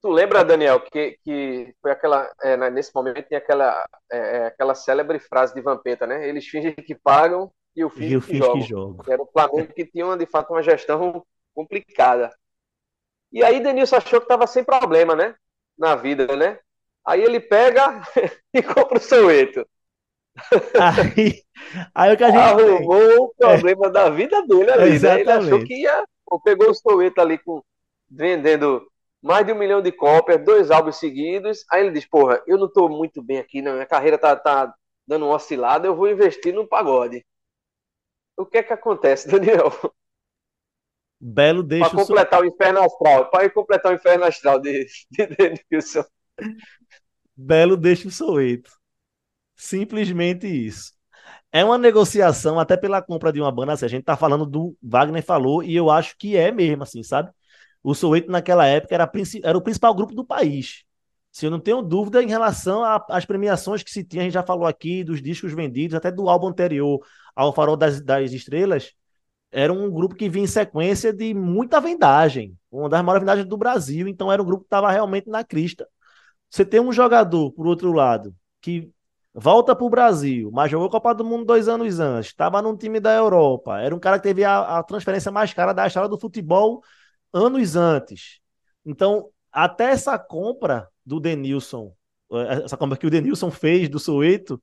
Tu 0.02 0.08
lembra, 0.08 0.44
Daniel, 0.44 0.80
que, 0.80 1.18
que 1.22 1.74
foi 1.80 1.90
aquela. 1.90 2.30
É, 2.42 2.56
nesse 2.70 2.90
momento 2.94 3.22
tem 3.22 3.36
aquela, 3.36 3.84
é, 4.10 4.18
é, 4.18 4.46
aquela 4.46 4.74
célebre 4.74 5.18
frase 5.18 5.54
de 5.54 5.60
Vampeta, 5.60 6.06
né? 6.06 6.26
Eles 6.26 6.46
fingem 6.46 6.74
que 6.74 6.94
pagam 6.94 7.52
e 7.76 7.84
o 7.84 7.90
finge, 7.90 8.20
que, 8.20 8.36
jogam. 8.38 8.54
que 8.54 8.60
jogam. 8.62 9.12
Era 9.12 9.22
o 9.22 9.26
Flamengo 9.26 9.72
que 9.72 9.84
tinha, 9.84 10.16
de 10.16 10.26
fato, 10.26 10.52
uma 10.52 10.62
gestão 10.62 11.24
complicada. 11.54 12.34
E 13.30 13.44
aí 13.44 13.60
Denilson 13.62 13.96
achou 13.96 14.20
que 14.20 14.24
estava 14.24 14.46
sem 14.46 14.64
problema, 14.64 15.14
né? 15.14 15.34
Na 15.78 15.94
vida, 15.94 16.34
né? 16.34 16.58
Aí 17.06 17.22
ele 17.22 17.38
pega 17.38 18.00
e 18.54 18.62
compra 18.62 18.98
o 18.98 19.00
Soueto. 19.00 19.66
Aí, 20.80 21.42
aí 21.94 22.14
o 22.14 22.16
que 22.16 22.24
a 22.24 22.30
gente 22.30 22.38
arrumou 22.38 23.24
o 23.24 23.34
problema 23.36 23.86
é. 23.86 23.90
da 23.90 24.10
vida 24.10 24.46
dele 24.46 24.70
ali, 24.70 24.98
né? 24.98 25.20
Ele 25.20 25.30
achou 25.30 25.64
que 25.64 25.74
ia. 25.74 26.04
Pegou 26.44 26.70
o 26.70 26.74
Soueto 26.74 27.20
ali 27.20 27.38
com, 27.38 27.60
vendendo 28.08 28.86
mais 29.22 29.44
de 29.44 29.52
um 29.52 29.58
milhão 29.58 29.82
de 29.82 29.90
cópias, 29.90 30.44
dois 30.44 30.70
álbuns 30.70 30.96
seguidos. 30.96 31.64
Aí 31.70 31.84
ele 31.84 31.92
diz: 31.92 32.06
Porra, 32.06 32.42
eu 32.46 32.56
não 32.56 32.66
estou 32.66 32.88
muito 32.88 33.22
bem 33.22 33.38
aqui, 33.38 33.60
não. 33.60 33.74
minha 33.74 33.86
carreira 33.86 34.16
tá, 34.16 34.36
tá 34.36 34.72
dando 35.06 35.26
uma 35.26 35.34
oscilada, 35.34 35.86
eu 35.86 35.96
vou 35.96 36.08
investir 36.08 36.54
no 36.54 36.66
pagode. 36.66 37.24
O 38.36 38.46
que 38.46 38.58
é 38.58 38.62
que 38.62 38.72
acontece, 38.72 39.28
Daniel? 39.30 39.70
Belo 41.20 41.62
deixa 41.62 41.90
Para 41.90 41.98
completar 41.98 42.40
o 42.40 42.46
inferno 42.46 42.80
astral. 42.80 43.30
Para 43.30 43.50
completar 43.50 43.92
o 43.92 43.94
inferno 43.94 44.24
astral 44.24 44.58
de, 44.58 44.86
de 45.10 45.26
Denilson. 45.26 46.04
Belo 47.36 47.76
deixa 47.76 48.08
o 48.08 48.10
Soueto. 48.10 48.79
Simplesmente 49.60 50.46
isso. 50.46 50.92
É 51.52 51.62
uma 51.62 51.76
negociação 51.76 52.58
até 52.58 52.78
pela 52.78 53.02
compra 53.02 53.30
de 53.30 53.40
uma 53.42 53.52
banda. 53.52 53.74
Assim, 53.74 53.84
a 53.84 53.88
gente 53.88 54.04
tá 54.04 54.16
falando 54.16 54.46
do 54.46 54.74
Wagner 54.82 55.22
falou 55.22 55.62
e 55.62 55.76
eu 55.76 55.90
acho 55.90 56.16
que 56.18 56.34
é 56.34 56.50
mesmo, 56.50 56.82
assim, 56.82 57.02
sabe? 57.02 57.30
O 57.82 57.94
Soueto 57.94 58.30
naquela 58.30 58.66
época 58.66 58.94
era, 58.94 59.10
era 59.44 59.58
o 59.58 59.60
principal 59.60 59.94
grupo 59.94 60.14
do 60.14 60.24
país. 60.24 60.84
Se 61.30 61.44
eu 61.46 61.50
não 61.50 61.60
tenho 61.60 61.82
dúvida 61.82 62.22
em 62.22 62.28
relação 62.28 62.82
às 63.10 63.26
premiações 63.26 63.82
que 63.82 63.90
se 63.90 64.02
tinha, 64.02 64.22
a 64.22 64.24
gente 64.24 64.32
já 64.32 64.42
falou 64.42 64.66
aqui 64.66 65.04
dos 65.04 65.20
discos 65.22 65.52
vendidos, 65.52 65.94
até 65.94 66.10
do 66.10 66.28
álbum 66.30 66.48
anterior 66.48 66.98
ao 67.36 67.52
Farol 67.52 67.76
das, 67.76 68.00
das 68.00 68.32
Estrelas, 68.32 68.92
era 69.52 69.72
um 69.72 69.90
grupo 69.90 70.14
que 70.14 70.28
vinha 70.28 70.44
em 70.44 70.48
sequência 70.48 71.12
de 71.12 71.34
muita 71.34 71.80
vendagem, 71.80 72.56
uma 72.70 72.88
das 72.88 73.02
maiores 73.04 73.22
vendagens 73.22 73.46
do 73.48 73.58
Brasil, 73.58 74.08
então 74.08 74.32
era 74.32 74.42
um 74.42 74.46
grupo 74.46 74.62
que 74.62 74.68
estava 74.68 74.90
realmente 74.90 75.28
na 75.28 75.44
crista. 75.44 75.86
Você 76.48 76.64
tem 76.64 76.80
um 76.80 76.92
jogador, 76.92 77.52
por 77.52 77.66
outro 77.66 77.92
lado, 77.92 78.34
que 78.60 78.90
volta 79.34 79.74
para 79.76 79.84
o 79.84 79.90
Brasil, 79.90 80.50
mas 80.52 80.70
jogou 80.70 80.90
Copa 80.90 81.14
do 81.14 81.24
Mundo 81.24 81.44
dois 81.44 81.68
anos 81.68 82.00
antes, 82.00 82.30
estava 82.30 82.60
num 82.62 82.76
time 82.76 83.00
da 83.00 83.14
Europa, 83.14 83.80
era 83.80 83.94
um 83.94 84.00
cara 84.00 84.18
que 84.18 84.24
teve 84.24 84.44
a, 84.44 84.78
a 84.78 84.82
transferência 84.82 85.30
mais 85.30 85.52
cara 85.54 85.72
da 85.72 85.86
história 85.86 86.08
do 86.08 86.18
futebol 86.18 86.82
anos 87.32 87.76
antes. 87.76 88.40
Então, 88.84 89.28
até 89.52 89.90
essa 89.90 90.18
compra 90.18 90.88
do 91.04 91.20
Denilson, 91.20 91.94
eh, 92.32 92.62
essa 92.64 92.76
compra 92.76 92.96
que 92.96 93.06
o 93.06 93.10
Denilson 93.10 93.50
fez 93.50 93.88
do 93.88 93.98
Soweto, 93.98 94.60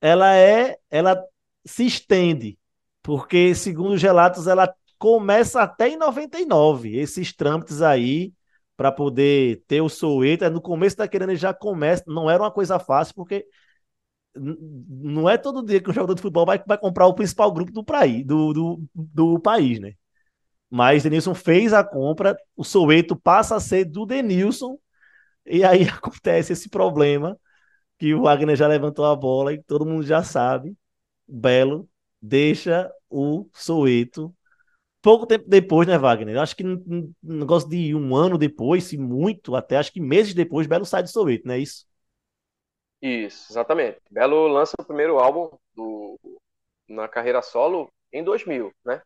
ela 0.00 0.34
é, 0.36 0.78
ela 0.90 1.22
se 1.64 1.86
estende 1.86 2.58
porque, 3.02 3.54
segundo 3.54 3.94
os 3.94 4.02
relatos, 4.02 4.46
ela 4.46 4.72
começa 4.98 5.60
até 5.62 5.88
em 5.88 5.96
99. 5.96 6.96
Esses 6.96 7.34
trâmites 7.34 7.82
aí, 7.82 8.32
para 8.76 8.92
poder 8.92 9.62
ter 9.66 9.80
o 9.80 9.88
Soueta, 9.88 10.48
no 10.48 10.60
começo 10.60 10.96
da 10.96 11.08
querendo 11.08 11.34
já 11.34 11.52
começa, 11.52 12.04
não 12.06 12.30
era 12.30 12.42
uma 12.42 12.50
coisa 12.50 12.78
fácil, 12.78 13.14
porque 13.14 13.44
não 14.34 15.28
é 15.28 15.36
todo 15.38 15.64
dia 15.64 15.80
que 15.80 15.90
um 15.90 15.92
jogador 15.92 16.14
de 16.14 16.22
futebol 16.22 16.46
vai, 16.46 16.62
vai 16.66 16.78
comprar 16.78 17.06
o 17.06 17.14
principal 17.14 17.52
grupo 17.52 17.72
do, 17.72 17.84
praí, 17.84 18.24
do, 18.24 18.52
do, 18.52 18.82
do 18.94 19.40
país, 19.40 19.78
né? 19.80 19.94
Mas 20.70 21.02
Denilson 21.02 21.34
fez 21.34 21.72
a 21.72 21.84
compra, 21.84 22.36
o 22.56 22.64
Soueto 22.64 23.16
passa 23.16 23.56
a 23.56 23.60
ser 23.60 23.84
do 23.84 24.06
Denilson, 24.06 24.78
e 25.46 25.64
aí 25.64 25.84
acontece 25.88 26.52
esse 26.52 26.68
problema 26.68 27.38
que 27.98 28.14
o 28.14 28.22
Wagner 28.22 28.56
já 28.56 28.66
levantou 28.68 29.04
a 29.06 29.16
bola 29.16 29.52
e 29.54 29.62
todo 29.62 29.86
mundo 29.86 30.04
já 30.04 30.22
sabe. 30.22 30.76
Belo 31.28 31.88
deixa 32.20 32.90
o 33.10 33.48
Soweto. 33.54 34.34
Pouco 35.02 35.26
tempo 35.26 35.46
depois, 35.48 35.88
né, 35.88 35.98
Wagner? 35.98 36.38
Acho 36.38 36.56
que 36.56 36.64
um 36.66 37.12
negócio 37.22 37.68
de 37.68 37.94
um 37.94 38.14
ano 38.16 38.38
depois, 38.38 38.84
se 38.84 38.98
muito, 38.98 39.56
até 39.56 39.76
acho 39.78 39.92
que 39.92 40.00
meses 40.00 40.34
depois, 40.34 40.66
Belo 40.66 40.86
sai 40.86 41.02
do 41.02 41.08
Soweto, 41.10 41.46
não 41.46 41.54
é 41.54 41.60
isso? 41.60 41.86
Isso, 43.02 43.52
exatamente. 43.52 44.00
Belo 44.10 44.46
lança 44.46 44.74
o 44.78 44.84
primeiro 44.84 45.18
álbum 45.18 45.50
do, 45.74 46.18
na 46.88 47.08
carreira 47.08 47.42
solo 47.42 47.92
em 48.12 48.24
2000, 48.24 48.72
né? 48.84 49.02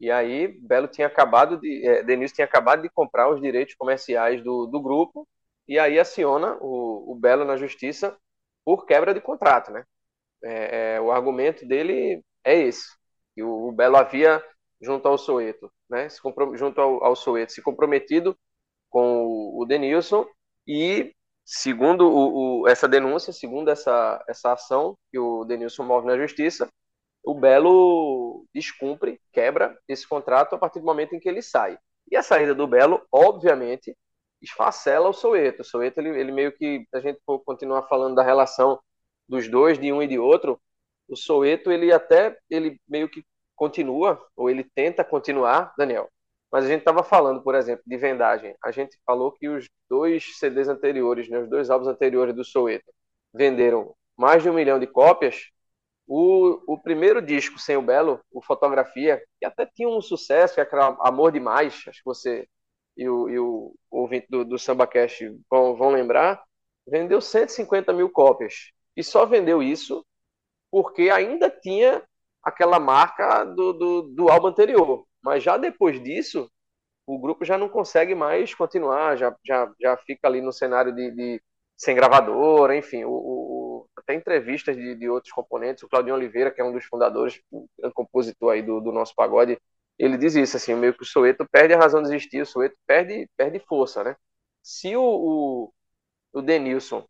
E 0.00 0.10
aí, 0.10 0.48
Belo 0.62 0.88
tinha 0.88 1.06
acabado 1.08 1.58
de. 1.60 1.86
É, 1.86 2.02
Denise 2.04 2.34
tinha 2.34 2.46
acabado 2.46 2.82
de 2.82 2.90
comprar 2.90 3.30
os 3.30 3.40
direitos 3.40 3.74
comerciais 3.76 4.42
do, 4.44 4.66
do 4.66 4.80
grupo, 4.82 5.28
e 5.68 5.78
aí 5.78 5.98
aciona 5.98 6.56
o, 6.60 7.12
o 7.12 7.16
Belo 7.16 7.44
na 7.44 7.56
justiça 7.56 8.16
por 8.64 8.86
quebra 8.86 9.14
de 9.14 9.20
contrato, 9.20 9.72
né? 9.72 9.84
É, 10.44 10.96
é, 10.96 11.00
o 11.00 11.10
argumento 11.10 11.66
dele 11.66 12.22
é 12.44 12.56
esse. 12.58 12.86
E 13.36 13.42
o, 13.42 13.68
o 13.68 13.72
Belo 13.72 13.96
havia, 13.96 14.42
junto 14.80 15.08
ao 15.08 15.18
Soeto, 15.18 15.70
né, 15.88 16.08
se 16.08 16.20
junto 16.54 16.80
ao, 16.80 17.02
ao 17.04 17.16
Soeto, 17.16 17.52
se 17.52 17.62
comprometido 17.62 18.36
com 18.90 19.24
o, 19.26 19.62
o 19.62 19.66
Denilson 19.66 20.26
e, 20.66 21.14
segundo 21.50 22.06
o, 22.06 22.60
o, 22.60 22.68
essa 22.68 22.86
denúncia, 22.86 23.32
segundo 23.32 23.70
essa, 23.70 24.22
essa 24.28 24.52
ação 24.52 24.98
que 25.10 25.18
o 25.18 25.46
Denilson 25.46 25.82
move 25.82 26.06
na 26.06 26.18
justiça, 26.18 26.68
o 27.24 27.34
Belo 27.34 28.44
descumpre, 28.54 29.18
quebra 29.32 29.74
esse 29.88 30.06
contrato 30.06 30.54
a 30.54 30.58
partir 30.58 30.80
do 30.80 30.84
momento 30.84 31.14
em 31.14 31.18
que 31.18 31.26
ele 31.26 31.40
sai. 31.40 31.78
E 32.10 32.16
a 32.16 32.22
saída 32.22 32.54
do 32.54 32.66
Belo, 32.66 33.02
obviamente, 33.10 33.96
esfacela 34.42 35.08
o 35.08 35.14
Soeto. 35.14 35.62
O 35.62 35.64
Soeto, 35.64 36.00
ele, 36.00 36.20
ele 36.20 36.32
meio 36.32 36.52
que, 36.52 36.86
a 36.92 37.00
gente 37.00 37.18
for 37.24 37.38
continuar 37.38 37.84
falando 37.84 38.16
da 38.16 38.22
relação 38.22 38.78
dos 39.26 39.48
dois, 39.48 39.78
de 39.78 39.90
um 39.90 40.02
e 40.02 40.06
de 40.06 40.18
outro, 40.18 40.60
o 41.08 41.16
Soweto, 41.16 41.72
ele 41.72 41.90
até, 41.90 42.38
ele 42.50 42.78
meio 42.86 43.08
que 43.08 43.24
continua, 43.56 44.22
ou 44.36 44.50
ele 44.50 44.64
tenta 44.74 45.02
continuar, 45.02 45.72
Daniel. 45.78 46.10
Mas 46.50 46.64
a 46.64 46.68
gente 46.68 46.80
estava 46.80 47.02
falando, 47.02 47.42
por 47.42 47.54
exemplo, 47.54 47.82
de 47.86 47.96
vendagem. 47.96 48.56
A 48.64 48.70
gente 48.70 48.98
falou 49.06 49.32
que 49.32 49.48
os 49.48 49.68
dois 49.88 50.38
CDs 50.38 50.68
anteriores, 50.68 51.28
né, 51.28 51.38
os 51.38 51.48
dois 51.48 51.70
álbuns 51.70 51.88
anteriores 51.88 52.34
do 52.34 52.44
Soweto, 52.44 52.90
venderam 53.34 53.94
mais 54.16 54.42
de 54.42 54.50
um 54.50 54.54
milhão 54.54 54.78
de 54.78 54.86
cópias. 54.86 55.50
O, 56.06 56.74
o 56.74 56.78
primeiro 56.80 57.20
disco, 57.20 57.58
Sem 57.58 57.76
o 57.76 57.82
Belo, 57.82 58.20
o 58.32 58.42
Fotografia, 58.42 59.22
que 59.38 59.44
até 59.46 59.66
tinha 59.66 59.88
um 59.88 60.00
sucesso, 60.00 60.54
que 60.54 60.60
era 60.60 60.96
Amor 61.00 61.32
Demais, 61.32 61.84
acho 61.86 61.98
que 61.98 62.04
você 62.04 62.48
e 62.96 63.08
o, 63.08 63.28
e 63.28 63.38
o 63.38 63.74
ouvinte 63.90 64.26
do, 64.28 64.44
do 64.44 64.58
SambaCast 64.58 65.38
vão, 65.48 65.76
vão 65.76 65.90
lembrar, 65.90 66.42
vendeu 66.86 67.20
150 67.20 67.92
mil 67.92 68.10
cópias. 68.10 68.72
E 68.96 69.04
só 69.04 69.24
vendeu 69.24 69.62
isso 69.62 70.04
porque 70.70 71.08
ainda 71.10 71.48
tinha 71.48 72.02
aquela 72.42 72.80
marca 72.80 73.44
do, 73.44 73.72
do, 73.72 74.02
do 74.02 74.28
álbum 74.28 74.48
anterior. 74.48 75.06
Mas 75.22 75.42
já 75.42 75.56
depois 75.56 76.02
disso, 76.02 76.50
o 77.06 77.18
grupo 77.18 77.44
já 77.44 77.56
não 77.58 77.68
consegue 77.68 78.14
mais 78.14 78.54
continuar, 78.54 79.16
já, 79.16 79.34
já, 79.44 79.72
já 79.80 79.96
fica 79.98 80.28
ali 80.28 80.40
no 80.40 80.52
cenário 80.52 80.94
de, 80.94 81.10
de 81.10 81.42
sem 81.76 81.94
gravadora, 81.94 82.76
enfim, 82.76 83.04
o, 83.04 83.10
o, 83.10 83.88
até 83.96 84.14
entrevistas 84.14 84.76
de, 84.76 84.94
de, 84.94 85.08
outros 85.08 85.32
componentes, 85.32 85.82
o 85.82 85.88
Claudinho 85.88 86.14
Oliveira, 86.16 86.50
que 86.50 86.60
é 86.60 86.64
um 86.64 86.72
dos 86.72 86.84
fundadores, 86.84 87.40
um 87.52 87.66
compositor 87.94 88.52
aí 88.52 88.62
do, 88.62 88.80
do 88.80 88.92
nosso 88.92 89.14
pagode, 89.14 89.58
ele 89.98 90.16
diz 90.18 90.34
isso, 90.34 90.56
assim, 90.56 90.74
meio 90.74 90.94
que 90.94 91.02
o 91.02 91.06
Soeto 91.06 91.46
perde 91.50 91.74
a 91.74 91.78
razão 91.78 92.02
de 92.02 92.08
existir, 92.08 92.40
o 92.42 92.46
Soeto 92.46 92.76
perde, 92.86 93.28
perde 93.36 93.58
força, 93.60 94.04
né? 94.04 94.16
Se 94.62 94.96
o, 94.96 95.02
o, 95.02 95.72
o 96.32 96.42
Denilson, 96.42 97.06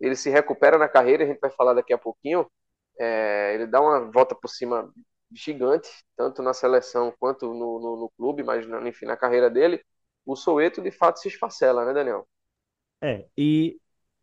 ele 0.00 0.16
se 0.16 0.30
recupera 0.30 0.78
na 0.78 0.88
carreira, 0.88 1.24
a 1.24 1.26
gente 1.26 1.40
vai 1.40 1.50
falar 1.50 1.74
daqui 1.74 1.92
a 1.92 1.98
pouquinho, 1.98 2.50
é, 2.98 3.54
ele 3.54 3.66
dá 3.66 3.80
uma 3.80 4.10
volta 4.10 4.34
por 4.34 4.48
cima 4.48 4.90
gigante, 5.32 5.88
tanto 6.16 6.42
na 6.42 6.54
seleção 6.54 7.12
quanto 7.18 7.46
no, 7.46 7.80
no, 7.80 7.96
no 7.96 8.10
clube, 8.16 8.42
mas 8.42 8.66
enfim, 8.86 9.06
na 9.06 9.16
carreira 9.16 9.50
dele, 9.50 9.84
o 10.24 10.36
Soeto 10.36 10.82
de 10.82 10.90
fato 10.90 11.18
se 11.18 11.28
esfacela, 11.28 11.84
né, 11.84 11.92
Daniel? 11.92 12.26
É, 13.00 13.26
e 13.36 13.78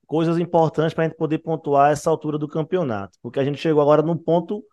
coisas 0.05 0.37
importantes 0.37 0.93
para 0.93 1.05
a 1.05 1.07
gente 1.07 1.17
poder 1.17 1.39
pontuar 1.39 1.91
essa 1.91 2.09
altura 2.09 2.37
do 2.37 2.47
campeonato, 2.47 3.17
porque 3.21 3.39
a 3.39 3.43
gente 3.43 3.57
chegou 3.57 3.81
agora 3.81 4.01
no 4.01 4.17
ponto, 4.17 4.63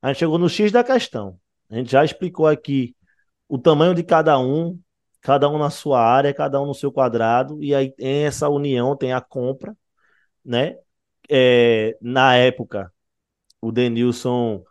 a 0.00 0.08
gente 0.08 0.18
chegou 0.18 0.38
no 0.38 0.48
X 0.48 0.70
da 0.70 0.84
questão. 0.84 1.38
A 1.68 1.74
gente 1.76 1.90
já 1.90 2.04
explicou 2.04 2.46
aqui 2.46 2.94
o 3.48 3.58
tamanho 3.58 3.94
de 3.94 4.04
cada 4.04 4.38
um, 4.38 4.78
cada 5.20 5.48
um 5.48 5.58
na 5.58 5.70
sua 5.70 6.00
área, 6.00 6.32
cada 6.32 6.60
um 6.60 6.66
no 6.66 6.74
seu 6.74 6.92
quadrado, 6.92 7.62
e 7.62 7.74
aí 7.74 7.92
em 7.98 8.24
essa 8.24 8.48
união 8.48 8.96
tem 8.96 9.12
a 9.12 9.20
compra, 9.20 9.76
né? 10.44 10.78
É, 11.28 11.96
na 12.00 12.36
época, 12.36 12.92
o 13.60 13.72
Denilson, 13.72 14.62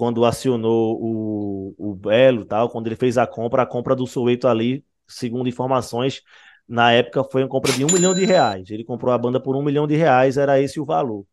quando 0.00 0.24
acionou 0.24 0.98
o, 0.98 1.74
o 1.76 1.94
Belo, 1.94 2.46
tal, 2.46 2.70
quando 2.70 2.86
ele 2.86 2.96
fez 2.96 3.18
a 3.18 3.26
compra, 3.26 3.64
a 3.64 3.66
compra 3.66 3.94
do 3.94 4.06
Soweto 4.06 4.48
ali, 4.48 4.82
segundo 5.06 5.46
informações, 5.46 6.22
na 6.66 6.90
época 6.90 7.22
foi 7.22 7.42
uma 7.42 7.50
compra 7.50 7.70
de 7.70 7.84
um 7.84 7.88
milhão 7.92 8.14
de 8.14 8.24
reais. 8.24 8.70
Ele 8.70 8.82
comprou 8.82 9.12
a 9.12 9.18
banda 9.18 9.38
por 9.38 9.54
um 9.54 9.62
milhão 9.62 9.86
de 9.86 9.94
reais, 9.96 10.38
era 10.38 10.58
esse 10.58 10.80
o 10.80 10.86
valor. 10.86 11.26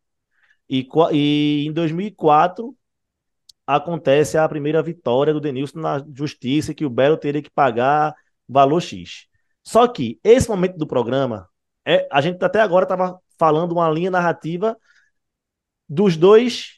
E, 0.69 0.85
e 1.13 1.65
em 1.65 1.71
2004 1.71 2.75
acontece 3.65 4.37
a 4.37 4.49
primeira 4.49 4.83
vitória 4.83 5.33
do 5.33 5.39
Denilson 5.39 5.79
na 5.79 6.05
justiça, 6.13 6.73
que 6.73 6.85
o 6.85 6.89
Belo 6.89 7.15
teria 7.15 7.41
que 7.41 7.49
pagar 7.49 8.13
valor 8.49 8.81
X. 8.81 9.27
Só 9.63 9.87
que 9.87 10.19
esse 10.21 10.49
momento 10.49 10.77
do 10.77 10.85
programa, 10.85 11.47
é, 11.85 12.05
a 12.11 12.19
gente 12.19 12.43
até 12.43 12.59
agora 12.59 12.83
estava 12.83 13.17
falando 13.39 13.71
uma 13.71 13.89
linha 13.89 14.11
narrativa 14.11 14.77
dos 15.87 16.17
dois 16.17 16.76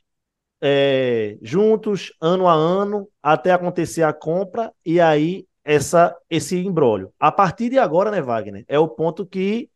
é, 0.62 1.38
juntos, 1.42 2.14
ano 2.22 2.48
a 2.48 2.54
ano, 2.54 3.08
até 3.22 3.52
acontecer 3.52 4.04
a 4.04 4.14
compra, 4.14 4.74
e 4.86 5.00
aí 5.00 5.46
essa 5.64 6.16
esse 6.30 6.58
embrólio. 6.58 7.14
A 7.20 7.32
partir 7.32 7.70
de 7.70 7.78
agora, 7.78 8.12
né, 8.12 8.22
Wagner, 8.22 8.66
é 8.68 8.80
o 8.80 8.88
ponto 8.88 9.26
que 9.26 9.70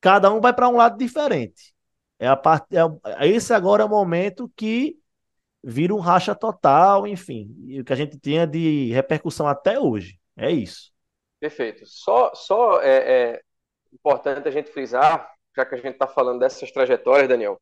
cada 0.00 0.30
um 0.32 0.40
vai 0.40 0.52
para 0.52 0.68
um 0.68 0.76
lado 0.76 0.96
diferente. 0.96 1.74
É 2.18 2.28
a 2.28 2.36
part... 2.36 2.66
É, 2.74 3.26
esse 3.28 3.52
agora 3.52 3.82
é 3.82 3.86
o 3.86 3.88
momento 3.88 4.50
que 4.56 4.96
vira 5.62 5.94
um 5.94 5.98
racha 5.98 6.34
total, 6.34 7.06
enfim, 7.06 7.48
o 7.80 7.84
que 7.84 7.92
a 7.92 7.96
gente 7.96 8.18
tinha 8.18 8.46
de 8.46 8.92
repercussão 8.92 9.48
até 9.48 9.80
hoje. 9.80 10.18
É 10.36 10.50
isso. 10.50 10.92
Perfeito. 11.40 11.84
Só, 11.86 12.32
só 12.34 12.80
é, 12.80 13.32
é 13.32 13.40
importante 13.92 14.46
a 14.46 14.50
gente 14.50 14.70
frisar, 14.70 15.28
já 15.56 15.66
que 15.66 15.74
a 15.74 15.78
gente 15.78 15.94
está 15.94 16.06
falando 16.06 16.38
dessas 16.38 16.70
trajetórias, 16.70 17.28
Daniel, 17.28 17.60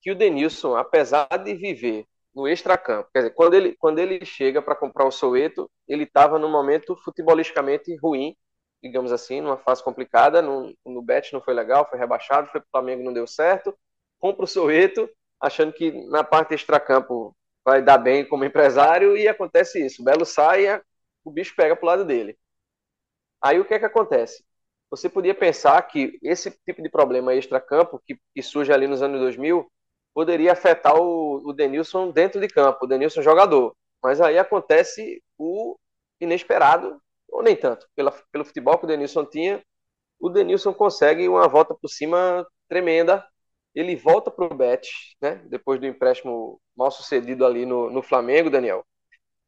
que 0.00 0.10
o 0.10 0.14
Denilson, 0.14 0.76
apesar 0.76 1.26
de 1.44 1.54
viver 1.54 2.06
no 2.34 2.46
extracampo. 2.48 3.08
Quer 3.12 3.20
dizer, 3.20 3.34
quando 3.34 3.54
ele, 3.54 3.76
quando 3.76 3.98
ele 3.98 4.24
chega 4.24 4.62
para 4.62 4.76
comprar 4.76 5.06
o 5.06 5.10
Soweto, 5.10 5.70
ele 5.88 6.04
estava 6.04 6.38
num 6.38 6.50
momento 6.50 6.96
futebolisticamente 6.96 7.94
ruim, 7.96 8.36
digamos 8.82 9.12
assim, 9.12 9.40
numa 9.40 9.56
fase 9.58 9.82
complicada. 9.82 10.40
No, 10.40 10.72
no 10.86 11.02
Bet 11.02 11.32
não 11.32 11.40
foi 11.40 11.54
legal, 11.54 11.88
foi 11.88 11.98
rebaixado, 11.98 12.48
foi 12.50 12.60
para 12.60 12.68
o 12.68 12.70
Flamengo, 12.70 13.02
não 13.02 13.12
deu 13.12 13.26
certo. 13.26 13.76
Compra 14.18 14.44
o 14.44 14.48
Soweto, 14.48 15.08
achando 15.40 15.72
que 15.72 15.90
na 16.08 16.22
parte 16.24 16.54
extracampo 16.54 17.34
vai 17.64 17.82
dar 17.82 17.98
bem 17.98 18.26
como 18.26 18.44
empresário, 18.44 19.16
e 19.16 19.28
acontece 19.28 19.84
isso. 19.84 20.02
O 20.02 20.04
Belo 20.04 20.24
sai, 20.24 20.80
o 21.24 21.30
bicho 21.30 21.54
pega 21.56 21.76
para 21.76 21.84
o 21.84 21.86
lado 21.86 22.04
dele. 22.04 22.36
Aí 23.42 23.58
o 23.60 23.64
que 23.64 23.74
é 23.74 23.78
que 23.78 23.84
acontece? 23.84 24.44
Você 24.90 25.08
podia 25.08 25.34
pensar 25.34 25.80
que 25.82 26.18
esse 26.22 26.50
tipo 26.64 26.82
de 26.82 26.88
problema 26.90 27.34
extracampo, 27.34 28.00
que, 28.06 28.18
que 28.34 28.42
surge 28.42 28.72
ali 28.72 28.86
nos 28.86 29.02
anos 29.02 29.20
2000, 29.20 29.70
poderia 30.18 30.50
afetar 30.50 31.00
o, 31.00 31.48
o 31.48 31.52
Denilson 31.52 32.10
dentro 32.10 32.40
de 32.40 32.48
campo, 32.48 32.84
o 32.84 32.88
Denilson 32.88 33.22
jogador. 33.22 33.72
Mas 34.02 34.20
aí 34.20 34.36
acontece 34.36 35.22
o 35.38 35.76
inesperado, 36.20 37.00
ou 37.28 37.40
nem 37.40 37.54
tanto, 37.54 37.86
pela, 37.94 38.10
pelo 38.32 38.44
futebol 38.44 38.76
que 38.76 38.84
o 38.84 38.88
Denilson 38.88 39.24
tinha, 39.24 39.62
o 40.18 40.28
Denilson 40.28 40.74
consegue 40.74 41.28
uma 41.28 41.46
volta 41.46 41.72
por 41.72 41.86
cima 41.86 42.44
tremenda. 42.68 43.24
Ele 43.72 43.94
volta 43.94 44.28
para 44.28 44.44
o 44.44 44.56
Betis, 44.56 44.90
né? 45.22 45.36
depois 45.46 45.78
do 45.78 45.86
empréstimo 45.86 46.60
mal 46.76 46.90
sucedido 46.90 47.46
ali 47.46 47.64
no, 47.64 47.88
no 47.88 48.02
Flamengo, 48.02 48.50
Daniel. 48.50 48.84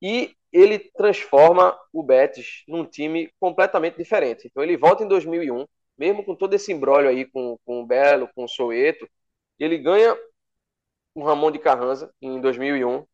E 0.00 0.36
ele 0.52 0.78
transforma 0.78 1.76
o 1.92 2.00
Betis 2.00 2.62
num 2.68 2.84
time 2.84 3.28
completamente 3.40 3.96
diferente. 3.96 4.46
Então 4.46 4.62
ele 4.62 4.76
volta 4.76 5.02
em 5.02 5.08
2001, 5.08 5.66
mesmo 5.98 6.24
com 6.24 6.36
todo 6.36 6.54
esse 6.54 6.72
embrólio 6.72 7.10
aí 7.10 7.24
com, 7.24 7.58
com 7.64 7.82
o 7.82 7.86
Belo, 7.86 8.30
com 8.36 8.44
o 8.44 8.48
Soeto, 8.48 9.04
ele 9.58 9.76
ganha 9.76 10.16
o 11.14 11.24
Ramon 11.24 11.50
de 11.50 11.58
Carranza 11.58 12.12
em 12.20 12.40
2001. 12.40 13.06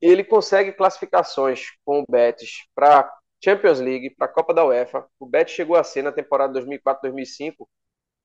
Ele 0.00 0.24
consegue 0.24 0.72
classificações 0.72 1.70
com 1.84 2.00
o 2.00 2.04
Betis 2.08 2.66
para 2.74 3.10
Champions 3.42 3.80
League, 3.80 4.10
para 4.10 4.26
a 4.26 4.32
Copa 4.32 4.52
da 4.52 4.64
UEFA. 4.64 5.06
O 5.18 5.26
Betis 5.26 5.54
chegou 5.54 5.76
a 5.76 5.84
ser 5.84 6.02
na 6.02 6.12
temporada 6.12 6.60
2004-2005 6.60 7.66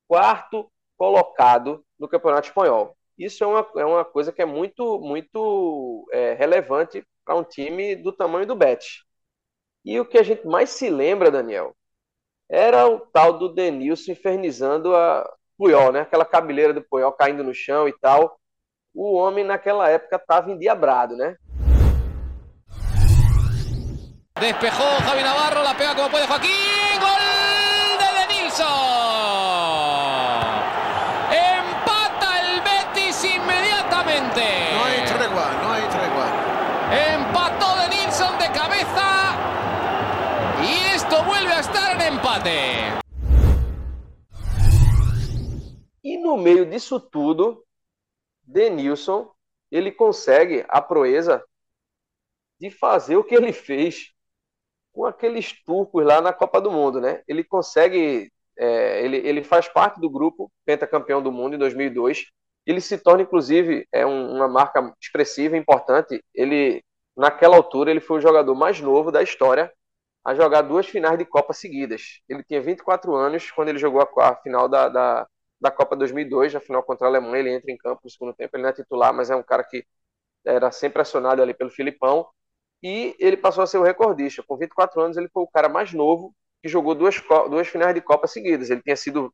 quarto 0.08 0.70
colocado 0.98 1.86
no 1.98 2.08
Campeonato 2.08 2.48
Espanhol. 2.50 2.98
Isso 3.18 3.44
é 3.44 3.48
uma, 3.48 3.68
é 3.78 3.86
uma 3.86 4.06
coisa 4.06 4.32
que 4.32 4.42
é 4.42 4.46
muito 4.46 5.00
muito 5.00 6.08
é, 6.12 6.34
relevante 6.34 7.06
para 7.24 7.36
um 7.36 7.44
time 7.44 7.96
do 7.96 8.12
tamanho 8.12 8.46
do 8.46 8.56
Betis. 8.56 9.04
E 9.86 10.00
o 10.00 10.06
que 10.06 10.18
a 10.18 10.24
gente 10.24 10.46
mais 10.48 10.70
se 10.72 10.90
lembra, 10.90 11.32
Daniel, 11.32 11.76
era 12.50 12.88
o 12.88 13.00
tal 13.00 13.40
do 13.40 13.50
Denilson 13.50 14.12
infernizando 14.14 14.96
a 14.96 15.30
Puyol, 15.58 15.92
né? 15.92 16.02
Aquela 16.02 16.26
cabeleira 16.26 16.74
do 16.74 16.84
Puyol 16.84 17.14
caindo 17.14 17.44
no 17.44 17.54
chão 17.54 17.88
e 17.88 17.94
tal 18.00 18.41
o 18.94 19.16
homem 19.16 19.44
naquela 19.44 19.90
época 19.90 20.18
estava 20.18 20.52
endiabrado, 20.52 21.16
né? 21.16 21.36
Despejou 24.40 24.98
Javi 25.06 25.24
Navarro, 25.24 25.62
la 25.64 25.74
pega 25.76 25.96
como 25.96 26.10
puede 26.10 26.26
Joaquín, 26.26 27.00
gol 27.00 27.98
de 28.00 28.10
Denilson. 28.20 28.66
Empata 31.32 32.42
el 32.42 32.62
Betis 32.62 33.24
inmediatamente. 33.24 34.42
No 34.74 34.86
hay 34.86 35.06
tregua, 35.06 35.52
no 35.62 35.72
hay 35.72 35.84
tregua. 35.84 36.28
Empató 37.14 37.76
Denilson 37.82 38.40
de 38.40 38.52
cabeza 38.52 39.36
y 40.64 40.96
esto 40.96 41.24
vuelve 41.24 41.54
a 41.54 41.60
estar 41.60 41.92
en 41.94 42.02
empate. 42.14 43.02
E 46.04 46.18
no 46.18 46.36
meio 46.36 46.66
disso 46.66 47.00
tudo, 47.00 47.64
Denilson, 48.44 49.32
ele 49.72 49.92
consegue 49.92 50.66
a 50.68 50.82
proeza 50.82 51.44
de 52.60 52.70
fazer 52.70 53.16
o 53.16 53.24
que 53.24 53.36
ele 53.36 53.54
fez 53.54 54.12
com 54.94 55.06
aqueles 55.06 55.54
turcos 55.64 56.06
lá 56.06 56.22
na 56.22 56.34
Copa 56.34 56.60
do 56.62 56.72
Mundo, 56.72 57.00
né? 57.00 57.24
Ele 57.28 57.44
consegue, 57.44 58.32
é, 58.58 59.04
ele, 59.04 59.18
ele 59.18 59.44
faz 59.44 59.68
parte 59.68 60.00
do 60.00 60.10
grupo 60.10 60.52
pentacampeão 60.66 61.22
do 61.24 61.32
mundo 61.32 61.56
em 61.56 61.60
2002. 61.60 62.26
Ele 62.66 62.82
se 62.82 62.98
torna, 62.98 63.24
inclusive, 63.24 63.88
é 63.92 64.06
um, 64.06 64.36
uma 64.36 64.48
marca 64.48 64.94
expressiva, 65.02 65.58
importante. 65.58 66.24
Ele, 66.36 66.84
naquela 67.16 67.56
altura, 67.56 67.90
ele 67.90 68.02
foi 68.02 68.18
o 68.18 68.22
jogador 68.22 68.54
mais 68.54 68.80
novo 68.82 69.12
da 69.12 69.24
história 69.24 69.72
a 70.24 70.36
jogar 70.36 70.62
duas 70.62 70.86
finais 70.86 71.18
de 71.18 71.26
Copa 71.26 71.54
seguidas. 71.54 72.22
Ele 72.30 72.44
tinha 72.44 72.62
24 72.62 73.16
anos 73.16 73.50
quando 73.50 73.70
ele 73.70 73.80
jogou 73.80 74.02
a, 74.02 74.30
a 74.30 74.36
final 74.36 74.70
da, 74.70 74.88
da, 74.88 75.28
da 75.62 75.72
Copa 75.72 75.96
2002, 75.96 76.54
na 76.54 76.60
final 76.60 76.84
contra 76.84 77.08
a 77.08 77.10
Alemanha, 77.10 77.40
ele 77.40 77.54
entra 77.54 77.72
em 77.72 77.78
campo 77.78 78.02
no 78.04 78.10
segundo 78.10 78.34
tempo, 78.34 78.56
ele 78.56 78.64
não 78.64 78.70
é 78.70 78.74
titular, 78.74 79.14
mas 79.14 79.30
é 79.30 79.36
um 79.36 79.44
cara 79.44 79.64
que 79.64 79.86
era 80.44 80.72
sempre 80.72 81.02
acionado 81.02 81.42
ali 81.42 81.54
pelo 81.54 81.70
Filipão, 81.70 82.28
e 82.84 83.16
ele 83.20 83.38
passou 83.38 83.64
a 83.64 83.68
ser 83.68 83.78
o 83.78 83.84
recordista. 83.84 84.44
Com 84.44 84.58
24 84.58 85.00
anos, 85.02 85.18
ele 85.18 85.30
foi 85.30 85.44
o 85.44 85.48
cara 85.48 85.70
mais 85.70 85.94
novo 85.94 86.34
que 86.62 86.68
jogou 86.70 86.96
duas, 86.96 87.16
duas 87.50 87.68
finais 87.68 87.94
de 87.94 88.02
Copa 88.02 88.28
seguidas. 88.28 88.70
Ele 88.70 88.82
tinha 88.82 88.96
sido 88.96 89.34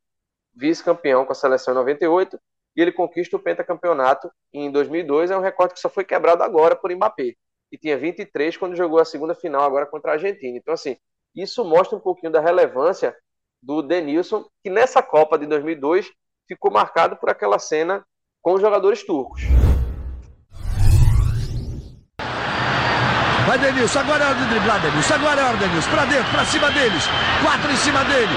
vice-campeão 0.54 1.26
com 1.26 1.32
a 1.32 1.36
seleção 1.36 1.74
em 1.74 1.78
98 1.78 2.40
e 2.76 2.82
ele 2.82 2.92
conquista 2.92 3.38
o 3.38 3.40
pentacampeonato 3.40 4.30
em 4.54 4.72
2002. 4.72 5.32
É 5.32 5.38
um 5.38 5.42
recorde 5.42 5.74
que 5.74 5.80
só 5.80 5.90
foi 5.90 6.04
quebrado 6.04 6.44
agora 6.44 6.76
por 6.76 6.92
Mbappé. 6.92 7.36
E 7.72 7.78
tinha 7.78 7.98
23 7.98 8.58
quando 8.58 8.76
jogou 8.76 9.00
a 9.00 9.06
segunda 9.06 9.36
final 9.36 9.63
agora 9.63 9.86
contra 9.86 10.12
a 10.12 10.13
Argentina. 10.16 10.58
Então, 10.58 10.74
assim, 10.74 10.98
isso 11.36 11.63
mostra 11.63 11.98
um 11.98 12.02
pouquinho 12.02 12.32
da 12.32 12.42
relevância 12.42 13.16
do 13.62 13.82
Denilson, 13.82 14.46
que 14.63 14.70
nessa 14.70 15.02
Copa 15.02 15.38
de 15.38 15.46
2002 15.46 16.12
ficou 16.48 16.72
marcado 16.72 17.17
por 17.17 17.30
aquela 17.30 17.60
cena 17.60 18.06
com 18.41 18.54
os 18.54 18.62
jogadores 18.62 19.06
turcos. 19.06 19.41
Vai 23.48 23.58
Denilson, 23.60 24.00
agora 24.00 24.26
é 24.26 24.28
hora 24.28 24.36
de 24.36 24.46
driblar 24.50 24.82
Denilson. 24.82 25.13
Agora 25.13 25.39
é 25.39 25.43
hora, 25.46 25.56
Denilson. 25.56 25.89
Pra 25.89 26.04
dentro, 26.04 26.32
pra 26.32 26.46
cima 26.46 26.70
deles. 26.70 27.04
Quatro 27.41 27.72
em 27.72 27.78
cima 27.78 28.04
dele. 28.04 28.34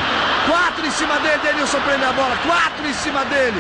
Quatro 0.48 0.86
em 0.86 0.90
cima 0.92 1.18
dele. 1.18 1.38
Denilson 1.42 1.80
prende 1.80 2.04
a 2.04 2.12
bola. 2.12 2.36
Quatro 2.46 2.86
em 2.86 2.94
cima 2.94 3.24
dele. 3.24 3.58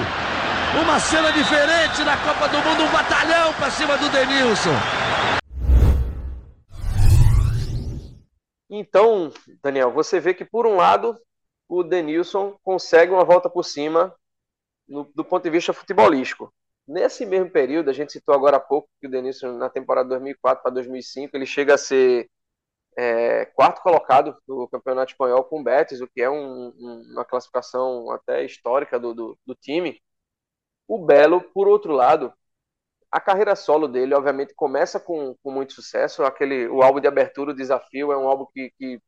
Uma 0.80 1.00
cena 1.00 1.32
diferente 1.32 2.04
na 2.04 2.16
Copa 2.18 2.48
do 2.48 2.58
Mundo. 2.58 2.84
Um 2.84 2.92
batalhão 2.92 3.52
pra 3.54 3.68
cima 3.68 3.98
do 3.98 4.08
Denilson. 4.10 4.76
Então, 8.70 9.32
Daniel, 9.60 9.90
você 9.90 10.20
vê 10.20 10.32
que 10.32 10.44
por 10.44 10.64
um 10.68 10.76
lado 10.76 11.18
o 11.70 11.84
Denilson 11.84 12.58
consegue 12.64 13.12
uma 13.12 13.24
volta 13.24 13.48
por 13.48 13.64
cima 13.64 14.12
no, 14.88 15.04
do 15.14 15.24
ponto 15.24 15.44
de 15.44 15.50
vista 15.50 15.72
futebolístico. 15.72 16.52
Nesse 16.86 17.24
mesmo 17.24 17.48
período, 17.48 17.88
a 17.90 17.92
gente 17.92 18.12
citou 18.12 18.34
agora 18.34 18.56
há 18.56 18.60
pouco 18.60 18.88
que 19.00 19.06
o 19.06 19.10
Denilson, 19.10 19.52
na 19.52 19.70
temporada 19.70 20.08
2004 20.08 20.64
para 20.64 20.72
2005, 20.72 21.36
ele 21.36 21.46
chega 21.46 21.74
a 21.74 21.78
ser 21.78 22.28
é, 22.96 23.44
quarto 23.46 23.82
colocado 23.82 24.36
no 24.48 24.68
Campeonato 24.68 25.12
Espanhol 25.12 25.44
com 25.44 25.60
o 25.60 25.62
Betis, 25.62 26.00
o 26.00 26.08
que 26.08 26.20
é 26.20 26.28
um, 26.28 26.70
uma 27.12 27.24
classificação 27.24 28.10
até 28.10 28.44
histórica 28.44 28.98
do, 28.98 29.14
do, 29.14 29.38
do, 29.46 29.54
time. 29.54 30.02
O 30.88 30.98
Belo, 30.98 31.40
por 31.40 31.68
outro 31.68 31.92
lado, 31.92 32.32
a 33.12 33.20
carreira 33.20 33.54
solo 33.54 33.86
dele, 33.86 34.14
obviamente, 34.14 34.54
começa 34.56 34.98
com, 34.98 35.36
com 35.42 35.52
muito 35.52 35.72
sucesso. 35.72 36.24
Aquele, 36.24 36.68
o 36.68 36.82
álbum 36.82 37.00
de 37.00 37.06
abertura, 37.06 37.52
o 37.52 37.54
Desafio, 37.54 38.10
é 38.10 38.16
um 38.18 38.28
álbum 38.28 38.46
que, 38.52 38.72
que, 38.76 39.00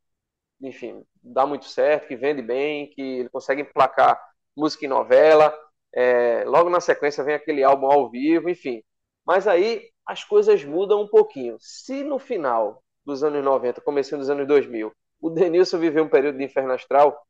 enfim, 0.62 1.05
dá 1.22 1.46
muito 1.46 1.64
certo, 1.66 2.09
que 2.09 2.16
vende 2.16 2.40
bem, 2.42 2.88
que 2.88 3.01
ele 3.01 3.29
consegue 3.29 3.62
emplacar 3.62 4.20
música 4.57 4.85
em 4.85 4.88
novela. 4.88 5.55
É, 5.94 6.44
logo 6.46 6.70
na 6.70 6.81
sequência 6.81 7.25
vem 7.25 7.35
aquele 7.35 7.62
álbum 7.62 7.87
ao 7.87 8.11
vivo, 8.11 8.48
enfim. 8.48 8.83
Mas 9.27 9.46
aí 9.46 9.90
as 10.07 10.25
coisas 10.25 10.64
mudam 10.64 11.03
um 11.03 11.09
pouquinho. 11.09 11.57
Se 11.61 12.03
no 12.05 12.18
final 12.18 12.83
dos 13.05 13.25
anos 13.25 13.44
90, 13.44 13.81
começando 13.81 14.20
dos 14.20 14.31
anos 14.31 14.46
2000, 14.46 14.92
o 15.20 15.31
Denilson 15.31 15.79
viveu 15.79 16.05
um 16.05 16.09
período 16.09 16.38
de 16.38 16.44
inferno 16.44 16.72
astral, 16.72 17.20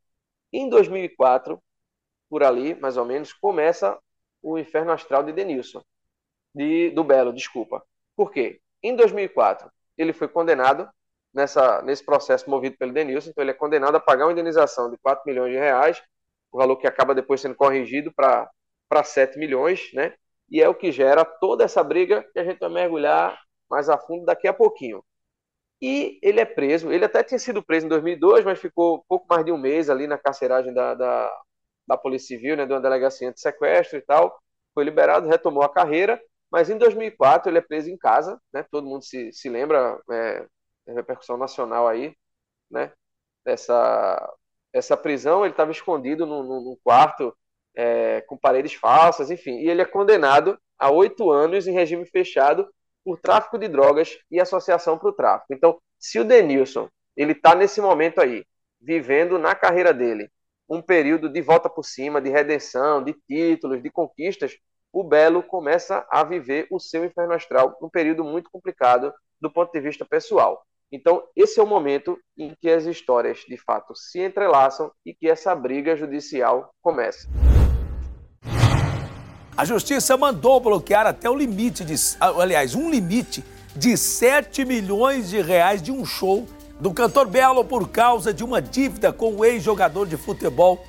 em 0.53 0.69
2004, 0.69 1.61
por 2.29 2.43
ali, 2.43 2.75
mais 2.75 2.97
ou 2.97 3.05
menos, 3.05 3.33
começa 3.33 3.99
o 4.43 4.59
inferno 4.59 4.93
astral 4.93 5.23
de 5.23 5.33
Denilson, 5.33 5.83
de, 6.55 6.91
do 6.91 7.05
Belo, 7.05 7.33
desculpa. 7.33 7.83
Por 8.17 8.31
quê? 8.31 8.61
Em 8.83 8.95
2004, 8.97 9.71
ele 9.97 10.13
foi 10.13 10.29
condenado 10.29 10.89
nessa, 11.35 11.83
nesse 11.83 12.05
processo 12.05 12.49
movido 12.49 12.77
pelo 12.77 12.93
Denilson, 12.93 13.31
então 13.31 13.43
ele 13.43 13.53
é 13.53 13.55
condenado 13.55 13.97
a 13.97 14.01
pagar 14.01 14.27
uma 14.27 14.33
indenização 14.33 14.91
de 14.91 14.99
4 14.99 15.23
milhões 15.27 15.53
de 15.53 15.59
reais 15.59 16.03
o 16.53 16.59
valor 16.59 16.77
que 16.77 16.87
acaba 16.87 17.15
depois 17.15 17.41
sendo 17.41 17.55
corrigido 17.57 18.13
para 18.13 18.51
7 19.03 19.39
milhões, 19.39 19.91
né? 19.95 20.15
E 20.51 20.61
é 20.61 20.69
o 20.69 20.75
que 20.75 20.93
gera 20.93 21.25
toda 21.25 21.65
essa 21.65 21.83
briga 21.83 22.23
que 22.33 22.39
a 22.39 22.45
gente 22.45 22.59
vai 22.59 22.69
mergulhar 22.69 23.41
mais 23.71 23.89
a 23.89 23.97
fundo 23.99 24.27
daqui 24.27 24.47
a 24.47 24.53
pouquinho. 24.53 25.03
E 25.81 26.19
ele 26.23 26.41
é 26.41 26.45
preso, 26.45 26.93
ele 26.93 27.05
até 27.05 27.25
tinha 27.25 27.39
sido 27.39 27.63
preso 27.65 27.87
em 27.87 27.89
2002, 27.89 28.45
mas 28.45 28.61
ficou 28.61 29.05
pouco 29.09 29.27
mais 29.29 29.45
de 29.45 29.51
um 29.51 29.59
mês 29.59 29.91
ali 29.91 30.07
na 30.07 30.19
carceragem 30.19 30.73
da, 30.75 30.95
da, 30.95 31.43
da 31.89 31.97
Polícia 31.97 32.29
Civil, 32.37 32.57
né, 32.57 32.67
de 32.67 32.73
uma 32.73 32.81
delegacia 32.81 33.33
de 33.33 33.41
sequestro 33.41 33.99
e 33.99 34.03
tal. 34.03 34.39
Foi 34.75 34.85
liberado, 34.85 35.29
retomou 35.29 35.63
a 35.63 35.73
carreira, 35.73 36.21
mas 36.51 36.71
em 36.71 36.79
2004 36.79 37.51
ele 37.51 37.59
é 37.59 37.63
preso 37.63 37.91
em 37.91 37.97
casa, 37.97 38.41
né? 38.53 38.65
Todo 38.71 38.87
mundo 38.87 39.03
se, 39.05 39.33
se 39.33 39.49
lembra, 39.49 39.99
é, 40.11 40.47
repercussão 40.87 41.37
nacional 41.37 41.87
aí, 41.89 42.17
né? 42.71 42.93
Dessa 43.45 44.33
essa 44.73 44.97
prisão, 44.97 45.45
ele 45.45 45.53
estava 45.53 45.71
escondido 45.71 46.25
num, 46.25 46.43
num 46.43 46.77
quarto 46.83 47.37
é, 47.75 48.23
com 48.23 48.37
paredes 48.37 48.75
falsas, 48.75 49.31
enfim, 49.31 49.59
e 49.59 49.69
ele 49.69 49.83
é 49.83 49.85
condenado 49.85 50.59
a 50.79 50.91
oito 50.91 51.31
anos 51.31 51.67
em 51.67 51.73
regime 51.73 52.07
fechado 52.07 52.69
por 53.05 53.19
tráfico 53.19 53.59
de 53.59 53.69
drogas 53.69 54.19
e 54.31 54.41
associação 54.41 54.99
para 54.99 55.11
o 55.11 55.13
tráfico. 55.13 55.53
Então, 55.53 55.79
se 55.99 56.19
o 56.19 56.25
Denilson 56.25 56.89
ele 57.17 57.33
está 57.33 57.55
nesse 57.55 57.81
momento 57.81 58.21
aí, 58.21 58.45
vivendo 58.81 59.39
na 59.39 59.55
carreira 59.55 59.93
dele 59.93 60.31
um 60.69 60.81
período 60.81 61.29
de 61.29 61.43
volta 61.43 61.69
por 61.69 61.85
cima, 61.85 62.21
de 62.21 62.31
redenção, 62.31 63.03
de 63.05 63.15
títulos, 63.29 63.83
de 63.83 63.91
conquistas, 63.91 64.57
o 64.93 65.05
Belo 65.05 65.43
começa 65.43 66.07
a 66.11 66.25
viver 66.25 66.67
o 66.71 66.79
seu 66.79 67.05
inferno 67.05 67.35
astral, 67.35 67.77
um 67.83 67.89
período 67.89 68.25
muito 68.25 68.51
complicado 68.51 69.13
do 69.41 69.51
ponto 69.51 69.73
de 69.73 69.81
vista 69.81 70.05
pessoal. 70.05 70.65
Então, 70.93 71.23
esse 71.35 71.59
é 71.59 71.63
o 71.63 71.67
momento 71.67 72.19
em 72.37 72.55
que 72.61 72.69
as 72.69 72.85
histórias 72.85 73.39
de 73.49 73.57
fato 73.57 73.95
se 73.97 74.21
entrelaçam 74.21 74.93
e 75.07 75.15
que 75.15 75.27
essa 75.27 75.55
briga 75.55 75.97
judicial 75.97 76.69
começa. 76.83 77.27
A 79.57 79.65
justiça 79.65 80.19
mandou 80.19 80.61
bloquear 80.61 81.07
até 81.07 81.31
o 81.31 81.35
limite 81.35 81.83
de, 81.83 81.95
aliás, 82.21 82.75
um 82.75 82.91
limite 82.91 83.43
de 83.75 83.97
7 83.97 84.67
milhões 84.67 85.31
de 85.31 85.41
reais 85.41 85.81
de 85.81 85.91
um 85.91 86.05
show 86.05 86.47
do 86.79 86.93
cantor 86.93 87.27
Belo 87.27 87.65
por 87.65 87.89
causa 87.89 88.35
de 88.35 88.45
uma 88.45 88.61
dívida 88.61 89.11
com 89.11 89.37
o 89.37 89.45
ex-jogador 89.47 90.07
de 90.07 90.19
futebol. 90.19 90.85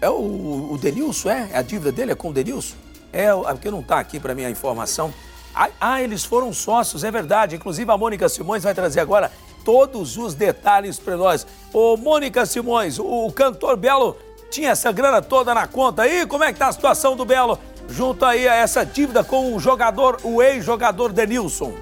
É 0.00 0.08
o, 0.08 0.72
o 0.72 0.78
Denilson, 0.78 1.28
é? 1.28 1.50
A 1.54 1.60
dívida 1.60 1.92
dele 1.92 2.12
é 2.12 2.14
com 2.14 2.30
o 2.30 2.32
Denilson? 2.32 2.76
É, 3.12 3.26
é 3.26 3.52
porque 3.52 3.70
não 3.70 3.80
está 3.80 3.98
aqui 3.98 4.18
para 4.18 4.34
mim 4.34 4.44
a 4.44 4.50
informação. 4.50 5.12
Ah, 5.58 5.70
ah, 5.80 6.02
eles 6.02 6.22
foram 6.22 6.52
sócios, 6.52 7.02
é 7.02 7.10
verdade. 7.10 7.56
Inclusive 7.56 7.90
a 7.90 7.96
Mônica 7.96 8.28
Simões 8.28 8.62
vai 8.62 8.74
trazer 8.74 9.00
agora 9.00 9.32
todos 9.64 10.18
os 10.18 10.34
detalhes 10.34 10.98
para 10.98 11.16
nós. 11.16 11.46
Ô, 11.72 11.96
Mônica 11.96 12.44
Simões, 12.44 12.98
o 12.98 13.32
cantor 13.32 13.74
Belo 13.78 14.18
tinha 14.50 14.72
essa 14.72 14.92
grana 14.92 15.22
toda 15.22 15.54
na 15.54 15.66
conta 15.66 16.02
aí? 16.02 16.26
Como 16.26 16.44
é 16.44 16.52
que 16.52 16.58
tá 16.58 16.68
a 16.68 16.72
situação 16.72 17.16
do 17.16 17.24
Belo 17.24 17.58
junto 17.88 18.26
aí 18.26 18.46
a 18.46 18.54
essa 18.54 18.84
dívida 18.84 19.24
com 19.24 19.54
o 19.54 19.58
jogador, 19.58 20.20
o 20.22 20.42
ex-jogador 20.42 21.10
Denilson? 21.10 21.72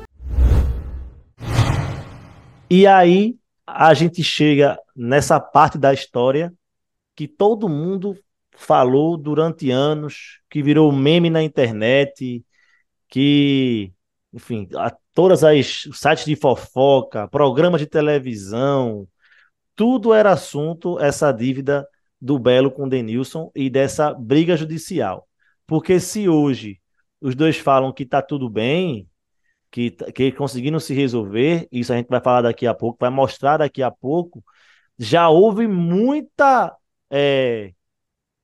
E 2.70 2.86
aí 2.86 3.34
a 3.66 3.92
gente 3.92 4.22
chega 4.22 4.78
nessa 4.94 5.40
parte 5.40 5.76
da 5.76 5.92
história 5.92 6.54
que 7.16 7.26
todo 7.26 7.68
mundo 7.68 8.16
falou 8.56 9.16
durante 9.16 9.72
anos, 9.72 10.38
que 10.48 10.62
virou 10.62 10.92
meme 10.92 11.28
na 11.28 11.42
internet, 11.42 12.44
que, 13.14 13.92
enfim, 14.32 14.68
a, 14.74 14.90
todas 15.12 15.44
as 15.44 15.88
sites 15.92 16.24
de 16.24 16.34
fofoca, 16.34 17.28
programas 17.28 17.80
de 17.80 17.86
televisão, 17.86 19.06
tudo 19.76 20.12
era 20.12 20.32
assunto 20.32 20.98
essa 20.98 21.30
dívida 21.30 21.86
do 22.20 22.40
Belo 22.40 22.72
com 22.72 22.86
o 22.86 22.88
Denilson 22.88 23.52
e 23.54 23.70
dessa 23.70 24.12
briga 24.12 24.56
judicial. 24.56 25.28
Porque 25.64 26.00
se 26.00 26.28
hoje 26.28 26.80
os 27.20 27.36
dois 27.36 27.56
falam 27.56 27.92
que 27.92 28.02
está 28.02 28.20
tudo 28.20 28.50
bem, 28.50 29.08
que, 29.70 29.92
que 29.92 30.32
conseguiram 30.32 30.80
se 30.80 30.92
resolver, 30.92 31.68
isso 31.70 31.92
a 31.92 31.96
gente 31.96 32.08
vai 32.08 32.20
falar 32.20 32.42
daqui 32.42 32.66
a 32.66 32.74
pouco, 32.74 32.98
vai 33.00 33.10
mostrar 33.10 33.58
daqui 33.58 33.80
a 33.80 33.92
pouco, 33.92 34.42
já 34.98 35.28
houve 35.28 35.68
muita 35.68 36.76
é, 37.08 37.72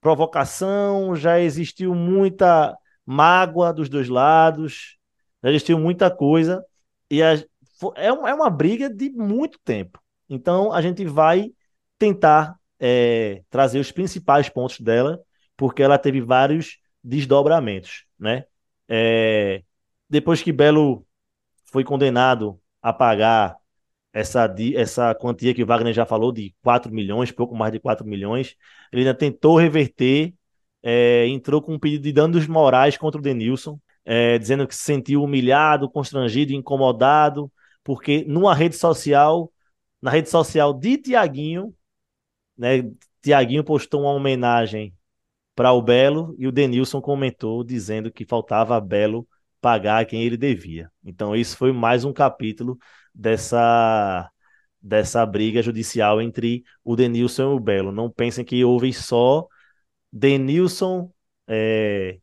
provocação, 0.01 1.17
já 1.17 1.41
existiu 1.41 1.93
muita 1.93 2.79
mágoa 3.05 3.73
dos 3.73 3.89
dois 3.89 4.09
lados, 4.09 4.99
já 5.43 5.51
existiu 5.51 5.79
muita 5.79 6.11
coisa, 6.11 6.65
e 7.11 7.23
a, 7.23 7.35
é, 7.97 8.07
é 8.07 8.13
uma 8.13 8.51
briga 8.51 8.89
de 8.89 9.11
muito 9.11 9.59
tempo. 9.65 10.01
Então 10.29 10.73
a 10.73 10.81
gente 10.81 11.05
vai 11.05 11.51
tentar 11.99 12.57
é, 12.79 13.43
trazer 13.51 13.79
os 13.79 13.91
principais 13.91 14.49
pontos 14.49 14.81
dela, 14.81 15.21
porque 15.57 15.83
ela 15.83 15.99
teve 15.99 16.21
vários 16.21 16.79
desdobramentos, 17.03 18.05
né? 18.19 18.45
É, 18.89 19.63
depois 20.09 20.43
que 20.43 20.53
Belo 20.53 21.07
foi 21.67 21.85
condenado 21.85 22.61
a 22.83 22.93
pagar 22.93 23.57
essa, 24.13 24.53
essa 24.75 25.15
quantia 25.15 25.55
que 25.55 25.65
Wagner 25.65 25.93
já 25.93 26.05
falou, 26.05 26.33
de 26.33 26.55
4 26.63 26.93
milhões, 26.93 27.31
pouco 27.31 27.55
mais 27.55 27.73
de 27.73 27.79
4 27.79 28.07
milhões, 28.07 28.57
ele 28.93 29.03
ainda 29.03 29.15
tentou 29.15 29.57
reverter 29.57 30.35
é, 30.83 31.27
entrou 31.29 31.63
com 31.63 31.75
um 31.75 31.79
pedido 31.79 32.03
de 32.03 32.13
danos 32.13 32.47
morais 32.47 32.97
contra 32.97 33.19
o 33.21 33.23
Denilson, 33.23 33.79
é, 34.05 34.39
dizendo 34.39 34.67
que 34.67 34.75
se 34.75 34.83
sentiu 34.83 35.23
humilhado, 35.23 35.91
constrangido, 35.91 36.53
incomodado, 36.53 37.53
porque 37.85 38.25
numa 38.27 38.55
rede 38.55 38.77
social, 38.77 39.53
na 40.01 40.11
rede 40.11 40.29
social 40.31 40.73
de 40.73 40.99
Tiaguinho, 40.99 41.75
né, 42.57 42.83
Tiaguinho 43.23 43.65
postou 43.65 44.03
uma 44.03 44.13
homenagem 44.13 44.95
para 45.55 45.73
o 45.73 45.83
Belo 45.83 46.35
e 46.39 46.47
o 46.47 46.53
Denilson 46.53 47.01
comentou 47.01 47.63
dizendo 47.65 48.11
que 48.11 48.25
faltava 48.25 48.77
a 48.77 48.81
Belo 48.81 49.29
pagar 49.61 50.07
quem 50.07 50.23
ele 50.23 50.37
devia. 50.37 50.91
Então, 51.05 51.37
isso 51.37 51.57
foi 51.57 51.73
mais 51.73 52.05
um 52.05 52.13
capítulo 52.13 52.79
dessa 53.15 54.31
dessa 54.83 55.27
briga 55.27 55.63
judicial 55.63 56.23
entre 56.23 56.65
o 56.83 56.97
Denilson 56.97 57.53
e 57.53 57.57
o 57.57 57.61
Belo. 57.61 57.93
Não 57.93 58.11
pensem 58.11 58.45
que 58.45 58.65
houve 58.65 58.93
só 58.95 59.47
Denilson 60.13 61.13
é, 61.49 62.19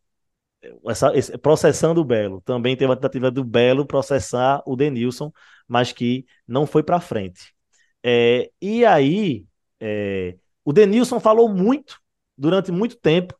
essa, 0.87 1.15
esse, 1.15 1.37
processando 1.37 2.01
o 2.01 2.05
Belo. 2.05 2.41
Também 2.41 2.75
teve 2.75 2.91
a 2.91 2.95
tentativa 2.95 3.31
do 3.31 3.43
Belo 3.43 3.85
processar 3.85 4.61
o 4.65 4.75
Denilson, 4.75 5.31
mas 5.67 5.91
que 5.91 6.25
não 6.47 6.65
foi 6.65 6.83
para 6.83 6.99
frente. 6.99 7.53
É, 8.03 8.51
e 8.61 8.85
aí, 8.85 9.45
é, 9.79 10.35
o 10.63 10.73
Denilson 10.73 11.19
falou 11.19 11.49
muito, 11.49 11.99
durante 12.37 12.71
muito 12.71 12.97
tempo, 12.97 13.35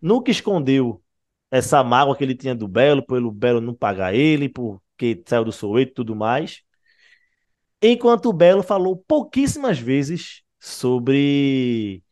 nunca 0.00 0.30
escondeu 0.30 1.02
essa 1.50 1.82
mágoa 1.84 2.16
que 2.16 2.24
ele 2.24 2.34
tinha 2.34 2.54
do 2.54 2.68
Belo, 2.68 3.04
pelo 3.04 3.30
Belo 3.30 3.60
não 3.60 3.74
pagar 3.74 4.14
ele, 4.14 4.48
por 4.48 4.82
que 4.96 5.22
saiu 5.26 5.44
do 5.44 5.52
Soweto 5.52 5.92
e 5.92 5.94
tudo 5.94 6.16
mais. 6.16 6.62
Enquanto 7.82 8.26
o 8.26 8.32
Belo 8.32 8.62
falou 8.62 8.96
pouquíssimas 8.96 9.78
vezes 9.78 10.42
sobre, 10.58 12.02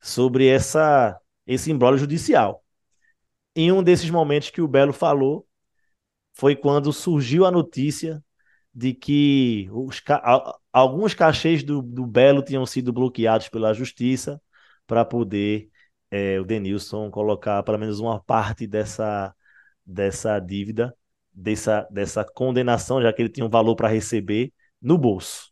sobre 0.00 0.46
essa, 0.48 1.18
esse 1.46 1.70
embrólio 1.70 1.98
judicial. 1.98 2.64
Em 3.54 3.72
um 3.72 3.82
desses 3.82 4.10
momentos 4.10 4.50
que 4.50 4.60
o 4.62 4.68
Belo 4.68 4.92
falou, 4.92 5.46
foi 6.34 6.56
quando 6.56 6.92
surgiu 6.92 7.44
a 7.44 7.50
notícia 7.50 8.24
de 8.74 8.94
que 8.94 9.68
os, 9.72 10.02
alguns 10.72 11.14
cachês 11.14 11.62
do, 11.62 11.82
do 11.82 12.06
Belo 12.06 12.42
tinham 12.42 12.64
sido 12.64 12.92
bloqueados 12.92 13.48
pela 13.48 13.74
justiça 13.74 14.40
para 14.86 15.04
poder 15.04 15.68
é, 16.10 16.40
o 16.40 16.44
Denilson 16.44 17.10
colocar 17.10 17.62
pelo 17.62 17.78
menos 17.78 18.00
uma 18.00 18.22
parte 18.22 18.66
dessa, 18.66 19.34
dessa 19.84 20.38
dívida, 20.40 20.96
dessa, 21.32 21.86
dessa 21.90 22.24
condenação, 22.24 23.02
já 23.02 23.12
que 23.12 23.22
ele 23.22 23.28
tinha 23.28 23.46
um 23.46 23.50
valor 23.50 23.76
para 23.76 23.88
receber, 23.88 24.52
no 24.80 24.96
bolso 24.98 25.51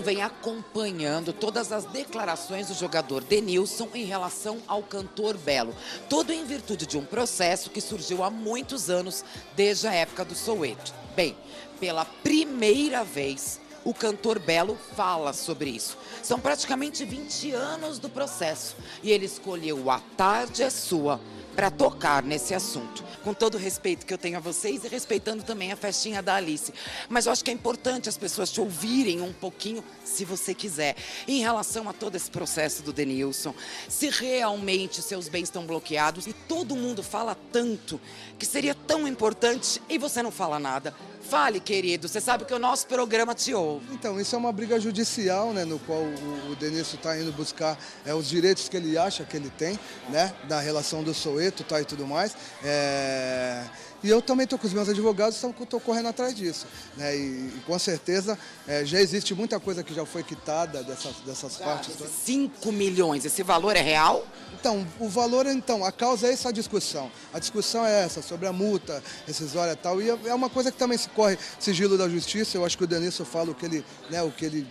vem 0.00 0.22
acompanhando 0.22 1.32
todas 1.32 1.72
as 1.72 1.84
declarações 1.84 2.68
do 2.68 2.74
jogador 2.74 3.22
Denilson 3.22 3.88
em 3.94 4.04
relação 4.04 4.58
ao 4.66 4.82
cantor 4.82 5.36
Belo. 5.36 5.74
Tudo 6.08 6.32
em 6.32 6.44
virtude 6.44 6.86
de 6.86 6.98
um 6.98 7.04
processo 7.04 7.70
que 7.70 7.80
surgiu 7.80 8.22
há 8.22 8.30
muitos 8.30 8.90
anos, 8.90 9.24
desde 9.56 9.86
a 9.86 9.94
época 9.94 10.24
do 10.24 10.34
Soweto. 10.34 10.92
Bem, 11.14 11.36
pela 11.78 12.04
primeira 12.04 13.04
vez, 13.04 13.60
o 13.84 13.94
cantor 13.94 14.38
Belo 14.38 14.78
fala 14.94 15.32
sobre 15.32 15.70
isso. 15.70 15.96
São 16.22 16.38
praticamente 16.38 17.04
20 17.04 17.52
anos 17.52 17.98
do 17.98 18.08
processo 18.08 18.76
e 19.02 19.10
ele 19.10 19.26
escolheu 19.26 19.90
A 19.90 20.00
Tarde 20.16 20.62
é 20.62 20.70
Sua 20.70 21.20
para 21.60 21.70
tocar 21.70 22.22
nesse 22.22 22.54
assunto. 22.54 23.04
Com 23.22 23.34
todo 23.34 23.56
o 23.56 23.58
respeito 23.58 24.06
que 24.06 24.14
eu 24.14 24.16
tenho 24.16 24.38
a 24.38 24.40
vocês 24.40 24.82
e 24.82 24.88
respeitando 24.88 25.42
também 25.42 25.70
a 25.70 25.76
festinha 25.76 26.22
da 26.22 26.36
Alice. 26.36 26.72
Mas 27.06 27.26
eu 27.26 27.32
acho 27.32 27.44
que 27.44 27.50
é 27.50 27.52
importante 27.52 28.08
as 28.08 28.16
pessoas 28.16 28.50
te 28.50 28.62
ouvirem 28.62 29.20
um 29.20 29.30
pouquinho, 29.30 29.84
se 30.02 30.24
você 30.24 30.54
quiser, 30.54 30.96
em 31.28 31.40
relação 31.40 31.86
a 31.86 31.92
todo 31.92 32.16
esse 32.16 32.30
processo 32.30 32.82
do 32.82 32.94
Denilson. 32.94 33.54
Se 33.90 34.08
realmente 34.08 35.02
seus 35.02 35.28
bens 35.28 35.42
estão 35.42 35.66
bloqueados 35.66 36.26
e 36.26 36.32
todo 36.32 36.74
mundo 36.74 37.02
fala 37.02 37.36
tanto 37.52 38.00
que 38.38 38.46
seria 38.46 38.74
tão 38.74 39.06
importante 39.06 39.82
e 39.86 39.98
você 39.98 40.22
não 40.22 40.30
fala 40.30 40.58
nada. 40.58 40.94
Fale, 41.30 41.60
querido, 41.60 42.08
você 42.08 42.20
sabe 42.20 42.44
que 42.44 42.52
o 42.52 42.58
nosso 42.58 42.88
programa 42.88 43.36
te 43.36 43.54
ouve. 43.54 43.86
Então, 43.92 44.20
isso 44.20 44.34
é 44.34 44.38
uma 44.38 44.50
briga 44.50 44.80
judicial, 44.80 45.52
né, 45.52 45.64
no 45.64 45.78
qual 45.78 46.00
o, 46.00 46.50
o 46.50 46.56
Denilson 46.56 46.96
está 46.96 47.16
indo 47.16 47.30
buscar 47.30 47.78
é, 48.04 48.12
os 48.12 48.28
direitos 48.28 48.68
que 48.68 48.76
ele 48.76 48.98
acha 48.98 49.22
que 49.22 49.36
ele 49.36 49.48
tem, 49.48 49.78
né, 50.08 50.34
da 50.48 50.58
relação 50.58 51.04
do 51.04 51.14
Soeto 51.14 51.62
tá, 51.62 51.80
e 51.80 51.84
tudo 51.84 52.04
mais. 52.04 52.36
É... 52.64 53.64
E 54.02 54.08
eu 54.08 54.22
também 54.22 54.44
estou 54.44 54.58
com 54.58 54.66
os 54.66 54.72
meus 54.72 54.88
advogados, 54.88 55.42
estou 55.42 55.80
correndo 55.80 56.08
atrás 56.08 56.34
disso. 56.34 56.66
Né? 56.96 57.16
E, 57.16 57.20
e 57.20 57.62
com 57.66 57.78
certeza 57.78 58.38
é, 58.66 58.84
já 58.84 59.00
existe 59.00 59.34
muita 59.34 59.60
coisa 59.60 59.82
que 59.82 59.94
já 59.94 60.06
foi 60.06 60.22
quitada 60.22 60.82
dessas, 60.82 61.16
dessas 61.26 61.56
partes. 61.56 61.94
5 62.24 62.72
milhões, 62.72 63.24
esse 63.24 63.42
valor 63.42 63.76
é 63.76 63.82
real? 63.82 64.26
Então, 64.58 64.86
o 64.98 65.08
valor, 65.08 65.46
então, 65.46 65.84
a 65.84 65.92
causa 65.92 66.26
é 66.26 66.32
essa 66.32 66.52
discussão. 66.52 67.10
A 67.32 67.38
discussão 67.38 67.84
é 67.84 68.04
essa, 68.04 68.22
sobre 68.22 68.46
a 68.46 68.52
multa 68.52 69.02
rescisória 69.26 69.72
e 69.72 69.76
tal. 69.76 70.00
E 70.00 70.08
é 70.08 70.34
uma 70.34 70.50
coisa 70.50 70.70
que 70.70 70.78
também 70.78 70.98
se 70.98 71.08
corre 71.10 71.38
sigilo 71.58 71.96
da 71.96 72.08
justiça. 72.08 72.56
Eu 72.56 72.64
acho 72.64 72.76
que 72.76 72.84
o 72.84 72.86
Denilson 72.86 73.24
fala 73.24 73.50
o 73.50 73.54
que 73.54 73.66
ele, 73.66 73.84
né, 74.10 74.22
o 74.22 74.30
que 74.30 74.44
ele 74.44 74.66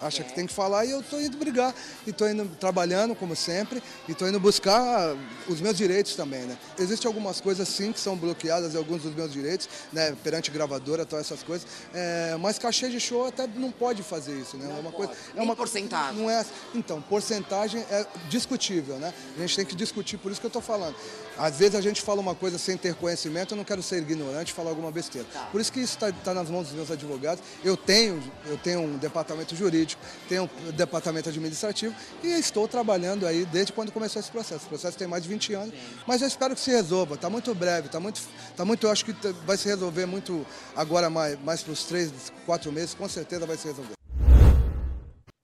acha 0.00 0.22
que 0.22 0.34
tem 0.34 0.46
que 0.46 0.52
falar 0.52 0.84
e 0.84 0.90
eu 0.90 1.00
estou 1.00 1.20
indo 1.20 1.36
brigar. 1.36 1.74
E 2.06 2.10
estou 2.10 2.28
indo 2.28 2.48
trabalhando, 2.56 3.14
como 3.14 3.34
sempre, 3.34 3.82
e 4.08 4.12
estou 4.12 4.28
indo 4.28 4.38
buscar 4.38 5.14
os 5.48 5.60
meus 5.60 5.76
direitos 5.76 6.14
também, 6.14 6.42
né? 6.42 6.56
Existem 6.78 7.08
algumas 7.08 7.40
coisas, 7.40 7.68
sim, 7.68 7.92
que 7.92 8.00
são 8.00 8.16
bloqueadas, 8.16 8.76
alguns 8.76 9.02
dos 9.02 9.14
meus 9.14 9.32
direitos, 9.32 9.68
né? 9.92 10.16
Perante 10.22 10.50
gravadora, 10.50 11.04
todas 11.04 11.26
essas 11.26 11.42
coisas. 11.42 11.66
É, 11.94 12.36
mas 12.40 12.58
cachê 12.58 12.88
de 12.88 13.00
show 13.00 13.26
até 13.26 13.46
não 13.46 13.70
pode 13.70 14.02
fazer 14.02 14.38
isso, 14.38 14.56
né? 14.56 14.66
Não 14.66 14.76
é 14.76 14.80
uma 14.80 14.92
pode. 14.92 15.08
coisa... 15.08 15.12
É 15.36 15.42
uma 15.42 15.56
porcentagem. 15.56 16.20
Não 16.20 16.30
é, 16.30 16.44
então, 16.74 17.00
porcentagem 17.02 17.84
é 17.90 18.06
discutível, 18.28 18.96
né? 18.96 19.12
A 19.36 19.40
gente 19.40 19.56
tem 19.56 19.64
que 19.64 19.74
discutir, 19.74 20.16
por 20.18 20.30
isso 20.30 20.40
que 20.40 20.46
eu 20.46 20.48
estou 20.48 20.62
falando. 20.62 20.96
Às 21.38 21.58
vezes 21.58 21.74
a 21.74 21.80
gente 21.80 22.00
fala 22.00 22.20
uma 22.20 22.34
coisa 22.34 22.58
sem 22.58 22.76
ter 22.76 22.94
conhecimento, 22.94 23.52
eu 23.52 23.56
não 23.56 23.64
quero 23.64 23.82
ser 23.82 23.98
ignorante 23.98 24.52
e 24.52 24.54
falar 24.54 24.70
alguma 24.70 24.90
besteira. 24.90 25.26
Tá. 25.32 25.48
Por 25.52 25.60
isso 25.60 25.70
que 25.70 25.80
isso 25.80 25.94
está 25.94 26.10
tá 26.10 26.32
nas 26.32 26.48
mãos 26.48 26.68
dos 26.68 26.74
meus 26.74 26.90
advogados. 26.90 27.42
Eu 27.62 27.76
tenho, 27.76 28.22
eu 28.46 28.56
tenho 28.56 28.80
um 28.80 28.96
departamento 28.96 29.54
jurídico, 29.54 29.85
tenho 30.28 30.50
um 30.66 30.72
departamento 30.72 31.28
administrativo 31.28 31.94
e 32.22 32.28
estou 32.28 32.66
trabalhando 32.66 33.26
aí 33.26 33.44
desde 33.44 33.72
quando 33.72 33.92
começou 33.92 34.20
esse 34.20 34.30
processo. 34.30 34.66
O 34.66 34.68
processo 34.68 34.96
tem 34.98 35.06
mais 35.06 35.22
de 35.22 35.28
20 35.28 35.54
anos, 35.54 35.74
Sim. 35.74 35.80
mas 36.06 36.22
eu 36.22 36.28
espero 36.28 36.54
que 36.54 36.60
se 36.60 36.70
resolva. 36.70 37.14
Está 37.14 37.28
muito 37.28 37.54
breve, 37.54 37.86
está 37.86 38.00
muito, 38.00 38.20
tá 38.56 38.64
muito, 38.64 38.86
eu 38.86 38.90
acho 38.90 39.04
que 39.04 39.12
vai 39.44 39.56
se 39.56 39.68
resolver 39.68 40.06
muito 40.06 40.44
agora 40.74 41.10
mais, 41.10 41.38
mais 41.42 41.62
para 41.62 41.72
os 41.72 41.84
três, 41.84 42.32
quatro 42.44 42.72
meses, 42.72 42.94
com 42.94 43.08
certeza 43.08 43.46
vai 43.46 43.56
se 43.56 43.68
resolver. 43.68 43.92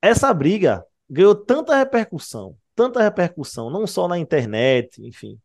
Essa 0.00 0.32
briga 0.34 0.84
ganhou 1.08 1.34
tanta 1.34 1.76
repercussão, 1.76 2.56
tanta 2.74 3.02
repercussão, 3.02 3.70
não 3.70 3.86
só 3.86 4.08
na 4.08 4.18
internet, 4.18 5.00
enfim, 5.06 5.38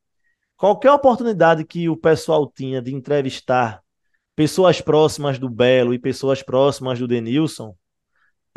qualquer 0.55 0.91
oportunidade 0.91 1.63
que 1.63 1.87
o 1.89 1.95
pessoal 1.95 2.51
tinha 2.51 2.81
de 2.81 2.93
entrevistar 2.93 3.81
pessoas 4.35 4.79
próximas 4.81 5.39
do 5.39 5.49
Belo 5.49 5.93
e 5.93 5.99
pessoas 5.99 6.43
próximas 6.43 6.99
do 6.99 7.07
Denilson, 7.07 7.75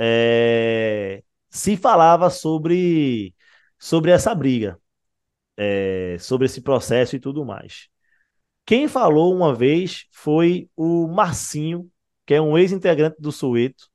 é, 0.00 1.22
se 1.50 1.76
falava 1.76 2.30
sobre, 2.30 3.34
sobre 3.78 4.10
essa 4.10 4.34
briga, 4.34 4.80
é, 5.56 6.16
sobre 6.18 6.46
esse 6.46 6.62
processo 6.62 7.16
e 7.16 7.20
tudo 7.20 7.44
mais. 7.44 7.88
Quem 8.64 8.88
falou 8.88 9.34
uma 9.34 9.54
vez 9.54 10.06
foi 10.10 10.70
o 10.74 11.06
Marcinho, 11.06 11.90
que 12.24 12.32
é 12.32 12.40
um 12.40 12.56
ex-integrante 12.56 13.16
do 13.20 13.30
Soweto, 13.30 13.88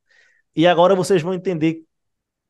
e 0.56 0.68
agora 0.68 0.94
vocês 0.94 1.22
vão 1.22 1.34
entender 1.34 1.84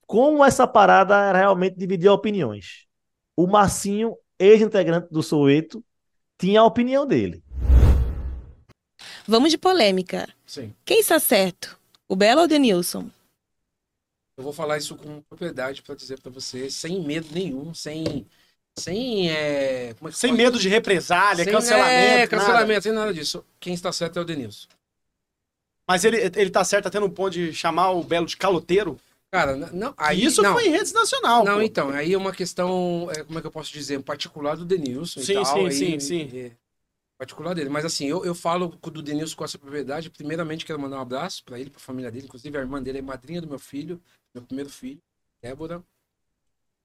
como 0.06 0.44
essa 0.44 0.68
parada 0.68 1.32
realmente 1.32 1.78
dividia 1.78 2.12
opiniões. 2.12 2.86
O 3.38 3.48
Marcinho 3.48 4.16
ex-integrante 4.38 5.08
do 5.12 5.24
Soweto, 5.24 5.84
tinha 6.38 6.62
a 6.62 6.66
opinião 6.66 7.06
dele. 7.06 7.42
Vamos 9.28 9.52
de 9.52 9.58
polêmica. 9.58 10.28
Sim. 10.46 10.74
Quem 10.84 11.00
está 11.00 11.20
certo? 11.20 11.80
O 12.08 12.16
Belo 12.16 12.42
ou 12.42 12.46
o 12.46 12.48
Denilson? 12.48 13.10
Eu 14.38 14.44
vou 14.44 14.52
falar 14.54 14.78
isso 14.78 14.96
com 14.96 15.22
propriedade 15.22 15.82
para 15.82 15.96
dizer 15.96 16.20
para 16.20 16.32
você, 16.32 16.70
sem 16.70 17.02
medo 17.02 17.28
nenhum, 17.32 17.74
sem. 17.74 18.26
Sem, 18.78 19.32
é, 19.32 19.92
é 19.92 20.12
sem 20.12 20.34
medo 20.34 20.60
de 20.60 20.68
represália, 20.68 21.46
sem, 21.46 21.54
cancelamento. 21.54 21.90
É, 21.94 22.28
cancelamento, 22.28 22.68
nada. 22.68 22.82
sem 22.82 22.92
nada 22.92 23.14
disso. 23.14 23.46
Quem 23.58 23.74
está 23.74 23.90
certo 23.94 24.20
é 24.20 24.22
o 24.22 24.26
Denilson. 24.26 24.68
Mas 25.88 26.04
ele, 26.04 26.18
ele 26.18 26.50
tá 26.50 26.62
certo 26.64 26.88
até 26.88 27.00
no 27.00 27.10
ponto 27.10 27.32
de 27.32 27.54
chamar 27.54 27.92
o 27.92 28.04
Belo 28.04 28.26
de 28.26 28.36
caloteiro? 28.36 29.00
Cara, 29.32 29.56
não, 29.56 29.94
aí, 29.98 30.24
Isso 30.24 30.42
não. 30.42 30.54
foi 30.54 30.68
em 30.68 30.72
redes 30.72 30.94
nacional. 30.94 31.44
Não, 31.44 31.56
pô. 31.56 31.62
então, 31.62 31.90
aí 31.90 32.14
é 32.14 32.18
uma 32.18 32.32
questão, 32.32 33.10
é, 33.12 33.24
como 33.24 33.38
é 33.38 33.42
que 33.42 33.48
eu 33.48 33.52
posso 33.52 33.72
dizer, 33.72 34.02
particular 34.02 34.56
do 34.56 34.64
Denilson 34.64 35.22
sim, 35.22 35.34
tal. 35.34 35.46
Sim, 35.46 35.66
aí, 35.66 35.72
sim, 35.72 36.00
sim, 36.00 36.38
é, 36.38 36.52
particular 37.18 37.54
dele. 37.54 37.70
Mas 37.70 37.84
assim, 37.84 38.08
eu, 38.08 38.24
eu 38.24 38.34
falo 38.34 38.68
do 38.70 39.02
Denilson 39.02 39.36
com 39.36 39.44
essa 39.44 39.58
propriedade. 39.58 40.10
Primeiramente, 40.10 40.66
quero 40.66 40.80
mandar 40.80 40.98
um 40.98 41.02
abraço 41.02 41.44
para 41.44 41.60
ele, 41.60 41.70
para 41.70 41.80
a 41.80 41.84
família 41.84 42.12
dele. 42.12 42.26
Inclusive, 42.26 42.58
a 42.58 42.62
irmã 42.62 42.82
dele 42.82 43.00
é 43.00 43.02
madrinha 43.02 43.42
do 43.42 43.48
meu 43.48 43.60
filho, 43.60 44.02
meu 44.36 44.44
primeiro 44.44 44.70
filho, 44.70 45.02
Débora. 45.42 45.84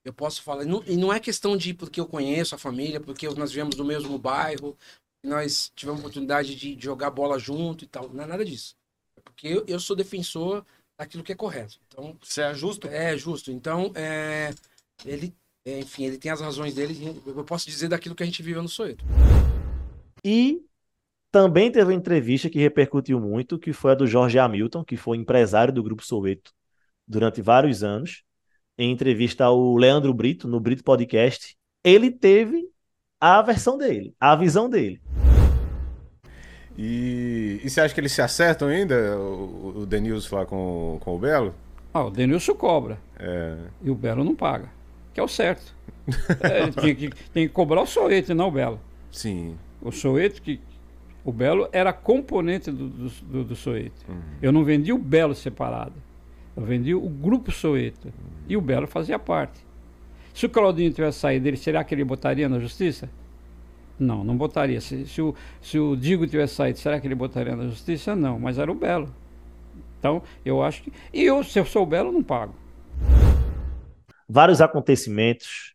Eu 0.04 0.14
posso 0.14 0.42
falar. 0.42 0.64
Não, 0.64 0.82
e 0.86 0.96
não 0.96 1.12
é 1.12 1.20
questão 1.20 1.56
de 1.56 1.74
porque 1.74 2.00
eu 2.00 2.06
conheço 2.06 2.54
a 2.54 2.58
família, 2.58 3.00
porque 3.00 3.28
nós 3.30 3.50
vivemos 3.50 3.76
no 3.76 3.84
mesmo 3.84 4.16
bairro, 4.18 4.76
nós 5.22 5.70
tivemos 5.74 6.00
oportunidade 6.00 6.54
de 6.54 6.78
jogar 6.80 7.10
bola 7.10 7.38
junto 7.38 7.84
e 7.84 7.86
tal. 7.86 8.08
Não 8.08 8.24
é 8.24 8.26
nada 8.26 8.44
disso. 8.44 8.74
É 9.16 9.20
porque 9.20 9.48
eu, 9.48 9.64
eu 9.66 9.78
sou 9.78 9.94
defensor 9.94 10.64
aquilo 10.96 11.22
que 11.22 11.32
é 11.32 11.36
correto. 11.36 11.78
Então, 11.88 12.16
Você 12.22 12.40
é 12.40 12.54
justo? 12.54 12.86
É 12.86 13.16
justo. 13.16 13.50
Então, 13.50 13.92
é, 13.94 14.54
ele, 15.04 15.34
é, 15.66 15.80
enfim, 15.80 16.04
ele 16.04 16.16
tem 16.16 16.30
as 16.30 16.40
razões 16.40 16.74
dele. 16.74 17.20
Eu 17.26 17.44
posso 17.44 17.66
dizer 17.66 17.88
daquilo 17.88 18.14
que 18.14 18.22
a 18.22 18.26
gente 18.26 18.42
viveu 18.42 18.62
no 18.62 18.68
Soeto. 18.68 19.04
E 20.24 20.64
também 21.30 21.70
teve 21.70 21.84
uma 21.84 21.94
entrevista 21.94 22.48
que 22.48 22.58
repercutiu 22.58 23.20
muito, 23.20 23.58
que 23.58 23.72
foi 23.74 23.92
a 23.92 23.94
do 23.94 24.06
Jorge 24.06 24.38
Hamilton, 24.38 24.82
que 24.82 24.96
foi 24.96 25.18
empresário 25.18 25.74
do 25.74 25.82
Grupo 25.82 26.04
Soweto 26.04 26.54
durante 27.10 27.42
vários 27.42 27.82
anos. 27.82 28.22
Em 28.78 28.90
entrevista 28.90 29.44
ao 29.44 29.76
Leandro 29.76 30.14
Brito, 30.14 30.48
no 30.48 30.60
Brito 30.60 30.82
Podcast, 30.82 31.56
ele 31.84 32.10
teve 32.10 32.70
a 33.20 33.42
versão 33.42 33.76
dele, 33.76 34.14
a 34.18 34.34
visão 34.34 34.70
dele. 34.70 35.02
E, 36.78 37.60
e 37.62 37.68
você 37.68 37.80
acha 37.80 37.92
que 37.92 38.00
eles 38.00 38.12
se 38.12 38.22
acertam 38.22 38.68
ainda, 38.68 39.18
o, 39.18 39.80
o 39.80 39.86
Denilson 39.86 40.36
lá 40.36 40.46
com, 40.46 40.96
com 41.00 41.16
o 41.16 41.18
Belo? 41.18 41.54
Ah, 41.92 42.04
o 42.04 42.10
Denilson 42.10 42.54
cobra. 42.54 42.98
É. 43.18 43.56
E 43.82 43.90
o 43.90 43.94
Belo 43.94 44.24
não 44.24 44.34
paga. 44.34 44.70
Que 45.12 45.20
é 45.20 45.22
o 45.22 45.28
certo. 45.28 45.74
é, 46.40 46.70
tem, 46.70 46.94
que, 46.94 47.10
tem 47.32 47.48
que 47.48 47.52
cobrar 47.52 47.82
o 47.82 47.86
Soeto, 47.86 48.34
não 48.34 48.48
o 48.48 48.52
Belo. 48.52 48.80
Sim. 49.10 49.58
O 49.82 49.90
Soeto, 49.90 50.40
que. 50.40 50.60
O 51.22 51.32
Belo 51.32 51.68
era 51.70 51.92
componente 51.92 52.70
do, 52.70 52.88
do, 52.88 53.08
do, 53.08 53.44
do 53.44 53.56
Soeto. 53.56 54.06
Uhum. 54.08 54.20
Eu 54.40 54.52
não 54.52 54.64
vendi 54.64 54.90
o 54.90 54.96
Belo 54.96 55.34
separado. 55.34 55.92
Eu 56.56 56.64
vendi 56.64 56.94
o 56.94 57.08
grupo 57.08 57.50
Soeto. 57.50 58.12
E 58.48 58.56
o 58.56 58.60
Belo 58.60 58.86
fazia 58.86 59.18
parte. 59.18 59.64
Se 60.34 60.46
o 60.46 60.50
Claudinho 60.50 60.92
tivesse 60.92 61.18
saído 61.18 61.44
dele, 61.44 61.56
será 61.56 61.82
que 61.84 61.94
ele 61.94 62.04
botaria 62.04 62.48
na 62.48 62.58
justiça? 62.58 63.08
Não, 63.98 64.24
não 64.24 64.36
botaria. 64.36 64.80
Se, 64.80 65.06
se, 65.06 65.20
o, 65.20 65.34
se 65.60 65.78
o 65.78 65.94
Digo 65.94 66.26
tivesse 66.26 66.54
saído, 66.54 66.78
será 66.78 66.98
que 66.98 67.06
ele 67.06 67.14
botaria 67.14 67.54
na 67.54 67.64
justiça? 67.64 68.16
Não, 68.16 68.38
mas 68.38 68.58
era 68.58 68.70
o 68.70 68.74
Belo. 68.74 69.14
Então, 69.98 70.22
eu 70.44 70.62
acho 70.62 70.82
que. 70.82 70.92
E 71.12 71.22
eu, 71.22 71.44
se 71.44 71.58
eu 71.58 71.66
sou 71.66 71.82
o 71.82 71.86
Belo, 71.86 72.10
não 72.10 72.22
pago. 72.22 72.54
Vários 74.26 74.60
acontecimentos, 74.60 75.74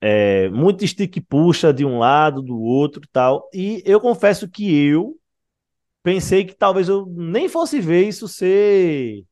é, 0.00 0.48
muito 0.50 0.86
stick 0.86 1.20
puxa 1.26 1.72
de 1.72 1.84
um 1.84 1.98
lado, 1.98 2.42
do 2.42 2.60
outro 2.60 3.00
tal. 3.10 3.48
E 3.54 3.82
eu 3.86 4.00
confesso 4.00 4.48
que 4.48 4.74
eu 4.76 5.16
pensei 6.02 6.44
que 6.44 6.54
talvez 6.54 6.88
eu 6.88 7.06
nem 7.06 7.48
fosse 7.48 7.80
ver 7.80 8.06
isso 8.06 8.28
ser 8.28 9.24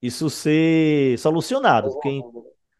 isso 0.00 0.30
ser 0.30 1.18
solucionado, 1.18 1.90
porque 1.92 2.20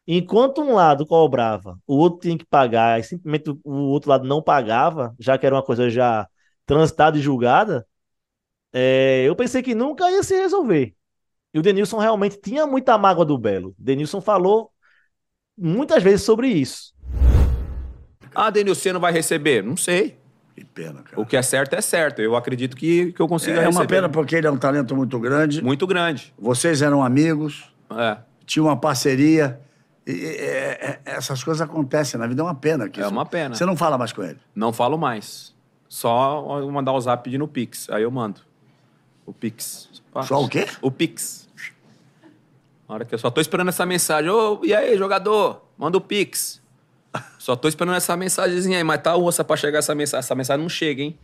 enquanto 0.06 0.62
um 0.62 0.74
lado 0.74 1.06
cobrava, 1.06 1.78
o 1.86 1.96
outro 1.96 2.20
tinha 2.20 2.38
que 2.38 2.46
pagar, 2.46 2.98
e 3.00 3.02
simplesmente 3.02 3.50
o 3.64 3.72
outro 3.90 4.10
lado 4.10 4.26
não 4.26 4.42
pagava, 4.42 5.14
já 5.18 5.36
que 5.36 5.46
era 5.46 5.54
uma 5.54 5.62
coisa 5.62 5.90
já 5.90 6.28
transitada 6.64 7.18
e 7.18 7.20
julgada, 7.20 7.86
é, 8.72 9.24
eu 9.26 9.34
pensei 9.34 9.62
que 9.62 9.74
nunca 9.74 10.10
ia 10.10 10.22
se 10.22 10.36
resolver. 10.36 10.94
E 11.52 11.58
o 11.58 11.62
Denilson 11.62 11.98
realmente 11.98 12.40
tinha 12.40 12.66
muita 12.66 12.98
mágoa 12.98 13.24
do 13.24 13.38
Belo. 13.38 13.74
Denilson 13.78 14.20
falou 14.20 14.70
muitas 15.56 16.02
vezes 16.02 16.22
sobre 16.22 16.48
isso. 16.48 16.94
Ah, 18.34 18.50
Denilson 18.50 18.92
não 18.92 19.00
vai 19.00 19.12
receber? 19.12 19.62
Não 19.62 19.76
sei. 19.76 20.17
Que 20.58 20.64
pena, 20.64 21.02
cara. 21.02 21.20
O 21.20 21.24
que 21.24 21.36
é 21.36 21.42
certo 21.42 21.74
é 21.74 21.80
certo. 21.80 22.20
Eu 22.20 22.34
acredito 22.34 22.76
que, 22.76 23.12
que 23.12 23.20
eu 23.22 23.28
consiga 23.28 23.58
É 23.60 23.64
receber. 23.66 23.76
uma 23.76 23.86
pena 23.86 24.08
porque 24.08 24.34
ele 24.34 24.46
é 24.46 24.50
um 24.50 24.56
talento 24.56 24.96
muito 24.96 25.18
grande. 25.20 25.62
Muito 25.62 25.86
grande. 25.86 26.34
Vocês 26.38 26.82
eram 26.82 27.04
amigos. 27.04 27.72
É. 27.96 28.18
Tinha 28.44 28.62
uma 28.64 28.76
parceria. 28.76 29.60
E, 30.04 30.10
e, 30.10 30.24
é, 30.26 31.00
é, 31.04 31.10
essas 31.12 31.44
coisas 31.44 31.60
acontecem 31.60 32.18
na 32.18 32.26
vida. 32.26 32.40
É 32.42 32.44
uma 32.44 32.54
pena. 32.56 32.88
Que 32.88 33.00
É 33.00 33.04
isso- 33.04 33.12
uma 33.12 33.24
pena. 33.24 33.54
Você 33.54 33.64
não 33.64 33.76
fala 33.76 33.96
mais 33.96 34.12
com 34.12 34.22
ele. 34.24 34.38
Não 34.54 34.72
falo 34.72 34.98
mais. 34.98 35.54
Só 35.88 36.60
mandar 36.70 36.92
o 36.92 37.00
zap 37.00 37.22
pedindo 37.22 37.44
o 37.44 37.48
Pix. 37.48 37.88
Aí 37.90 38.02
eu 38.02 38.10
mando. 38.10 38.40
O 39.24 39.32
Pix. 39.32 39.88
Só 40.24 40.42
o 40.42 40.48
quê? 40.48 40.66
O 40.82 40.90
Pix. 40.90 41.48
Na 42.88 42.94
hora 42.96 43.04
que 43.04 43.14
eu 43.14 43.18
só 43.18 43.30
tô 43.30 43.40
esperando 43.40 43.68
essa 43.68 43.86
mensagem. 43.86 44.28
Ô, 44.30 44.60
e 44.64 44.74
aí, 44.74 44.96
jogador? 44.98 45.62
Manda 45.78 45.96
o 45.98 46.00
Pix. 46.00 46.60
Só 47.38 47.56
tô 47.56 47.68
esperando 47.68 47.96
essa 47.96 48.16
mensagenzinha 48.16 48.78
aí, 48.78 48.84
mas 48.84 49.02
tá 49.02 49.16
ossa 49.16 49.44
pra 49.44 49.56
chegar 49.56 49.78
essa 49.78 49.94
mensagem. 49.94 50.20
Essa 50.20 50.34
mensagem 50.34 50.62
não 50.62 50.68
chega, 50.68 51.02
hein? 51.02 51.18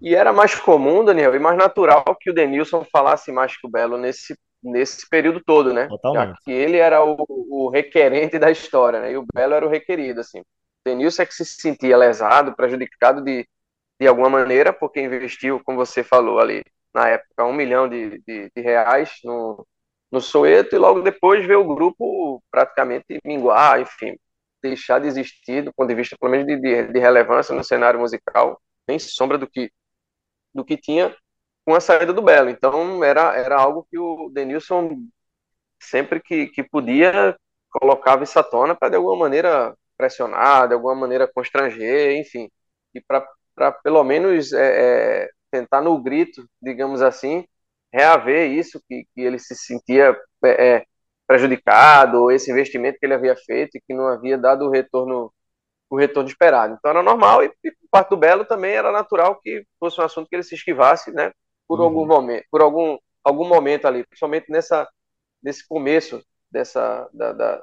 E 0.00 0.14
era 0.14 0.32
mais 0.32 0.54
comum, 0.54 1.04
Daniel, 1.04 1.34
e 1.34 1.38
mais 1.38 1.56
natural 1.56 2.04
que 2.20 2.30
o 2.30 2.34
Denilson 2.34 2.84
falasse 2.92 3.32
mais 3.32 3.56
que 3.56 3.66
o 3.66 3.70
Belo 3.70 3.96
nesse, 3.96 4.38
nesse 4.62 5.08
período 5.08 5.40
todo, 5.44 5.72
né? 5.72 5.88
Totalmente. 5.88 6.28
Já 6.28 6.36
que 6.44 6.52
ele 6.52 6.76
era 6.76 7.04
o, 7.04 7.16
o 7.28 7.70
requerente 7.70 8.38
da 8.38 8.50
história, 8.50 9.00
né? 9.00 9.12
E 9.12 9.16
o 9.16 9.26
Belo 9.34 9.54
era 9.54 9.66
o 9.66 9.70
requerido, 9.70 10.20
assim. 10.20 10.40
O 10.40 10.44
Denilson 10.84 11.22
é 11.22 11.26
que 11.26 11.34
se 11.34 11.44
sentia 11.44 11.96
lesado, 11.96 12.54
prejudicado 12.54 13.22
de, 13.22 13.48
de 14.00 14.06
alguma 14.06 14.28
maneira, 14.28 14.72
porque 14.72 15.00
investiu, 15.00 15.60
como 15.64 15.78
você 15.78 16.04
falou 16.04 16.38
ali, 16.38 16.62
na 16.94 17.08
época, 17.08 17.44
um 17.44 17.52
milhão 17.52 17.88
de, 17.88 18.22
de, 18.26 18.50
de 18.54 18.62
reais 18.62 19.18
no, 19.24 19.66
no 20.10 20.20
Soeto, 20.20 20.74
e 20.74 20.78
logo 20.78 21.00
depois 21.00 21.44
veio 21.44 21.60
o 21.60 21.74
grupo 21.74 22.42
praticamente 22.50 23.18
minguar, 23.24 23.80
enfim, 23.80 24.16
deixar 24.62 25.00
de 25.00 25.08
existir 25.08 25.62
do 25.62 25.72
ponto 25.72 25.88
de 25.88 25.94
vista, 25.94 26.16
pelo 26.18 26.32
menos, 26.32 26.46
de, 26.46 26.56
de, 26.58 26.92
de 26.92 26.98
relevância 26.98 27.54
no 27.54 27.64
cenário 27.64 28.00
musical, 28.00 28.60
nem 28.88 28.98
sombra 28.98 29.38
do 29.38 29.48
que 29.48 29.70
do 30.54 30.64
que 30.64 30.76
tinha 30.76 31.14
com 31.64 31.74
a 31.74 31.80
saída 31.80 32.12
do 32.12 32.22
Belo. 32.22 32.48
Então 32.50 33.04
era, 33.04 33.36
era 33.36 33.56
algo 33.60 33.86
que 33.90 33.98
o 33.98 34.30
Denilson 34.30 34.96
sempre 35.80 36.20
que, 36.20 36.46
que 36.48 36.62
podia 36.62 37.36
colocava 37.70 38.24
isso 38.24 38.38
à 38.38 38.42
tona 38.42 38.74
para 38.74 38.90
de 38.90 38.96
alguma 38.96 39.16
maneira 39.16 39.76
pressionar, 39.96 40.68
de 40.68 40.74
alguma 40.74 40.94
maneira 40.94 41.28
constranger, 41.28 42.16
enfim, 42.18 42.50
e 42.94 43.00
para 43.00 43.72
pelo 43.82 44.02
menos 44.04 44.52
é, 44.52 45.24
é, 45.24 45.30
tentar 45.50 45.80
no 45.82 46.00
grito, 46.02 46.48
digamos 46.60 47.02
assim, 47.02 47.46
reaver 47.92 48.50
isso 48.50 48.80
que, 48.88 49.06
que 49.14 49.20
ele 49.20 49.38
se 49.38 49.54
sentia 49.54 50.16
é, 50.44 50.76
é, 50.76 50.86
prejudicado, 51.26 52.22
ou 52.22 52.30
esse 52.30 52.50
investimento 52.50 52.98
que 52.98 53.06
ele 53.06 53.14
havia 53.14 53.36
feito 53.36 53.76
e 53.76 53.80
que 53.80 53.94
não 53.94 54.06
havia 54.08 54.38
dado 54.38 54.66
o 54.66 54.70
retorno 54.70 55.32
o 55.88 55.96
retorno 55.96 56.28
esperado. 56.28 56.74
Então 56.74 56.90
era 56.90 57.02
normal 57.02 57.44
e, 57.44 57.52
e 57.62 57.70
por 57.70 57.88
parte 57.90 58.08
do 58.10 58.16
Belo 58.16 58.44
também 58.44 58.72
era 58.72 58.90
natural 58.90 59.40
que 59.40 59.64
fosse 59.78 60.00
um 60.00 60.04
assunto 60.04 60.28
que 60.28 60.34
ele 60.34 60.42
se 60.42 60.54
esquivasse, 60.54 61.12
né, 61.12 61.32
por 61.68 61.80
algum 61.80 62.04
momento, 62.06 62.44
por 62.50 62.60
algum 62.60 62.98
algum 63.22 63.46
momento 63.46 63.86
ali, 63.86 64.04
principalmente 64.04 64.50
nessa 64.50 64.88
nesse 65.42 65.66
começo 65.66 66.20
dessa 66.50 67.08
da, 67.12 67.32
da 67.32 67.62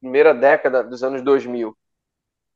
primeira 0.00 0.34
década 0.34 0.82
dos 0.82 1.02
anos 1.02 1.22
2000, 1.22 1.76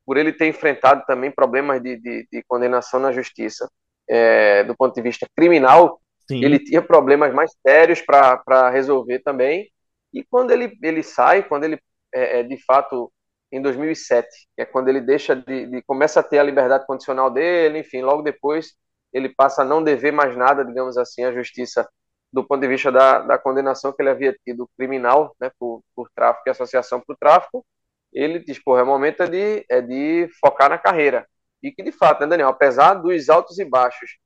por 0.04 0.16
ele 0.16 0.32
ter 0.32 0.46
enfrentado 0.46 1.02
também 1.06 1.30
problemas 1.30 1.82
de, 1.82 1.96
de, 1.96 2.28
de 2.30 2.42
condenação 2.46 2.98
na 3.00 3.12
justiça, 3.12 3.70
é, 4.08 4.64
do 4.64 4.76
ponto 4.76 4.94
de 4.94 5.02
vista 5.02 5.26
criminal, 5.36 6.00
Sim. 6.26 6.44
ele 6.44 6.58
tinha 6.58 6.82
problemas 6.82 7.32
mais 7.32 7.52
sérios 7.66 8.00
para 8.02 8.70
resolver 8.70 9.20
também. 9.20 9.70
E 10.12 10.24
quando 10.24 10.50
ele, 10.50 10.76
ele 10.82 11.02
sai, 11.02 11.42
quando 11.42 11.64
ele 11.64 11.80
é, 12.14 12.40
é, 12.40 12.42
de 12.42 12.56
fato 12.64 13.12
em 13.50 13.60
2007, 13.62 14.28
que 14.56 14.62
é 14.62 14.64
quando 14.66 14.88
ele 14.88 15.00
deixa 15.00 15.34
de, 15.34 15.66
de, 15.66 15.82
começa 15.82 16.20
a 16.20 16.22
ter 16.22 16.38
a 16.38 16.42
liberdade 16.42 16.86
condicional 16.86 17.30
dele, 17.30 17.80
enfim, 17.80 18.02
logo 18.02 18.22
depois 18.22 18.74
ele 19.12 19.28
passa 19.28 19.62
a 19.62 19.64
não 19.64 19.82
dever 19.82 20.12
mais 20.12 20.36
nada, 20.36 20.64
digamos 20.64 20.98
assim, 20.98 21.24
à 21.24 21.32
justiça 21.32 21.88
do 22.32 22.44
ponto 22.44 22.60
de 22.60 22.68
vista 22.68 22.92
da, 22.92 23.20
da 23.20 23.38
condenação 23.38 23.92
que 23.92 24.02
ele 24.02 24.10
havia 24.10 24.36
tido 24.44 24.68
criminal, 24.76 25.34
né, 25.40 25.50
por, 25.58 25.82
por 25.94 26.10
tráfico 26.14 26.46
e 26.46 26.50
associação 26.50 27.00
para 27.00 27.14
o 27.14 27.16
tráfico, 27.16 27.64
ele 28.12 28.38
diz, 28.38 28.62
pô, 28.62 28.78
é 28.78 28.84
momento 28.84 29.22
é 29.22 29.26
de, 29.26 29.66
é 29.70 29.80
de 29.80 30.28
focar 30.40 30.68
na 30.68 30.78
carreira. 30.78 31.26
E 31.62 31.72
que, 31.72 31.82
de 31.82 31.92
fato, 31.92 32.20
né, 32.20 32.26
Daniel, 32.26 32.48
apesar 32.48 32.94
dos 32.94 33.28
altos 33.28 33.58
e 33.58 33.64
baixos 33.64 34.18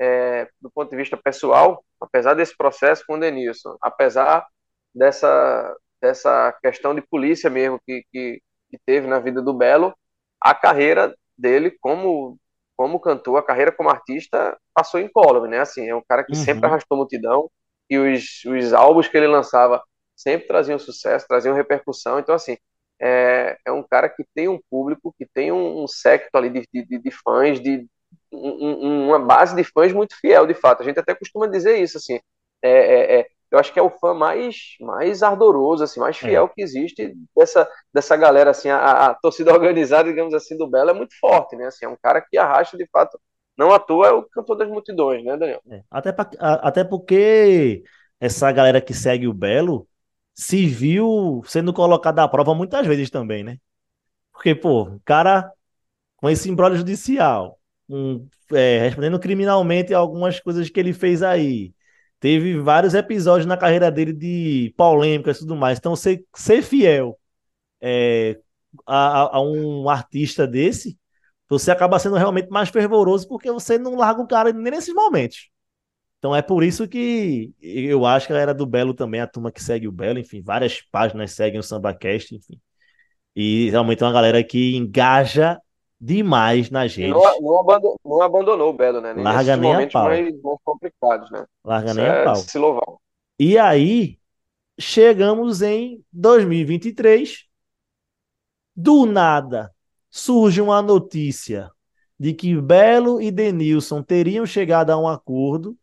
é, 0.00 0.48
do 0.60 0.70
ponto 0.70 0.90
de 0.90 0.96
vista 0.96 1.16
pessoal, 1.16 1.84
apesar 2.00 2.34
desse 2.34 2.56
processo 2.56 3.04
com 3.06 3.14
o 3.14 3.20
Denilson, 3.20 3.76
apesar 3.82 4.46
dessa, 4.94 5.76
dessa 6.00 6.52
questão 6.62 6.94
de 6.94 7.02
polícia 7.02 7.50
mesmo 7.50 7.80
que, 7.86 8.04
que, 8.12 8.42
que 8.70 8.78
teve 8.86 9.06
na 9.06 9.18
vida 9.18 9.42
do 9.42 9.54
Belo, 9.54 9.94
a 10.40 10.54
carreira 10.54 11.14
dele 11.36 11.70
como 11.80 12.38
como 12.76 13.00
cantor, 13.00 13.38
a 13.38 13.42
carreira 13.42 13.72
como 13.72 13.90
artista 13.90 14.56
passou 14.72 15.00
incólume, 15.00 15.48
né? 15.48 15.58
Assim, 15.60 15.88
é 15.88 15.94
um 15.96 16.02
cara 16.08 16.22
que 16.22 16.36
Uhum. 16.36 16.36
sempre 16.36 16.68
arrastou 16.68 16.96
multidão 16.96 17.50
e 17.90 17.98
os, 17.98 18.44
os 18.46 18.72
álbuns 18.72 19.08
que 19.08 19.16
ele 19.16 19.26
lançava 19.26 19.82
sempre 20.14 20.46
traziam 20.46 20.78
sucesso, 20.78 21.26
traziam 21.28 21.54
repercussão. 21.56 22.20
Então, 22.20 22.34
assim, 22.36 22.56
é, 23.00 23.56
é 23.66 23.72
um 23.72 23.82
cara 23.82 24.08
que 24.08 24.24
tem 24.34 24.48
um 24.48 24.60
público, 24.70 25.12
que 25.18 25.26
tem 25.26 25.50
um, 25.52 25.82
um 25.82 25.88
secto 25.88 26.34
ali 26.36 26.50
de, 26.50 26.64
de, 26.72 26.98
de 27.00 27.10
fãs, 27.10 27.60
de 27.60 27.84
um- 28.32 28.86
um- 28.86 29.06
uma 29.08 29.18
base 29.18 29.56
de 29.56 29.64
fãs 29.64 29.92
muito 29.92 30.16
fiel, 30.20 30.46
de 30.46 30.54
fato. 30.54 30.82
A 30.82 30.84
gente 30.84 30.98
até 31.00 31.14
costuma 31.14 31.46
dizer 31.46 31.78
isso, 31.78 31.98
assim. 31.98 32.20
É, 32.62 32.70
é, 32.70 33.20
é, 33.20 33.26
eu 33.50 33.58
acho 33.58 33.72
que 33.72 33.78
é 33.78 33.82
o 33.82 33.90
fã 33.90 34.14
mais, 34.14 34.76
mais 34.80 35.22
ardoroso, 35.22 35.84
assim, 35.84 36.00
mais 36.00 36.16
fiel 36.18 36.48
que 36.48 36.62
existe 36.62 37.14
dessa, 37.36 37.68
dessa 37.92 38.16
galera, 38.16 38.50
assim, 38.50 38.68
a, 38.70 39.08
a 39.10 39.14
torcida 39.14 39.52
organizada, 39.54 40.08
digamos 40.08 40.34
assim, 40.34 40.56
do 40.56 40.66
Belo 40.68 40.90
é 40.90 40.94
muito 40.94 41.14
forte, 41.18 41.56
né? 41.56 41.66
Assim, 41.66 41.86
é 41.86 41.88
um 41.88 41.96
cara 42.02 42.20
que 42.22 42.36
arrasta, 42.38 42.76
de 42.76 42.86
fato, 42.90 43.18
não 43.56 43.72
à 43.72 43.78
toa 43.78 44.08
é 44.08 44.12
o 44.12 44.22
cantor 44.28 44.56
das 44.56 44.68
multidões, 44.68 45.24
né, 45.24 45.36
Daniel? 45.36 45.62
Até, 45.90 46.12
pra- 46.12 46.30
a- 46.38 46.68
até 46.68 46.84
porque 46.84 47.82
essa 48.20 48.50
galera 48.52 48.80
que 48.80 48.94
segue 48.94 49.26
o 49.28 49.34
Belo 49.34 49.88
se 50.34 50.66
viu 50.66 51.42
sendo 51.46 51.72
colocada 51.72 52.22
à 52.22 52.28
prova 52.28 52.54
muitas 52.54 52.86
vezes 52.86 53.10
também, 53.10 53.44
né? 53.44 53.58
Porque, 54.32 54.54
pô, 54.54 54.84
o 54.84 55.00
cara 55.04 55.50
com 56.16 56.30
esse 56.30 56.48
imbróglio 56.50 56.78
judicial, 56.78 57.58
um, 57.88 58.28
é, 58.52 58.80
respondendo 58.80 59.20
criminalmente 59.20 59.94
a 59.94 59.98
algumas 59.98 60.40
coisas 60.40 60.70
que 60.70 60.80
ele 60.80 60.92
fez 60.94 61.22
aí. 61.22 61.74
Teve 62.20 62.58
vários 62.58 62.94
episódios 62.94 63.46
na 63.46 63.56
carreira 63.56 63.90
dele 63.90 64.12
de 64.12 64.74
polêmicas 64.76 65.36
e 65.38 65.40
tudo 65.40 65.56
mais. 65.56 65.78
Então, 65.78 65.94
ser, 65.96 66.24
ser 66.36 66.62
fiel 66.62 67.18
é, 67.80 68.38
a, 68.86 69.36
a- 69.38 69.42
um 69.42 69.88
artista 69.88 70.46
desse, 70.46 70.98
você 71.48 71.70
acaba 71.70 71.98
sendo 71.98 72.16
realmente 72.16 72.48
mais 72.50 72.68
fervoroso 72.70 73.28
porque 73.28 73.50
você 73.52 73.78
não 73.78 73.96
larga 73.96 74.22
o 74.22 74.28
cara 74.28 74.52
nem 74.52 74.72
nesses 74.72 74.94
momentos. 74.94 75.50
Então 76.18 76.34
é 76.34 76.42
por 76.42 76.64
isso 76.64 76.88
que 76.88 77.52
eu 77.62 78.04
acho 78.06 78.26
que 78.26 78.32
a 78.32 78.36
galera 78.36 78.54
do 78.54 78.66
Belo 78.66 78.94
também, 78.94 79.20
a 79.20 79.26
turma 79.26 79.52
que 79.52 79.62
segue 79.62 79.88
o 79.88 79.92
Belo, 79.92 80.18
enfim, 80.18 80.42
várias 80.42 80.80
páginas 80.82 81.32
seguem 81.32 81.60
o 81.60 81.62
SambaCast, 81.62 82.34
enfim. 82.34 82.60
E 83.36 83.70
realmente 83.70 84.02
é 84.02 84.06
uma 84.06 84.12
galera 84.12 84.42
que 84.44 84.76
engaja 84.76 85.58
demais 86.00 86.70
nas 86.70 86.96
E 86.96 87.02
redes. 87.02 87.06
não, 87.06 87.40
não, 87.40 87.60
abandonou, 87.60 88.00
não 88.04 88.22
abandonou 88.22 88.70
o 88.70 88.72
Belo, 88.72 89.00
né? 89.00 89.14
Larga 89.14 89.54
nesses 89.54 89.58
nem 89.58 89.74
a 89.74 89.82
pau. 89.82 90.08
mais, 90.08 90.40
mais 90.42 90.58
complicados, 90.64 91.30
né? 91.30 91.44
Larga 91.64 91.92
Isso 91.92 91.94
nem 91.94 92.08
a 92.08 92.14
é 92.14 92.24
pau. 92.24 92.44
de 92.44 92.50
se 92.50 92.58
louvar. 92.58 92.84
E 93.38 93.58
aí, 93.58 94.18
chegamos 94.78 95.62
em 95.62 96.04
2023. 96.12 97.46
Do 98.76 99.06
nada, 99.06 99.74
surge 100.10 100.60
uma 100.60 100.80
notícia 100.82 101.70
de 102.18 102.34
que 102.34 102.60
Belo 102.60 103.20
e 103.20 103.30
Denilson 103.30 104.02
teriam 104.02 104.46
chegado 104.46 104.90
a 104.90 104.98
um 104.98 105.08
acordo, 105.08 105.76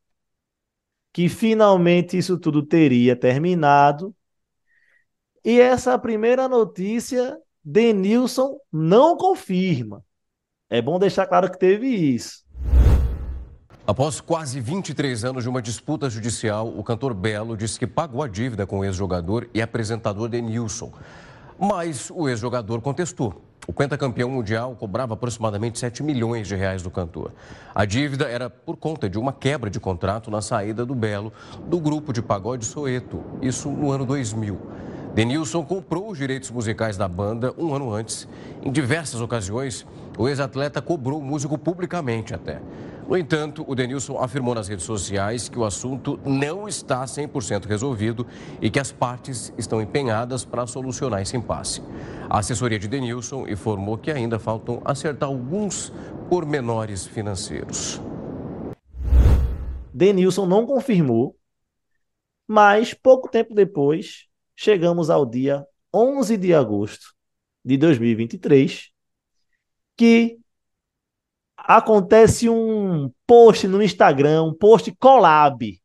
que 1.14 1.28
finalmente 1.30 2.16
isso 2.18 2.38
tudo 2.40 2.62
teria 2.64 3.16
terminado. 3.16 4.16
E 5.44 5.60
essa 5.62 5.98
primeira 6.00 6.48
notícia, 6.48 7.40
Denilson 7.68 8.60
não 8.72 9.18
confirma. 9.18 10.04
É 10.70 10.80
bom 10.84 11.00
deixar 11.00 11.26
claro 11.26 11.50
que 11.50 11.58
teve 11.58 11.88
isso. 11.88 12.46
Após 13.88 14.22
quase 14.22 14.60
23 14.60 15.26
anos 15.26 15.44
de 15.44 15.50
uma 15.50 15.64
disputa 15.64 16.08
judicial, 16.08 16.68
o 16.68 16.84
cantor 16.84 17.16
Belo 17.16 17.58
disse 17.58 17.80
que 17.80 17.88
pagou 17.88 18.22
a 18.22 18.28
dívida 18.28 18.68
com 18.68 18.80
o 18.80 18.86
ex-jogador 18.86 19.50
e 19.52 19.64
apresentador 19.64 20.30
Denilson. 20.30 20.92
Mas 21.60 22.12
o 22.12 22.30
ex-jogador 22.30 22.82
contestou. 22.82 23.42
O 23.68 23.74
pentacampeão 23.74 24.30
mundial 24.30 24.76
cobrava 24.76 25.16
aproximadamente 25.16 25.80
7 25.80 26.04
milhões 26.04 26.48
de 26.48 26.56
reais 26.56 26.84
do 26.84 26.92
cantor. 26.92 27.32
A 27.74 27.84
dívida 27.84 28.26
era 28.26 28.48
por 28.48 28.78
conta 28.78 29.10
de 29.10 29.18
uma 29.18 29.34
quebra 29.34 29.72
de 29.72 29.80
contrato 29.80 30.30
na 30.30 30.42
saída 30.42 30.86
do 30.86 30.94
Belo 30.94 31.34
do 31.66 31.80
grupo 31.80 32.14
de 32.14 32.22
pagode 32.22 32.64
Soeto, 32.64 33.24
isso 33.42 33.72
no 33.72 33.92
ano 33.92 34.06
2000. 34.06 34.60
Denilson 35.16 35.64
comprou 35.64 36.12
os 36.12 36.18
direitos 36.18 36.52
musicais 36.52 36.98
da 36.98 37.08
banda 37.08 37.54
um 37.58 37.74
ano 37.74 37.94
antes. 37.94 38.28
Em 38.62 38.70
diversas 38.70 39.22
ocasiões, 39.22 39.88
o 40.18 40.28
ex-atleta 40.28 40.82
cobrou 40.82 41.20
o 41.20 41.24
músico 41.24 41.58
publicamente 41.58 42.34
até. 42.34 42.62
No 43.08 43.16
entanto, 43.16 43.64
o 43.66 43.74
Denilson 43.74 44.18
afirmou 44.18 44.54
nas 44.54 44.68
redes 44.68 44.84
sociais 44.84 45.48
que 45.48 45.58
o 45.58 45.64
assunto 45.64 46.20
não 46.26 46.68
está 46.68 47.06
100% 47.06 47.66
resolvido 47.66 48.28
e 48.62 48.70
que 48.70 48.78
as 48.78 48.92
partes 48.92 49.54
estão 49.58 49.82
empenhadas 49.82 50.44
para 50.44 50.68
solucionar 50.68 51.22
esse 51.22 51.38
impasse. 51.38 51.82
A 52.30 52.40
assessoria 52.40 52.78
de 52.78 52.90
Denilson 52.90 53.48
informou 53.48 53.98
que 53.98 54.12
ainda 54.12 54.38
faltam 54.38 54.82
acertar 54.84 55.30
alguns 55.30 55.94
pormenores 56.30 57.08
financeiros. 57.08 58.02
Denilson 59.94 60.46
não 60.46 60.66
confirmou, 60.66 61.38
mas 62.46 62.94
pouco 62.94 63.30
tempo 63.30 63.56
depois, 63.56 64.28
chegamos 64.56 65.10
ao 65.10 65.26
dia 65.26 65.66
11 65.94 66.38
de 66.38 66.54
agosto 66.54 67.14
de 67.64 67.78
2023, 67.78 68.90
que 69.98 70.38
acontece 71.58 72.50
um 72.50 73.12
post 73.26 73.68
no 73.68 73.82
Instagram, 73.82 74.44
um 74.44 74.54
post 74.54 74.92
collab. 74.96 75.82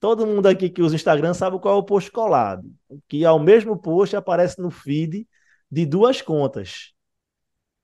Todo 0.00 0.26
mundo 0.26 0.46
aqui 0.46 0.70
que 0.70 0.82
usa 0.82 0.94
o 0.94 0.96
Instagram 0.96 1.34
sabe 1.34 1.58
qual 1.58 1.76
é 1.76 1.78
o 1.78 1.82
post 1.82 2.10
collab. 2.10 2.62
Que 3.08 3.24
ao 3.24 3.38
mesmo 3.38 3.76
post 3.76 4.14
aparece 4.14 4.60
no 4.60 4.70
feed 4.70 5.26
de 5.70 5.86
duas 5.86 6.22
contas. 6.22 6.92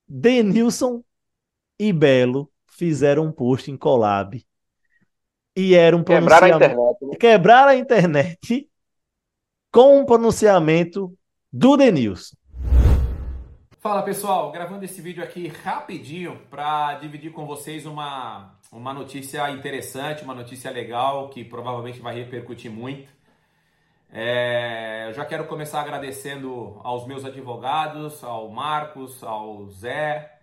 Denilson 0.06 1.02
e 1.78 1.92
Belo 1.92 2.50
fizeram 2.66 3.26
um 3.26 3.32
post 3.32 3.70
em 3.70 3.76
collab. 3.76 4.44
E 5.56 5.74
era 5.74 5.96
um 5.96 6.04
Quebrar 6.04 6.44
a 6.44 6.46
pronunciamento. 6.48 6.74
internet. 6.74 7.04
né? 7.10 7.16
Quebrar 7.18 7.68
a 7.68 7.76
internet 7.76 8.70
com 9.72 10.00
um 10.00 10.04
pronunciamento 10.04 11.16
do 11.50 11.78
Denilson. 11.78 12.36
Fala 13.80 14.02
pessoal, 14.02 14.52
gravando 14.52 14.84
esse 14.84 15.00
vídeo 15.00 15.24
aqui 15.24 15.48
rapidinho 15.48 16.38
para 16.50 16.94
dividir 16.98 17.32
com 17.32 17.46
vocês 17.46 17.86
uma, 17.86 18.54
uma 18.70 18.92
notícia 18.92 19.50
interessante, 19.50 20.24
uma 20.24 20.34
notícia 20.34 20.70
legal 20.70 21.30
que 21.30 21.42
provavelmente 21.42 22.00
vai 22.00 22.14
repercutir 22.14 22.70
muito. 22.70 23.10
É, 24.12 25.06
eu 25.08 25.14
já 25.14 25.24
quero 25.24 25.46
começar 25.46 25.80
agradecendo 25.80 26.78
aos 26.84 27.06
meus 27.06 27.24
advogados, 27.24 28.22
ao 28.22 28.50
Marcos, 28.50 29.24
ao 29.24 29.66
Zé, 29.70 30.38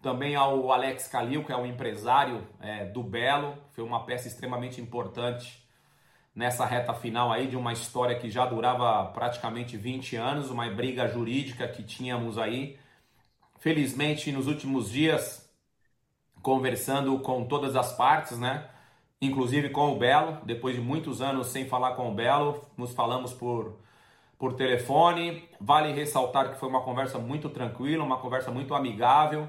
também 0.00 0.34
ao 0.34 0.72
Alex 0.72 1.06
Calil, 1.06 1.44
que 1.44 1.52
é 1.52 1.56
um 1.56 1.66
empresário 1.66 2.48
é, 2.60 2.86
do 2.86 3.02
Belo, 3.02 3.58
foi 3.72 3.84
uma 3.84 4.06
peça 4.06 4.26
extremamente 4.26 4.80
importante 4.80 5.63
nessa 6.34 6.66
reta 6.66 6.92
final 6.92 7.30
aí 7.30 7.46
de 7.46 7.56
uma 7.56 7.72
história 7.72 8.18
que 8.18 8.28
já 8.28 8.44
durava 8.44 9.04
praticamente 9.12 9.76
20 9.76 10.16
anos, 10.16 10.50
uma 10.50 10.68
briga 10.68 11.06
jurídica 11.06 11.68
que 11.68 11.82
tínhamos 11.82 12.38
aí. 12.38 12.76
Felizmente, 13.60 14.32
nos 14.32 14.48
últimos 14.48 14.90
dias, 14.90 15.48
conversando 16.42 17.18
com 17.20 17.44
todas 17.44 17.76
as 17.76 17.96
partes, 17.96 18.38
né? 18.38 18.68
Inclusive 19.20 19.70
com 19.70 19.92
o 19.92 19.98
Belo, 19.98 20.38
depois 20.44 20.74
de 20.74 20.82
muitos 20.82 21.22
anos 21.22 21.46
sem 21.46 21.66
falar 21.66 21.92
com 21.92 22.10
o 22.10 22.14
Belo, 22.14 22.62
nos 22.76 22.92
falamos 22.92 23.32
por, 23.32 23.78
por 24.36 24.54
telefone. 24.54 25.48
Vale 25.60 25.92
ressaltar 25.92 26.50
que 26.50 26.58
foi 26.58 26.68
uma 26.68 26.82
conversa 26.82 27.18
muito 27.18 27.48
tranquila, 27.48 28.04
uma 28.04 28.18
conversa 28.18 28.50
muito 28.50 28.74
amigável. 28.74 29.48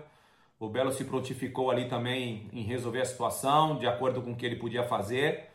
O 0.57 0.69
Belo 0.69 0.93
se 0.93 1.03
prontificou 1.03 1.69
ali 1.69 1.89
também 1.89 2.47
em 2.53 2.61
resolver 2.61 3.01
a 3.01 3.05
situação, 3.05 3.77
de 3.77 3.87
acordo 3.87 4.21
com 4.21 4.31
o 4.31 4.35
que 4.35 4.45
ele 4.45 4.55
podia 4.55 4.83
fazer 4.83 5.54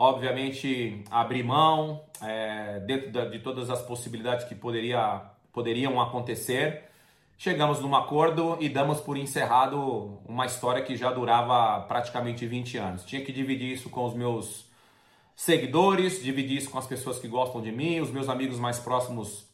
obviamente 0.00 1.04
abrir 1.10 1.42
mão 1.42 2.02
é, 2.22 2.80
dentro 2.80 3.30
de 3.30 3.38
todas 3.40 3.68
as 3.68 3.82
possibilidades 3.82 4.46
que 4.46 4.54
poderia, 4.54 5.20
poderiam 5.52 6.00
acontecer. 6.00 6.84
Chegamos 7.36 7.80
num 7.80 7.94
acordo 7.94 8.56
e 8.60 8.70
damos 8.70 8.98
por 8.98 9.18
encerrado 9.18 10.18
uma 10.26 10.46
história 10.46 10.82
que 10.82 10.96
já 10.96 11.12
durava 11.12 11.82
praticamente 11.82 12.46
20 12.46 12.78
anos. 12.78 13.04
Tinha 13.04 13.22
que 13.22 13.30
dividir 13.30 13.74
isso 13.74 13.90
com 13.90 14.06
os 14.06 14.14
meus 14.14 14.64
seguidores, 15.36 16.22
dividir 16.22 16.56
isso 16.56 16.70
com 16.70 16.78
as 16.78 16.86
pessoas 16.86 17.18
que 17.18 17.28
gostam 17.28 17.60
de 17.60 17.70
mim, 17.70 18.00
os 18.00 18.10
meus 18.10 18.30
amigos 18.30 18.58
mais 18.58 18.78
próximos 18.78 19.46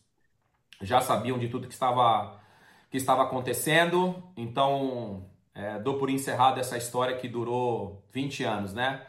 já 0.81 1.01
sabiam 1.01 1.39
de 1.41 1.49
tudo 1.49 1.67
que 1.67 1.75
estava, 1.75 2.39
que 2.89 2.97
estava 2.97 3.25
acontecendo, 3.25 4.23
então 4.37 5.25
é, 5.53 5.81
dou 5.81 5.99
por 5.99 6.09
encerrado 6.09 6.61
essa 6.61 6.77
história 6.77 7.17
que 7.17 7.27
durou 7.27 8.05
20 8.13 8.45
anos, 8.45 8.73
né? 8.73 9.05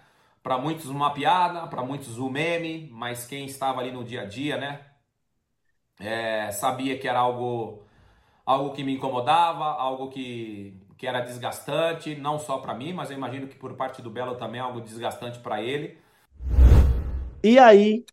Para 0.47 0.57
muitos 0.57 0.85
uma 0.85 1.13
piada, 1.13 1.67
para 1.67 1.83
muitos 1.83 2.17
um 2.17 2.29
meme, 2.29 2.87
mas 2.89 3.27
quem 3.27 3.45
estava 3.45 3.81
ali 3.81 3.91
no 3.91 4.01
dia 4.01 4.21
a 4.21 4.25
dia, 4.25 4.55
né? 4.55 4.79
É, 5.99 6.49
sabia 6.53 6.97
que 6.97 7.05
era 7.05 7.19
algo, 7.19 7.83
algo 8.45 8.71
que 8.71 8.81
me 8.81 8.93
incomodava, 8.93 9.65
algo 9.65 10.07
que, 10.07 10.73
que 10.97 11.05
era 11.05 11.19
desgastante, 11.19 12.15
não 12.15 12.39
só 12.39 12.59
para 12.59 12.73
mim, 12.73 12.93
mas 12.93 13.11
eu 13.11 13.17
imagino 13.17 13.49
que 13.49 13.57
por 13.57 13.73
parte 13.73 14.01
do 14.01 14.09
Belo 14.09 14.35
também 14.35 14.61
é 14.61 14.63
algo 14.63 14.79
desgastante 14.79 15.37
para 15.39 15.61
ele. 15.61 15.97
E 17.43 17.59
aí, 17.59 18.05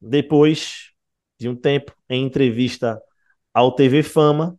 depois 0.00 0.90
de 1.38 1.48
um 1.48 1.54
tempo, 1.54 1.94
em 2.08 2.24
entrevista 2.24 3.00
ao 3.54 3.76
TV 3.76 4.02
Fama, 4.02 4.58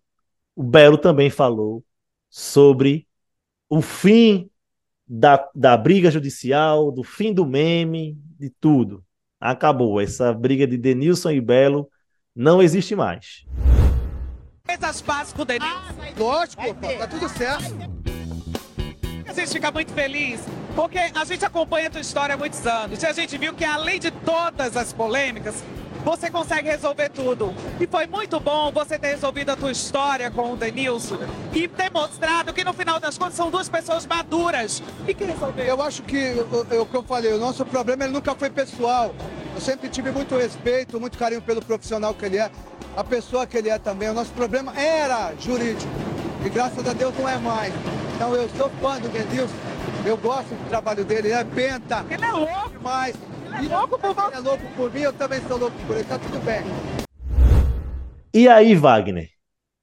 o 0.55 0.63
Belo 0.63 0.97
também 0.97 1.29
falou 1.29 1.83
sobre 2.29 3.05
o 3.69 3.81
fim 3.81 4.50
da, 5.13 5.45
da 5.53 5.75
briga 5.75 6.09
judicial, 6.09 6.89
do 6.89 7.03
fim 7.03 7.33
do 7.33 7.45
meme, 7.45 8.17
de 8.39 8.49
tudo. 8.49 9.03
Acabou. 9.41 9.99
Essa 9.99 10.33
briga 10.33 10.65
de 10.65 10.77
Denilson 10.77 11.31
e 11.31 11.41
Belo 11.41 11.89
não 12.33 12.61
existe 12.61 12.95
mais. 12.95 13.45
Fez 14.63 14.81
as 14.81 15.01
pazes 15.01 15.33
com 15.33 15.41
o 15.41 15.45
Denilson. 15.45 15.75
Lógico, 16.17 16.63
pô, 16.75 16.87
tá 16.97 17.07
tudo 17.07 17.27
certo. 17.27 17.75
A 19.27 19.33
gente 19.33 19.51
fica 19.51 19.69
muito 19.69 19.91
feliz, 19.91 20.39
porque 20.75 20.97
a 20.97 21.25
gente 21.25 21.43
acompanha 21.43 21.87
a 21.87 21.91
tua 21.91 22.01
história 22.01 22.35
há 22.35 22.37
muitos 22.37 22.65
anos. 22.65 23.03
E 23.03 23.05
a 23.05 23.11
gente 23.11 23.37
viu 23.37 23.53
que 23.53 23.65
além 23.65 23.99
de 23.99 24.11
todas 24.11 24.77
as 24.77 24.93
polêmicas, 24.93 25.61
você 26.03 26.29
consegue 26.29 26.67
resolver 26.69 27.09
tudo. 27.09 27.53
E 27.79 27.87
foi 27.87 28.07
muito 28.07 28.39
bom 28.39 28.71
você 28.71 28.97
ter 28.97 29.09
resolvido 29.09 29.49
a 29.51 29.55
tua 29.55 29.71
história 29.71 30.29
com 30.31 30.53
o 30.53 30.55
Denilson 30.57 31.17
e 31.53 31.67
ter 31.67 31.91
mostrado 31.91 32.53
que 32.53 32.63
no 32.63 32.73
final 32.73 32.99
das 32.99 33.17
contas 33.17 33.35
são 33.35 33.49
duas 33.51 33.69
pessoas 33.69 34.05
maduras 34.05 34.81
e 35.07 35.13
que 35.13 35.23
resolveram. 35.23 35.69
Eu 35.69 35.81
acho 35.81 36.01
que 36.03 36.33
o- 36.33 36.81
o 36.81 36.85
que 36.85 36.95
eu 36.95 37.03
falei, 37.03 37.33
o 37.33 37.37
nosso 37.37 37.65
problema 37.65 38.03
ele 38.03 38.13
nunca 38.13 38.33
foi 38.35 38.49
pessoal. 38.49 39.13
Eu 39.53 39.61
sempre 39.61 39.89
tive 39.89 40.11
muito 40.11 40.35
respeito, 40.35 40.99
muito 40.99 41.17
carinho 41.17 41.41
pelo 41.41 41.61
profissional 41.63 42.13
que 42.13 42.25
ele 42.25 42.37
é, 42.37 42.49
a 42.95 43.03
pessoa 43.03 43.45
que 43.45 43.57
ele 43.57 43.69
é 43.69 43.77
também. 43.77 44.09
O 44.09 44.13
nosso 44.13 44.31
problema 44.31 44.73
era 44.79 45.33
jurídico 45.39 45.91
e 46.45 46.49
graças 46.49 46.87
a 46.87 46.93
Deus 46.93 47.13
não 47.17 47.27
é 47.29 47.37
mais. 47.37 47.73
Então 48.15 48.33
eu 48.35 48.49
sou 48.57 48.69
fã 48.81 48.99
do 48.99 49.07
Denilson, 49.09 49.53
eu 50.05 50.15
gosto 50.17 50.49
do 50.49 50.69
trabalho 50.69 51.03
dele, 51.05 51.27
ele 51.29 51.33
é 51.37 51.43
penta. 51.43 52.05
Ele 52.09 52.23
é 52.25 52.31
louco 52.31 52.69
demais. 52.69 53.15
Ele 53.57 53.71
é 53.71 53.77
louco 53.77 53.99
por 53.99 54.09
Ele 54.09 54.35
é 54.35 54.39
louco 54.39 54.63
por 54.75 54.93
mim, 54.93 55.01
eu 55.01 55.13
também 55.13 55.41
sou 55.47 55.57
louco 55.57 55.77
por 55.85 55.95
ele, 55.95 56.05
tá 56.05 56.17
tudo 56.17 56.39
bem. 56.43 56.61
E 58.33 58.47
aí, 58.47 58.75
Wagner, 58.75 59.29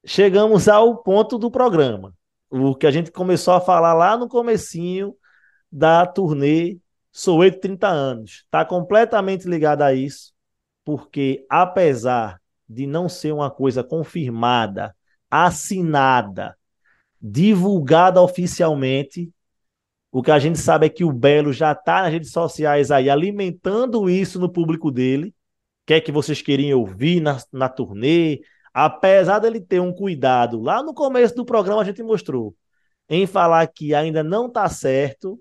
chegamos 0.05 0.67
ao 0.67 0.97
ponto 0.97 1.37
do 1.37 1.51
programa. 1.51 2.13
O 2.49 2.75
que 2.75 2.87
a 2.87 2.91
gente 2.91 3.11
começou 3.11 3.53
a 3.53 3.61
falar 3.61 3.93
lá 3.93 4.17
no 4.17 4.27
comecinho 4.27 5.15
da 5.71 6.05
turnê 6.05 6.79
Soweto 7.11 7.59
30 7.59 7.87
anos. 7.87 8.31
Está 8.45 8.63
completamente 8.65 9.47
ligado 9.47 9.81
a 9.81 9.93
isso, 9.93 10.33
porque 10.83 11.45
apesar 11.49 12.39
de 12.67 12.85
não 12.87 13.09
ser 13.09 13.31
uma 13.31 13.49
coisa 13.49 13.83
confirmada, 13.83 14.95
assinada, 15.29 16.57
divulgada 17.21 18.21
oficialmente, 18.21 19.31
o 20.11 20.23
que 20.23 20.31
a 20.31 20.39
gente 20.39 20.57
sabe 20.57 20.87
é 20.87 20.89
que 20.89 21.03
o 21.03 21.11
Belo 21.11 21.53
já 21.53 21.71
está 21.71 22.03
nas 22.03 22.11
redes 22.11 22.31
sociais 22.31 22.91
aí 22.91 23.09
alimentando 23.09 24.09
isso 24.09 24.39
no 24.39 24.51
público 24.51 24.91
dele. 24.91 25.27
O 25.27 25.33
que 25.87 25.93
é 25.95 26.01
que 26.01 26.11
vocês 26.11 26.41
queriam 26.41 26.79
ouvir 26.79 27.19
na, 27.21 27.37
na 27.51 27.69
turnê? 27.69 28.41
Apesar 28.73 29.39
dele 29.39 29.61
ter 29.61 29.79
um 29.79 29.93
cuidado, 29.93 30.61
lá 30.61 30.81
no 30.83 30.93
começo 30.93 31.35
do 31.35 31.45
programa 31.45 31.81
a 31.81 31.85
gente 31.85 32.01
mostrou, 32.03 32.55
em 33.07 33.25
falar 33.27 33.67
que 33.67 33.93
ainda 33.93 34.23
não 34.23 34.47
está 34.47 34.67
certo, 34.69 35.39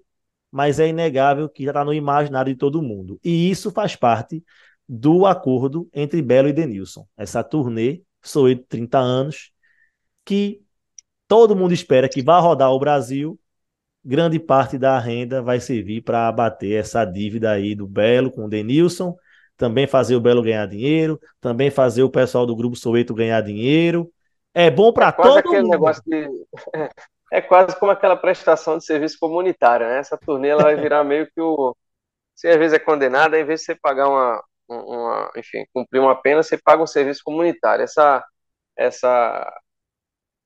mas 0.51 0.81
é 0.81 0.89
inegável 0.89 1.49
que 1.49 1.65
já 1.65 1.71
está 1.71 1.85
no 1.85 1.93
imaginário 1.93 2.53
de 2.53 2.59
todo 2.59 2.83
mundo. 2.83 3.21
E 3.23 3.51
isso 3.51 3.71
faz 3.71 3.95
parte 3.97 4.43
do 4.89 5.27
acordo 5.27 5.89
entre 5.93 6.23
Belo 6.23 6.49
e 6.49 6.53
Denilson. 6.53 7.07
Essa 7.17 7.45
turnê, 7.45 8.03
Soweto 8.23 8.65
30 8.69 8.99
anos, 8.99 9.53
que 10.25 10.63
todo 11.27 11.57
mundo 11.57 11.75
espera 11.75 12.09
que 12.09 12.23
vá 12.23 12.39
rodar 12.41 12.73
o 12.73 12.79
Brasil, 12.79 13.39
grande 14.05 14.39
parte 14.39 14.79
da 14.79 14.99
renda 14.99 15.43
vai 15.43 15.61
servir 15.61 16.03
para 16.03 16.29
abater 16.29 16.81
essa 16.81 17.05
dívida 17.05 17.51
aí 17.51 17.75
do 17.75 17.87
Belo 17.87 18.31
com 18.31 18.45
o 18.45 18.49
Denilson, 18.49 19.17
também 19.57 19.87
fazer 19.87 20.17
o 20.17 20.21
Belo 20.21 20.43
ganhar 20.43 20.67
dinheiro, 20.67 21.21
também 21.41 21.71
fazer 21.71 22.03
o 22.03 22.11
pessoal 22.11 22.47
do 22.47 22.57
Grupo 22.57 22.77
Soueto 22.77 23.15
ganhar 23.15 23.41
dinheiro. 23.43 24.11
É 24.55 24.71
bom 24.71 24.93
para 24.93 25.13
Quase 25.13 25.43
todo 25.43 25.53
mundo. 25.53 25.71
negócio 25.71 26.03
de. 26.07 26.29
É 27.31 27.43
quase 27.43 27.79
como 27.79 27.93
aquela 27.93 28.17
prestação 28.17 28.79
de 28.79 28.87
serviço 28.87 29.19
comunitário, 29.21 29.87
né? 29.87 29.99
Essa 29.99 30.17
turnê 30.17 30.49
ela 30.49 30.63
vai 30.63 30.77
virar 30.77 31.05
meio 31.05 31.27
que 31.27 31.39
o. 31.39 31.77
Se 32.35 32.49
às 32.49 32.57
vezes 32.57 32.73
é 32.73 32.79
condenado, 32.79 33.35
ao 33.35 33.41
invés 33.41 33.61
de 33.61 33.67
você 33.67 33.75
pagar 33.75 34.09
uma, 34.09 34.43
uma. 34.67 35.31
Enfim, 35.37 35.67
cumprir 35.75 36.01
uma 36.01 36.15
pena, 36.21 36.43
você 36.43 36.57
paga 36.57 36.83
um 36.83 36.87
serviço 36.87 37.21
comunitário. 37.23 37.83
Essa. 37.85 38.25
Essa. 38.75 39.61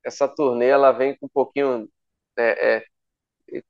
Essa 0.05 0.27
turnê 0.27 0.67
ela 0.67 0.91
vem 0.91 1.17
com 1.17 1.27
um 1.27 1.29
pouquinho. 1.33 1.89
é, 2.37 2.79
é, 2.79 2.85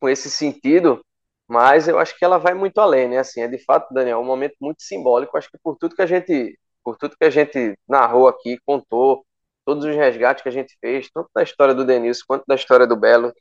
com 0.01 0.09
esse 0.09 0.31
sentido, 0.31 1.05
mas 1.49 1.89
eu 1.89 1.99
acho 1.99 2.17
que 2.19 2.25
ela 2.25 2.39
vai 2.39 2.55
muito 2.55 2.79
além, 2.81 3.09
né? 3.09 3.19
Assim, 3.19 3.43
é 3.43 3.49
de 3.49 3.59
fato, 3.59 3.93
Daniel, 3.93 4.21
um 4.21 4.25
momento 4.25 4.57
muito 4.61 4.83
simbólico. 4.83 5.37
Acho 5.37 5.51
que 5.51 5.59
por 5.63 5.77
tudo 5.77 5.95
que 5.97 6.03
a 6.03 6.07
gente, 6.07 6.59
por 6.85 6.97
tudo 6.97 7.17
que 7.19 7.25
a 7.25 7.31
gente 7.31 7.79
narrou 7.89 8.29
aqui, 8.29 8.59
contou, 8.67 9.25
todos 9.65 9.85
os 9.85 9.95
resgates 9.95 10.43
que 10.43 10.49
a 10.49 10.53
gente 10.53 10.77
fez, 10.81 11.11
tanto 11.11 11.31
da 11.35 11.43
história 11.43 11.75
do 11.75 11.85
Denilson, 11.85 12.25
quanto 12.27 12.45
da 12.47 12.55
história 12.55 12.87
do 12.87 12.97
Belo, 12.97 13.33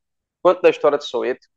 quanto 0.42 0.62
da 0.62 0.70
história 0.70 0.98
do 0.98 1.04
Soeto, 1.04 1.48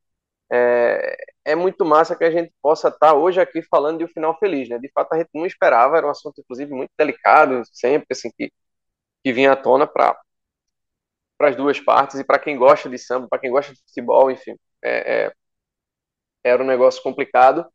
é, 0.52 1.16
é 1.44 1.54
muito 1.54 1.84
massa 1.84 2.16
que 2.16 2.24
a 2.24 2.30
gente 2.30 2.52
possa 2.62 2.88
estar 2.88 3.14
hoje 3.14 3.40
aqui 3.40 3.62
falando 3.62 3.98
de 3.98 4.04
um 4.04 4.08
final 4.08 4.38
feliz, 4.38 4.68
né? 4.68 4.78
De 4.78 4.90
fato, 4.92 5.12
a 5.14 5.18
gente 5.18 5.30
não 5.34 5.46
esperava, 5.46 5.96
era 5.96 6.06
um 6.06 6.10
assunto, 6.10 6.40
inclusive, 6.40 6.72
muito 6.72 6.90
delicado, 6.98 7.62
sempre, 7.72 8.06
assim, 8.12 8.30
que, 8.36 8.52
que 9.24 9.32
vinha 9.32 9.52
à 9.52 9.56
tona 9.56 9.86
para 9.86 10.18
para 11.38 11.48
as 11.50 11.56
duas 11.56 11.80
partes 11.80 12.18
e 12.18 12.24
para 12.24 12.38
quem 12.38 12.56
gosta 12.56 12.88
de 12.88 12.98
samba, 12.98 13.28
para 13.28 13.38
quem 13.40 13.50
gosta 13.50 13.72
de 13.74 13.80
futebol, 13.80 14.30
enfim, 14.30 14.56
é, 14.84 15.24
é, 15.26 15.32
era 16.44 16.62
um 16.62 16.66
negócio 16.66 17.02
complicado. 17.02 17.66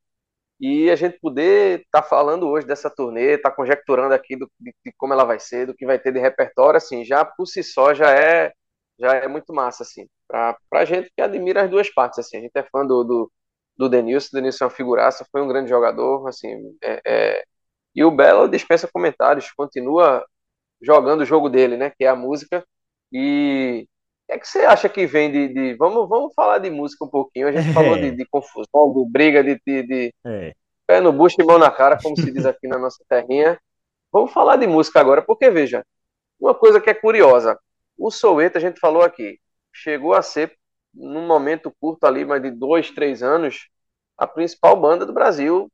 E 0.59 0.89
a 0.91 0.95
gente 0.95 1.19
poder 1.19 1.81
estar 1.81 2.01
tá 2.01 2.07
falando 2.07 2.47
hoje 2.47 2.67
dessa 2.67 2.89
turnê, 2.89 3.35
estar 3.35 3.51
tá 3.51 3.55
conjecturando 3.55 4.13
aqui 4.13 4.35
do, 4.35 4.49
de, 4.59 4.75
de, 4.85 4.93
como 4.97 5.13
ela 5.13 5.23
vai 5.23 5.39
ser, 5.39 5.67
do 5.67 5.73
que 5.73 5.85
vai 5.85 5.97
ter 5.99 6.11
de 6.13 6.19
repertório, 6.19 6.77
assim, 6.77 7.05
já 7.05 7.23
por 7.25 7.45
si 7.47 7.63
só 7.63 7.93
já 7.93 8.11
é 8.11 8.53
já 8.99 9.15
é 9.15 9.27
muito 9.27 9.53
massa, 9.53 9.83
assim, 9.83 10.07
para 10.27 10.57
a 10.73 10.85
gente 10.85 11.11
que 11.15 11.21
admira 11.21 11.63
as 11.63 11.69
duas 11.69 11.89
partes, 11.89 12.19
assim, 12.19 12.37
a 12.37 12.41
gente 12.41 12.51
é 12.55 12.63
fã 12.63 12.85
do, 12.85 13.03
do, 13.03 13.31
do 13.77 13.89
Denilson, 13.89 14.29
o 14.33 14.35
Denilson 14.35 14.65
é 14.65 14.67
uma 14.67 14.73
figuraça, 14.73 15.25
foi 15.31 15.41
um 15.41 15.47
grande 15.47 15.69
jogador, 15.69 16.27
assim, 16.27 16.77
é, 16.83 17.01
é... 17.05 17.43
e 17.95 18.03
o 18.03 18.11
Belo 18.11 18.49
dispensa 18.49 18.89
comentários, 18.91 19.51
continua 19.53 20.25
jogando 20.81 21.21
o 21.21 21.25
jogo 21.25 21.49
dele, 21.49 21.77
né, 21.77 21.91
que 21.91 22.03
é 22.05 22.09
a 22.09 22.15
música, 22.15 22.65
e 23.11 23.87
que, 24.29 24.33
é 24.33 24.39
que 24.39 24.47
você 24.47 24.59
acha 24.59 24.87
que 24.87 25.07
vem 25.07 25.31
de, 25.31 25.47
de, 25.47 25.73
Vamos, 25.75 26.07
vamos 26.07 26.33
falar 26.35 26.59
de 26.59 26.69
música 26.69 27.03
um 27.03 27.09
pouquinho. 27.09 27.47
A 27.47 27.51
gente 27.51 27.69
é. 27.69 27.73
falou 27.73 27.95
de, 27.97 28.11
de, 28.11 28.25
confusão, 28.25 28.93
de 28.93 29.11
briga, 29.11 29.43
de, 29.43 29.59
de, 29.65 30.13
é. 30.25 30.53
pé 30.85 31.01
no 31.01 31.11
bucho 31.11 31.37
e 31.39 31.43
mão 31.43 31.57
na 31.57 31.71
cara, 31.71 31.97
como 32.01 32.15
se 32.15 32.31
diz 32.31 32.45
aqui 32.45 32.67
na 32.67 32.77
nossa 32.77 33.03
terrinha. 33.09 33.59
Vamos 34.11 34.31
falar 34.31 34.57
de 34.57 34.67
música 34.67 34.99
agora, 34.99 35.21
porque 35.21 35.49
veja, 35.49 35.83
uma 36.39 36.53
coisa 36.53 36.79
que 36.79 36.89
é 36.89 36.93
curiosa. 36.93 37.59
O 37.97 38.11
Soueto, 38.11 38.57
a 38.57 38.61
gente 38.61 38.79
falou 38.79 39.01
aqui, 39.01 39.39
chegou 39.73 40.13
a 40.13 40.21
ser, 40.21 40.55
num 40.93 41.25
momento 41.25 41.73
curto 41.79 42.05
ali, 42.05 42.23
mais 42.23 42.41
de 42.41 42.51
dois, 42.51 42.91
três 42.91 43.21
anos, 43.21 43.67
a 44.17 44.25
principal 44.25 44.75
banda 44.79 45.05
do 45.05 45.13
Brasil, 45.13 45.69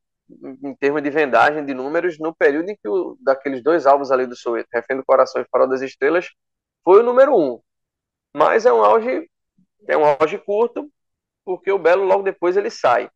em 0.64 0.76
termos 0.76 1.04
de 1.04 1.10
vendagem 1.10 1.64
de 1.64 1.74
números, 1.74 2.18
no 2.20 2.34
período 2.34 2.70
em 2.70 2.76
que 2.76 2.88
o, 2.88 3.16
daqueles 3.22 3.62
dois 3.62 3.86
álbuns 3.86 4.12
ali 4.12 4.26
do 4.26 4.36
Soueto, 4.36 4.68
Refém 4.74 4.98
do 4.98 5.06
Coração 5.06 5.42
e 5.42 5.46
Farol 5.52 5.68
das 5.68 5.82
Estrelas, 5.82 6.28
foi 6.84 7.02
o 7.02 7.04
número 7.04 7.38
um. 7.38 7.60
Mas 8.36 8.66
é 8.66 8.74
um 8.74 8.84
auge, 8.84 9.30
é 9.88 9.98
um 9.98 10.04
auge 10.04 10.38
curto, 10.38 10.92
porque 11.46 11.72
o 11.72 11.80
Belo 11.80 12.04
logo 12.04 12.22
depois 12.22 12.58
ele 12.58 12.70
sai. 12.70 13.10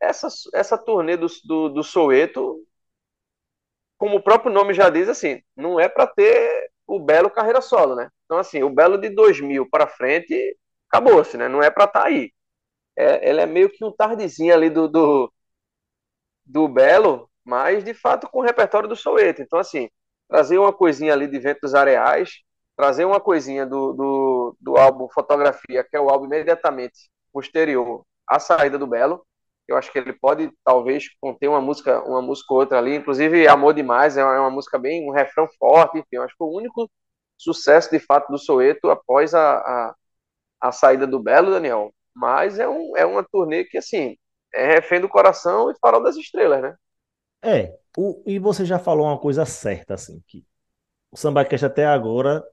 Essa, 0.00 0.26
essa 0.52 0.76
turnê 0.76 1.16
do, 1.16 1.28
do, 1.44 1.68
do 1.68 1.84
Soweto, 1.84 2.66
como 3.96 4.16
o 4.16 4.22
próprio 4.22 4.52
nome 4.52 4.74
já 4.74 4.90
diz, 4.90 5.08
assim, 5.08 5.40
não 5.56 5.78
é 5.78 5.88
para 5.88 6.08
ter 6.08 6.68
o 6.84 6.98
Belo 6.98 7.30
carreira 7.30 7.60
solo, 7.60 7.94
né? 7.94 8.10
Então, 8.24 8.38
assim, 8.38 8.64
o 8.64 8.70
Belo 8.70 8.98
de 8.98 9.08
2000 9.10 9.70
para 9.70 9.86
frente, 9.86 10.58
acabou-se, 10.88 11.36
né? 11.36 11.48
Não 11.48 11.62
é 11.62 11.70
para 11.70 11.84
estar 11.84 12.00
tá 12.00 12.06
aí. 12.08 12.32
É, 12.96 13.28
ele 13.30 13.40
é 13.40 13.46
meio 13.46 13.70
que 13.70 13.84
um 13.84 13.92
tardezinho 13.92 14.52
ali 14.54 14.68
do, 14.68 14.88
do, 14.88 15.32
do 16.44 16.68
Belo, 16.68 17.30
mas 17.44 17.84
de 17.84 17.94
fato 17.94 18.28
com 18.28 18.40
o 18.40 18.42
repertório 18.42 18.88
do 18.88 18.96
Soweto. 18.96 19.42
Então, 19.42 19.60
assim, 19.60 19.88
trazer 20.28 20.58
uma 20.58 20.72
coisinha 20.72 21.12
ali 21.12 21.28
de 21.28 21.38
ventos 21.38 21.72
areais, 21.74 22.42
trazer 22.76 23.04
uma 23.04 23.20
coisinha 23.20 23.66
do, 23.66 23.92
do, 23.92 24.56
do 24.60 24.76
álbum 24.76 25.08
Fotografia, 25.08 25.82
que 25.84 25.96
é 25.96 26.00
o 26.00 26.10
álbum 26.10 26.26
imediatamente 26.26 27.10
posterior 27.32 28.04
à 28.28 28.38
saída 28.38 28.78
do 28.78 28.86
Belo. 28.86 29.24
Eu 29.66 29.76
acho 29.76 29.90
que 29.90 29.98
ele 29.98 30.12
pode, 30.12 30.50
talvez, 30.64 31.04
conter 31.20 31.48
uma 31.48 31.60
música, 31.60 32.00
uma 32.04 32.22
música 32.22 32.54
ou 32.54 32.60
outra 32.60 32.78
ali. 32.78 32.94
Inclusive, 32.96 33.48
Amor 33.48 33.74
Demais 33.74 34.16
é 34.16 34.24
uma, 34.24 34.34
é 34.36 34.38
uma 34.38 34.50
música 34.50 34.78
bem, 34.78 35.08
um 35.08 35.12
refrão 35.12 35.48
forte. 35.58 35.98
Enfim, 35.98 36.16
eu 36.16 36.22
acho 36.22 36.36
que 36.36 36.44
o 36.44 36.54
único 36.54 36.88
sucesso, 37.36 37.90
de 37.90 37.98
fato, 37.98 38.30
do 38.30 38.38
Soeto 38.38 38.90
após 38.90 39.34
a, 39.34 39.56
a, 39.58 39.94
a 40.60 40.72
saída 40.72 41.06
do 41.06 41.18
Belo, 41.18 41.50
Daniel. 41.50 41.92
Mas 42.14 42.58
é, 42.58 42.68
um, 42.68 42.96
é 42.96 43.04
uma 43.04 43.24
turnê 43.24 43.64
que, 43.64 43.76
assim, 43.78 44.16
é 44.54 44.74
refém 44.74 45.00
do 45.00 45.08
coração 45.08 45.70
e 45.70 45.74
farol 45.80 46.02
das 46.02 46.16
estrelas, 46.16 46.62
né? 46.62 46.76
É, 47.42 47.76
o, 47.96 48.22
e 48.24 48.38
você 48.38 48.64
já 48.64 48.78
falou 48.78 49.06
uma 49.06 49.18
coisa 49.18 49.44
certa, 49.44 49.94
assim, 49.94 50.22
que 50.26 50.44
o 51.10 51.16
SambaCast 51.16 51.66
até 51.66 51.86
agora 51.86 52.44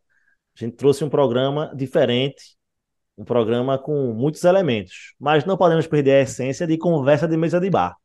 a 0.56 0.60
gente 0.60 0.76
trouxe 0.76 1.04
um 1.04 1.10
programa 1.10 1.74
diferente, 1.76 2.56
um 3.18 3.24
programa 3.24 3.78
com 3.78 4.14
muitos 4.14 4.44
elementos, 4.44 5.14
mas 5.20 5.46
não 5.46 5.58
podemos 5.58 5.88
perder 5.88 6.12
a 6.14 6.22
essência 6.22 6.68
de 6.68 6.78
conversa 6.78 7.28
de 7.28 7.38
mesa 7.38 7.60
de 7.60 7.70
bar. 7.70 7.96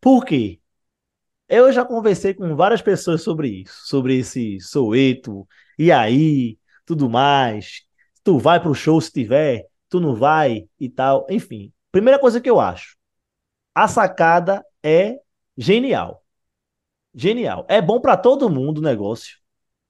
Por 0.00 0.24
quê? 0.24 0.60
Eu 1.48 1.72
já 1.72 1.84
conversei 1.84 2.34
com 2.34 2.54
várias 2.54 2.82
pessoas 2.82 3.22
sobre 3.22 3.48
isso, 3.62 3.86
sobre 3.86 4.18
esse 4.18 4.60
Soueto, 4.60 5.48
e 5.78 5.90
aí, 5.90 6.58
tudo 6.84 7.08
mais. 7.08 7.82
Tu 8.22 8.38
vai 8.38 8.60
pro 8.60 8.74
show 8.74 9.00
se 9.00 9.10
tiver, 9.12 9.66
tu 9.88 10.00
não 10.00 10.14
vai 10.14 10.68
e 10.78 10.88
tal. 10.88 11.26
Enfim, 11.30 11.72
primeira 11.90 12.18
coisa 12.18 12.40
que 12.40 12.50
eu 12.50 12.60
acho, 12.60 12.96
a 13.74 13.88
sacada 13.88 14.64
é 14.82 15.18
genial. 15.56 16.22
Genial. 17.14 17.66
É 17.68 17.80
bom 17.80 18.00
para 18.00 18.16
todo 18.16 18.50
mundo 18.50 18.78
o 18.78 18.82
negócio, 18.82 19.38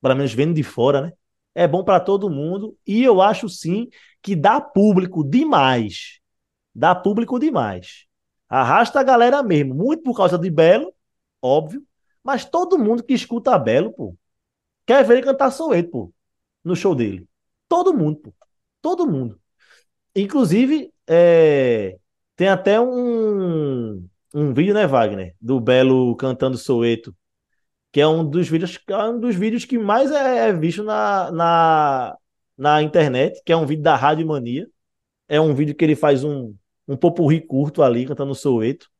pelo 0.00 0.14
menos 0.14 0.32
vendo 0.32 0.54
de 0.54 0.62
fora, 0.62 1.02
né? 1.02 1.12
É 1.54 1.66
bom 1.66 1.84
para 1.84 2.00
todo 2.00 2.30
mundo 2.30 2.76
e 2.86 3.02
eu 3.02 3.20
acho 3.20 3.48
sim 3.48 3.88
que 4.22 4.36
dá 4.36 4.60
público 4.60 5.24
demais. 5.24 6.20
Dá 6.74 6.94
público 6.94 7.38
demais. 7.38 8.06
Arrasta 8.48 9.00
a 9.00 9.02
galera 9.02 9.42
mesmo, 9.42 9.74
muito 9.74 10.02
por 10.02 10.16
causa 10.16 10.38
de 10.38 10.50
Belo, 10.50 10.94
óbvio, 11.42 11.84
mas 12.22 12.44
todo 12.44 12.78
mundo 12.78 13.02
que 13.02 13.12
escuta 13.12 13.58
Belo, 13.58 13.92
pô, 13.92 14.16
quer 14.86 15.04
ver 15.04 15.14
ele 15.14 15.26
cantar 15.26 15.50
Soweto, 15.50 15.90
pô, 15.90 16.14
no 16.64 16.74
show 16.76 16.94
dele. 16.94 17.26
Todo 17.68 17.94
mundo, 17.94 18.18
pô. 18.20 18.34
Todo 18.80 19.06
mundo. 19.06 19.38
Inclusive, 20.14 20.92
é... 21.06 21.98
tem 22.36 22.48
até 22.48 22.80
um, 22.80 24.06
um 24.34 24.54
vídeo, 24.54 24.74
né, 24.74 24.86
Wagner? 24.86 25.34
Do 25.40 25.60
Belo 25.60 26.16
cantando 26.16 26.56
Soweto 26.56 27.14
que 27.92 28.00
é 28.00 28.06
um 28.06 28.28
dos 28.28 28.48
vídeos, 28.48 28.78
é 28.88 29.04
um 29.08 29.18
dos 29.18 29.34
vídeos 29.34 29.64
que 29.64 29.78
mais 29.78 30.10
é, 30.10 30.48
é 30.48 30.52
visto 30.52 30.82
na, 30.82 31.30
na, 31.32 32.18
na 32.56 32.82
internet, 32.82 33.40
que 33.44 33.52
é 33.52 33.56
um 33.56 33.66
vídeo 33.66 33.82
da 33.82 33.96
Rádio 33.96 34.26
Mania. 34.26 34.68
É 35.28 35.40
um 35.40 35.54
vídeo 35.54 35.74
que 35.74 35.84
ele 35.84 35.96
faz 35.96 36.24
um, 36.24 36.54
um 36.86 36.96
popurri 36.96 37.40
curto 37.40 37.82
ali, 37.82 38.06
cantando 38.06 38.34
Soueto. 38.34 38.90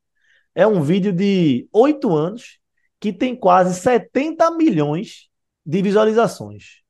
É 0.55 0.65
um 0.67 0.81
vídeo 0.81 1.13
de 1.13 1.67
oito 1.71 2.15
anos 2.15 2.59
que 2.99 3.13
tem 3.13 3.35
quase 3.35 3.79
70 3.79 4.51
milhões 4.51 5.29
de 5.65 5.81
visualizações. 5.81 6.81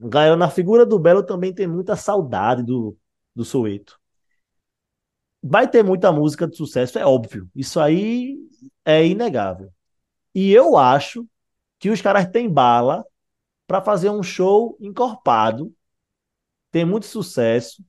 Galera, 0.00 0.36
na 0.36 0.50
figura 0.50 0.84
do 0.84 0.98
Belo 0.98 1.22
também 1.22 1.52
tem 1.54 1.66
muita 1.66 1.96
saudade 1.96 2.62
do, 2.62 2.96
do 3.34 3.44
Soueto. 3.44 3.98
Vai 5.42 5.68
ter 5.70 5.84
muita 5.84 6.10
música 6.10 6.46
de 6.48 6.56
sucesso, 6.56 6.98
é 6.98 7.06
óbvio. 7.06 7.48
Isso 7.54 7.78
aí 7.78 8.36
é 8.84 9.06
inegável. 9.06 9.70
E 10.34 10.52
eu 10.52 10.76
acho 10.76 11.26
que 11.78 11.90
os 11.90 12.00
caras 12.00 12.26
têm 12.28 12.48
bala 12.48 13.04
para 13.66 13.80
fazer 13.80 14.10
um 14.10 14.22
show 14.22 14.76
encorpado, 14.80 15.72
tem 16.70 16.84
muito 16.84 17.06
sucesso. 17.06 17.84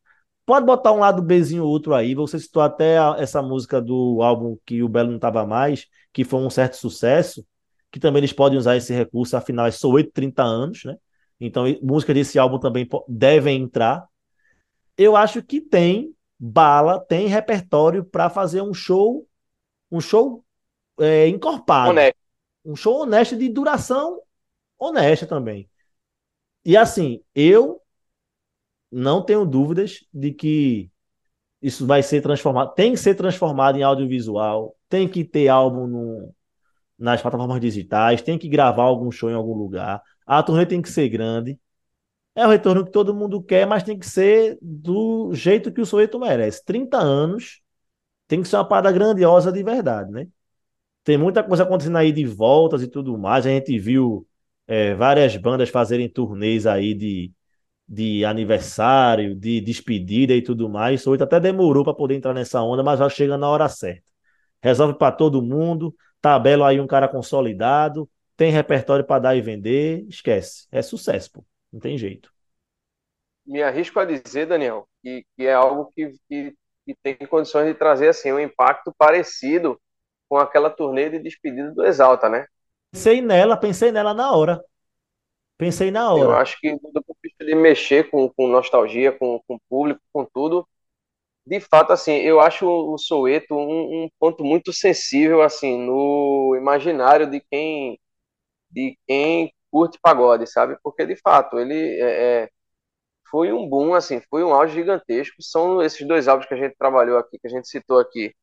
Pode 0.45 0.65
botar 0.65 0.91
um 0.91 0.99
lado 0.99 1.23
Bzinho 1.23 1.63
ou 1.63 1.69
outro 1.69 1.93
aí. 1.93 2.13
Você 2.13 2.39
citou 2.39 2.61
até 2.61 2.99
a, 2.99 3.15
essa 3.17 3.41
música 3.41 3.81
do 3.81 4.21
álbum 4.21 4.57
que 4.65 4.83
o 4.83 4.87
Belo 4.89 5.11
não 5.11 5.19
tava 5.19 5.45
mais, 5.45 5.87
que 6.13 6.23
foi 6.23 6.39
um 6.39 6.49
certo 6.49 6.75
sucesso, 6.77 7.43
que 7.91 7.99
também 7.99 8.19
eles 8.19 8.31
podem 8.31 8.57
usar 8.57 8.77
esse 8.77 8.93
recurso, 8.93 9.35
afinal, 9.35 9.71
são 9.71 9.89
8, 9.91 10.11
30 10.11 10.43
anos, 10.43 10.83
né? 10.85 10.95
Então, 11.39 11.65
música 11.81 12.13
desse 12.13 12.37
álbum 12.37 12.59
também 12.59 12.87
devem 13.07 13.63
entrar. 13.63 14.05
Eu 14.97 15.15
acho 15.15 15.41
que 15.41 15.59
tem 15.59 16.13
bala, 16.39 16.99
tem 16.99 17.27
repertório 17.27 18.05
para 18.05 18.29
fazer 18.29 18.61
um 18.61 18.73
show, 18.73 19.27
um 19.91 19.99
show 19.99 20.45
é, 20.99 21.27
encorpado. 21.27 21.89
Honesto. 21.89 22.24
Um 22.65 22.75
show 22.75 23.01
honesto 23.01 23.37
de 23.37 23.49
duração 23.49 24.21
honesta 24.79 25.27
também. 25.27 25.69
E 26.65 26.75
assim, 26.75 27.21
eu 27.33 27.81
não 28.91 29.23
tenho 29.23 29.45
dúvidas 29.45 30.05
de 30.13 30.31
que 30.31 30.91
isso 31.61 31.85
vai 31.87 32.03
ser 32.03 32.21
transformado, 32.21 32.73
tem 32.75 32.93
que 32.93 32.99
ser 32.99 33.15
transformado 33.15 33.77
em 33.77 33.83
audiovisual, 33.83 34.75
tem 34.89 35.07
que 35.09 35.23
ter 35.23 35.47
álbum 35.47 35.87
no, 35.87 36.35
nas 36.97 37.21
plataformas 37.21 37.61
digitais, 37.61 38.21
tem 38.21 38.37
que 38.37 38.49
gravar 38.49 38.83
algum 38.83 39.11
show 39.11 39.29
em 39.29 39.35
algum 39.35 39.55
lugar, 39.55 40.01
a 40.25 40.43
turnê 40.43 40.65
tem 40.65 40.81
que 40.81 40.89
ser 40.89 41.09
grande. 41.09 41.59
É 42.35 42.45
o 42.47 42.49
retorno 42.49 42.85
que 42.85 42.91
todo 42.91 43.15
mundo 43.15 43.41
quer, 43.43 43.67
mas 43.67 43.83
tem 43.83 43.97
que 43.99 44.07
ser 44.07 44.57
do 44.61 45.33
jeito 45.33 45.71
que 45.71 45.81
o 45.81 45.85
Soweto 45.85 46.19
merece. 46.19 46.63
30 46.65 46.97
anos 46.97 47.61
tem 48.27 48.41
que 48.41 48.47
ser 48.47 48.57
uma 48.57 48.67
parada 48.67 48.91
grandiosa 48.91 49.51
de 49.51 49.63
verdade, 49.63 50.11
né? 50.11 50.27
Tem 51.05 51.17
muita 51.19 51.43
coisa 51.43 51.63
acontecendo 51.63 51.97
aí 51.99 52.11
de 52.13 52.25
voltas 52.25 52.83
e 52.83 52.87
tudo 52.89 53.17
mais. 53.17 53.47
A 53.47 53.51
gente 53.51 53.79
viu 53.79 54.27
é, 54.67 54.95
várias 54.95 55.37
bandas 55.37 55.69
fazerem 55.69 56.09
turnês 56.09 56.67
aí 56.67 56.95
de, 56.95 57.33
de 57.87 58.25
aniversário, 58.25 59.35
de 59.35 59.61
despedida 59.61 60.33
e 60.33 60.41
tudo 60.43 60.69
mais. 60.69 61.01
O 61.01 61.05
Soweto 61.05 61.25
até 61.25 61.39
demorou 61.39 61.83
para 61.83 61.93
poder 61.95 62.15
entrar 62.15 62.33
nessa 62.33 62.61
onda, 62.63 62.83
mas 62.83 62.99
já 62.99 63.09
chega 63.09 63.37
na 63.37 63.49
hora 63.49 63.69
certa. 63.69 64.03
Resolve 64.63 64.97
para 64.97 65.11
todo 65.11 65.43
mundo, 65.43 65.95
tabela 66.21 66.69
aí 66.69 66.79
um 66.79 66.87
cara 66.87 67.07
consolidado, 67.07 68.09
tem 68.37 68.51
repertório 68.51 69.05
para 69.05 69.21
dar 69.21 69.35
e 69.35 69.41
vender, 69.41 70.05
esquece. 70.09 70.67
É 70.71 70.81
sucesso, 70.81 71.31
pô. 71.33 71.45
Não 71.71 71.79
tem 71.79 71.97
jeito. 71.97 72.31
Me 73.45 73.61
arrisco 73.61 73.99
a 73.99 74.05
dizer, 74.05 74.47
Daniel, 74.47 74.87
que, 75.03 75.23
que 75.37 75.45
é 75.45 75.53
algo 75.53 75.91
que, 75.95 76.11
que, 76.27 76.55
que 76.85 76.95
tem 77.03 77.15
condições 77.27 77.67
de 77.67 77.75
trazer 77.75 78.09
assim 78.09 78.31
um 78.31 78.39
impacto 78.39 78.93
parecido 78.97 79.79
com 80.27 80.37
aquela 80.37 80.69
turnê 80.69 81.09
de 81.09 81.19
despedida 81.19 81.71
do 81.71 81.85
Exalta, 81.85 82.29
né? 82.29 82.45
Pensei 82.91 83.21
nela, 83.21 83.57
pensei 83.57 83.91
nela 83.91 84.13
na 84.13 84.31
hora. 84.31 84.63
Pensei 85.57 85.91
na 85.91 86.13
hora. 86.13 86.23
Eu 86.23 86.35
acho 86.35 86.59
que 86.59 86.71
do 86.73 87.03
ponto 87.03 87.17
de 87.23 87.29
vista 87.29 87.45
de 87.45 87.55
mexer 87.55 88.09
com, 88.09 88.29
com 88.29 88.47
nostalgia, 88.47 89.11
com, 89.11 89.41
com 89.47 89.55
o 89.55 89.61
público, 89.69 90.01
com 90.11 90.25
tudo, 90.25 90.67
de 91.45 91.59
fato, 91.59 91.93
assim, 91.93 92.13
eu 92.13 92.39
acho 92.39 92.67
o 92.67 92.97
Soueto 92.97 93.55
um, 93.55 94.05
um, 94.05 94.09
ponto 94.19 94.43
muito 94.43 94.73
sensível, 94.73 95.41
assim, 95.43 95.77
no 95.77 96.55
imaginário 96.57 97.29
de 97.29 97.39
quem 97.51 97.99
de 98.71 98.97
quem 99.07 99.53
curte 99.71 99.99
pagode, 100.01 100.47
sabe? 100.47 100.77
Porque 100.83 101.05
de 101.05 101.15
fato 101.17 101.59
ele 101.59 101.75
é, 102.01 102.43
é, 102.45 102.49
foi 103.29 103.53
um 103.53 103.67
boom, 103.67 103.93
assim, 103.93 104.21
foi 104.29 104.43
um 104.43 104.53
auge 104.53 104.75
gigantesco. 104.75 105.41
São 105.41 105.81
esses 105.81 106.07
dois 106.07 106.27
álbuns 106.27 106.47
que 106.47 106.53
a 106.55 106.57
gente 106.57 106.75
trabalhou 106.77 107.17
aqui, 107.17 107.39
que 107.39 107.47
a 107.47 107.49
gente 107.49 107.67
citou 107.69 107.99
aqui, 107.99 108.35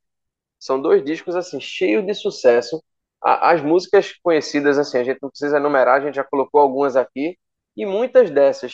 são 0.63 0.81
dois 0.81 1.05
discos 1.05 1.35
assim 1.35 1.61
cheios 1.61 2.07
de 2.07 2.15
sucesso. 2.15 2.81
As 3.21 3.61
músicas 3.61 4.13
conhecidas, 4.23 4.79
assim, 4.79 4.99
a 4.99 5.05
gente 5.05 5.19
não 5.21 5.29
precisa 5.29 5.57
enumerar, 5.57 6.01
a 6.01 6.05
gente 6.05 6.15
já 6.15 6.25
colocou 6.25 6.61
algumas 6.61 6.97
aqui, 6.97 7.37
e 7.77 7.85
muitas 7.85 8.31
dessas 8.31 8.73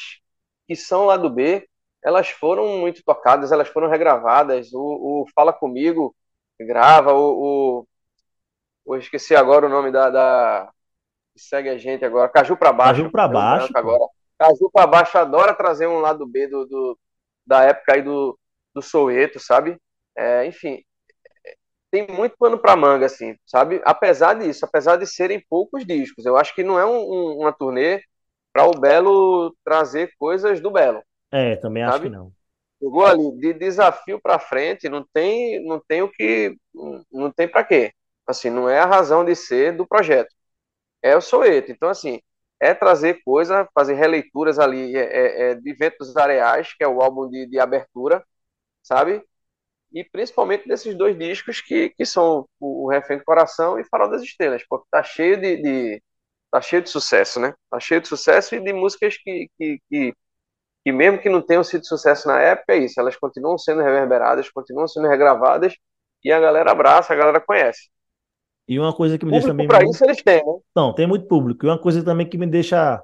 que 0.67 0.77
são 0.77 1.07
lá 1.07 1.17
do 1.17 1.31
B, 1.31 1.67
elas 2.05 2.29
foram 2.29 2.79
muito 2.79 3.03
tocadas, 3.03 3.53
elas 3.53 3.69
foram 3.69 3.89
regravadas. 3.89 4.71
O, 4.73 5.23
o 5.23 5.27
Fala 5.35 5.53
Comigo 5.53 6.15
grava, 6.61 7.15
o, 7.15 7.87
o, 8.85 8.95
eu 8.95 8.99
esqueci 9.01 9.35
agora 9.35 9.67
o 9.67 9.71
nome 9.71 9.91
da, 9.91 10.11
da 10.11 10.73
que 11.35 11.41
segue 11.41 11.71
a 11.71 11.79
gente 11.79 12.05
agora, 12.05 12.29
Caju 12.29 12.57
para 12.57 12.73
Baixo. 12.73 13.01
Caju 13.01 13.13
para 13.13 13.29
Baixo. 13.29 13.73
Agora. 13.75 14.05
Caju 14.39 14.71
para 14.71 14.87
Baixo 14.87 15.19
adora 15.19 15.55
trazer 15.55 15.87
um 15.87 16.01
lado 16.01 16.27
B 16.27 16.49
do, 16.49 16.67
do 16.67 16.99
da 17.47 17.65
época 17.65 17.95
aí 17.95 18.03
do, 18.03 18.39
do 18.75 18.83
Soueto, 18.83 19.41
sabe? 19.41 19.81
É, 20.17 20.45
enfim, 20.47 20.83
tem 21.91 22.07
muito 22.07 22.37
pano 22.39 22.59
para 22.59 22.77
manga, 22.77 23.07
assim, 23.07 23.37
sabe? 23.47 23.81
Apesar 23.85 24.35
disso, 24.35 24.65
apesar 24.65 24.97
de 24.97 25.07
serem 25.07 25.45
poucos 25.49 25.85
discos, 25.87 26.25
eu 26.27 26.37
acho 26.37 26.55
que 26.55 26.63
não 26.63 26.79
é 26.79 26.85
um, 26.85 26.99
um, 26.99 27.39
uma 27.41 27.53
turnê 27.53 28.03
para 28.53 28.67
o 28.67 28.73
Belo 28.73 29.55
trazer 29.65 30.13
coisas 30.19 30.61
do 30.61 30.71
Belo. 30.71 31.03
É, 31.31 31.57
também 31.57 31.83
sabe? 31.85 31.95
acho 31.95 32.03
que 32.03 32.09
não. 32.09 32.33
Chegou 32.81 33.05
ali 33.05 33.33
de 33.39 33.53
desafio 33.55 34.21
para 34.21 34.39
frente, 34.39 34.89
não 34.89 35.05
tem, 35.13 35.65
não 35.67 35.81
tem 35.81 36.03
o 36.03 36.09
que, 36.09 36.57
não 37.11 37.31
tem 37.33 37.49
para 37.49 37.65
quê. 37.65 37.93
Assim, 38.27 38.51
não 38.51 38.69
é 38.69 38.79
a 38.79 38.87
razão 38.87 39.25
de 39.25 39.35
ser 39.35 39.77
do 39.77 39.87
projeto 39.87 40.33
é 41.03 41.17
o 41.17 41.21
Soeto. 41.21 41.71
Então, 41.73 41.89
assim, 41.89 42.21
é 42.61 42.75
trazer 42.75 43.23
coisa, 43.25 43.69
fazer 43.75 43.95
releituras 43.95 44.59
ali 44.59 44.97
é, 44.97 45.01
é, 45.03 45.51
é, 45.51 45.55
de 45.55 45.73
Ventos 45.75 46.17
Areais, 46.17 46.75
que 46.75 46.85
é 46.85 46.89
o 46.89 47.01
álbum 47.01 47.29
de, 47.29 47.47
de 47.47 47.59
abertura, 47.59 48.25
sabe? 48.83 49.23
E 49.93 50.05
principalmente 50.05 50.69
desses 50.69 50.95
dois 50.95 51.19
discos 51.19 51.61
que, 51.61 51.91
que 51.91 52.05
são 52.05 52.47
o, 52.61 52.89
Refém 52.91 53.19
do 53.19 53.25
Coração 53.25 53.79
e 53.79 53.85
Farol 53.85 54.11
das 54.11 54.23
Estrelas, 54.23 54.63
porque 54.69 54.87
tá 54.91 55.03
cheio 55.03 55.41
de, 55.41 55.57
de, 55.57 56.03
tá 56.51 56.61
cheio 56.61 56.83
de 56.83 56.91
sucesso, 56.91 57.41
né? 57.41 57.55
Tá 57.71 57.81
cheio 57.81 58.01
de 58.01 58.09
sucesso 58.09 58.55
e 58.55 58.61
de 58.61 58.73
músicas 58.73 59.17
que, 59.17 59.49
que, 59.59 59.81
que, 59.89 60.15
que 60.85 60.93
mesmo 60.93 61.19
que 61.19 61.29
não 61.29 61.41
tenham 61.41 61.65
sido 61.65 61.87
sucesso 61.87 62.29
na 62.29 62.41
época, 62.41 62.75
é 62.75 62.79
isso, 62.79 63.01
elas 63.01 63.17
continuam 63.17 63.57
sendo 63.57 63.83
reverberadas, 63.83 64.51
continuam 64.51 64.87
sendo 64.87 65.09
regravadas 65.09 65.75
e 66.25 66.31
a 66.33 66.41
galera 66.41 66.73
abraça, 66.73 67.13
a 67.13 67.17
galera 67.17 67.41
conhece. 67.41 67.89
E 68.69 68.79
uma 68.79 68.95
coisa 68.95 69.17
que 69.17 69.25
me 69.25 69.33
deixa 69.33 69.49
também. 69.49 69.67
Para 69.67 69.85
isso 69.85 70.05
eles 70.05 70.23
têm, 70.23 70.45
né? 70.45 70.59
Não, 70.77 70.95
tem 70.95 71.07
muito 71.07 71.27
público. 71.27 71.65
E 71.65 71.69
uma 71.69 71.79
coisa 71.79 72.05
também 72.05 72.29
que 72.29 72.37
me 72.37 72.47
deixa 72.47 73.03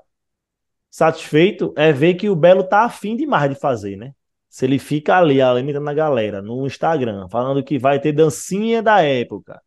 satisfeito 0.91 1.73
é 1.77 1.91
ver 1.91 2.15
que 2.15 2.29
o 2.29 2.37
Belo 2.37 2.63
tá 2.63 2.85
afim 2.85 3.17
demais 3.17 3.49
de 3.49 3.59
fazer, 3.59 3.97
né? 3.97 4.13
Se 4.55 4.67
ele 4.67 4.79
fica 4.79 5.17
ali 5.17 5.43
alimentando 5.43 5.89
a 5.91 5.93
galera 5.93 6.41
no 6.41 6.65
Instagram, 6.65 7.29
falando 7.29 7.61
que 7.65 7.77
vai 7.77 7.99
ter 8.01 8.13
dancinha 8.13 8.81
da 8.81 9.03
época, 9.03 9.61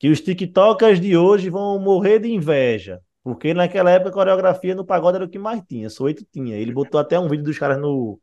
que 0.00 0.08
os 0.10 0.20
TikTokers 0.20 1.00
de 1.00 1.16
hoje 1.16 1.48
vão 1.48 1.78
morrer 1.78 2.18
de 2.18 2.28
inveja, 2.28 3.00
porque 3.22 3.54
naquela 3.54 3.88
época 3.88 4.10
a 4.10 4.12
coreografia 4.12 4.74
no 4.74 4.84
pagode 4.84 5.14
era 5.16 5.24
o 5.24 5.28
que 5.28 5.38
mais 5.38 5.62
tinha, 5.62 5.88
só 5.88 6.04
oito 6.04 6.24
tinha. 6.32 6.56
Ele 6.56 6.72
botou 6.72 7.00
até 7.00 7.20
um 7.20 7.28
vídeo 7.28 7.44
dos 7.44 7.56
caras 7.56 7.78
no, 7.80 8.20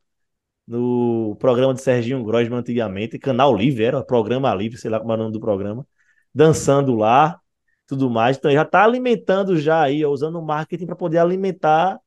no 0.67 1.37
programa 1.39 1.73
de 1.73 1.81
Serginho 1.81 2.21
Grosman 2.23 2.59
antigamente, 2.59 3.17
canal 3.17 3.55
livre, 3.55 3.85
era 3.85 4.03
programa 4.03 4.53
livre, 4.53 4.77
sei 4.77 4.91
lá 4.91 4.99
como 4.99 5.13
é 5.13 5.15
o 5.15 5.17
nome 5.19 5.31
do 5.31 5.39
programa 5.39 5.87
dançando 6.35 6.95
lá, 6.95 7.39
tudo 7.87 8.09
mais. 8.09 8.37
Então 8.37 8.51
já 8.51 8.63
está 8.63 8.83
alimentando 8.83 9.57
já 9.57 9.83
aí, 9.83 10.05
usando 10.05 10.37
o 10.39 10.45
marketing 10.45 10.85
para 10.85 10.97
poder 10.97 11.19
alimentar 11.19 11.97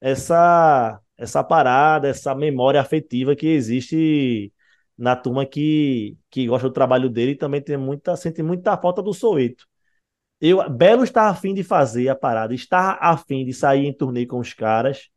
essa 0.00 1.01
essa 1.16 1.44
parada, 1.44 2.08
essa 2.08 2.34
memória 2.34 2.80
afetiva 2.80 3.36
que 3.36 3.46
existe 3.46 4.52
na 4.96 5.16
turma 5.16 5.46
que, 5.46 6.16
que 6.30 6.46
gosta 6.46 6.68
do 6.68 6.72
trabalho 6.74 7.08
dele 7.10 7.32
e 7.32 7.36
também 7.36 7.62
tem 7.62 7.76
muita, 7.76 8.16
sente 8.16 8.42
muita 8.42 8.76
falta 8.76 9.02
do 9.02 9.12
Soeto. 9.12 9.66
Eu, 10.40 10.68
Belo 10.70 11.04
está 11.04 11.28
afim 11.28 11.54
de 11.54 11.62
fazer 11.62 12.08
a 12.08 12.16
parada, 12.16 12.54
está 12.54 12.98
afim 13.00 13.44
de 13.44 13.52
sair 13.54 13.86
em 13.86 13.92
turnê 13.96 14.26
com 14.26 14.38
os 14.38 14.52
caras. 14.54 15.08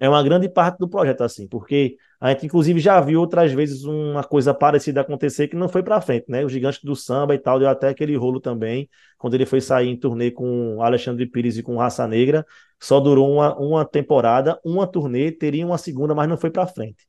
É 0.00 0.08
uma 0.08 0.22
grande 0.22 0.48
parte 0.48 0.78
do 0.78 0.88
projeto, 0.88 1.22
assim, 1.22 1.46
porque 1.46 1.98
a 2.18 2.30
gente, 2.30 2.46
inclusive, 2.46 2.80
já 2.80 2.98
viu 3.02 3.20
outras 3.20 3.52
vezes 3.52 3.84
uma 3.84 4.24
coisa 4.24 4.54
parecida 4.54 5.02
acontecer 5.02 5.46
que 5.46 5.54
não 5.54 5.68
foi 5.68 5.82
para 5.82 6.00
frente, 6.00 6.24
né? 6.26 6.42
O 6.42 6.48
Gigante 6.48 6.80
do 6.82 6.96
Samba 6.96 7.34
e 7.34 7.38
tal, 7.38 7.58
deu 7.58 7.68
até 7.68 7.88
aquele 7.88 8.16
rolo 8.16 8.40
também, 8.40 8.88
quando 9.18 9.34
ele 9.34 9.44
foi 9.44 9.60
sair 9.60 9.88
em 9.88 9.96
turnê 9.98 10.30
com 10.30 10.82
Alexandre 10.82 11.26
Pires 11.26 11.58
e 11.58 11.62
com 11.62 11.76
Raça 11.76 12.08
Negra, 12.08 12.46
só 12.80 12.98
durou 12.98 13.30
uma, 13.30 13.54
uma 13.58 13.84
temporada, 13.84 14.58
uma 14.64 14.86
turnê, 14.86 15.30
teria 15.30 15.66
uma 15.66 15.76
segunda, 15.76 16.14
mas 16.14 16.26
não 16.26 16.38
foi 16.38 16.50
para 16.50 16.66
frente. 16.66 17.06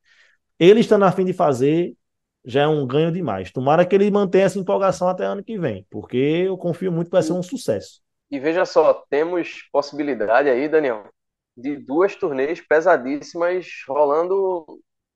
Ele 0.59 0.81
estando 0.81 1.05
a 1.05 1.11
fim 1.13 1.23
de 1.23 1.31
fazer, 1.31 1.93
já 2.43 2.63
é 2.63 2.67
um 2.67 2.85
ganho 2.85 3.11
demais. 3.11 3.51
Tomara 3.53 3.85
que 3.85 3.95
ele 3.95 4.11
mantenha 4.11 4.45
essa 4.45 4.59
empolgação 4.59 5.07
até 5.07 5.23
ano 5.23 5.43
que 5.43 5.57
vem, 5.57 5.87
porque 5.89 6.17
eu 6.17 6.57
confio 6.57 6.91
muito 6.91 7.07
que 7.07 7.15
vai 7.15 7.23
ser 7.23 7.33
um 7.33 7.41
sucesso. 7.41 8.01
E 8.29 8.37
veja 8.37 8.65
só, 8.65 9.05
temos 9.09 9.69
possibilidade 9.71 10.49
aí, 10.49 10.67
Daniel, 10.67 11.05
de 11.56 11.76
duas 11.78 12.16
turnês 12.16 12.62
pesadíssimas 12.62 13.68
rolando 13.88 14.66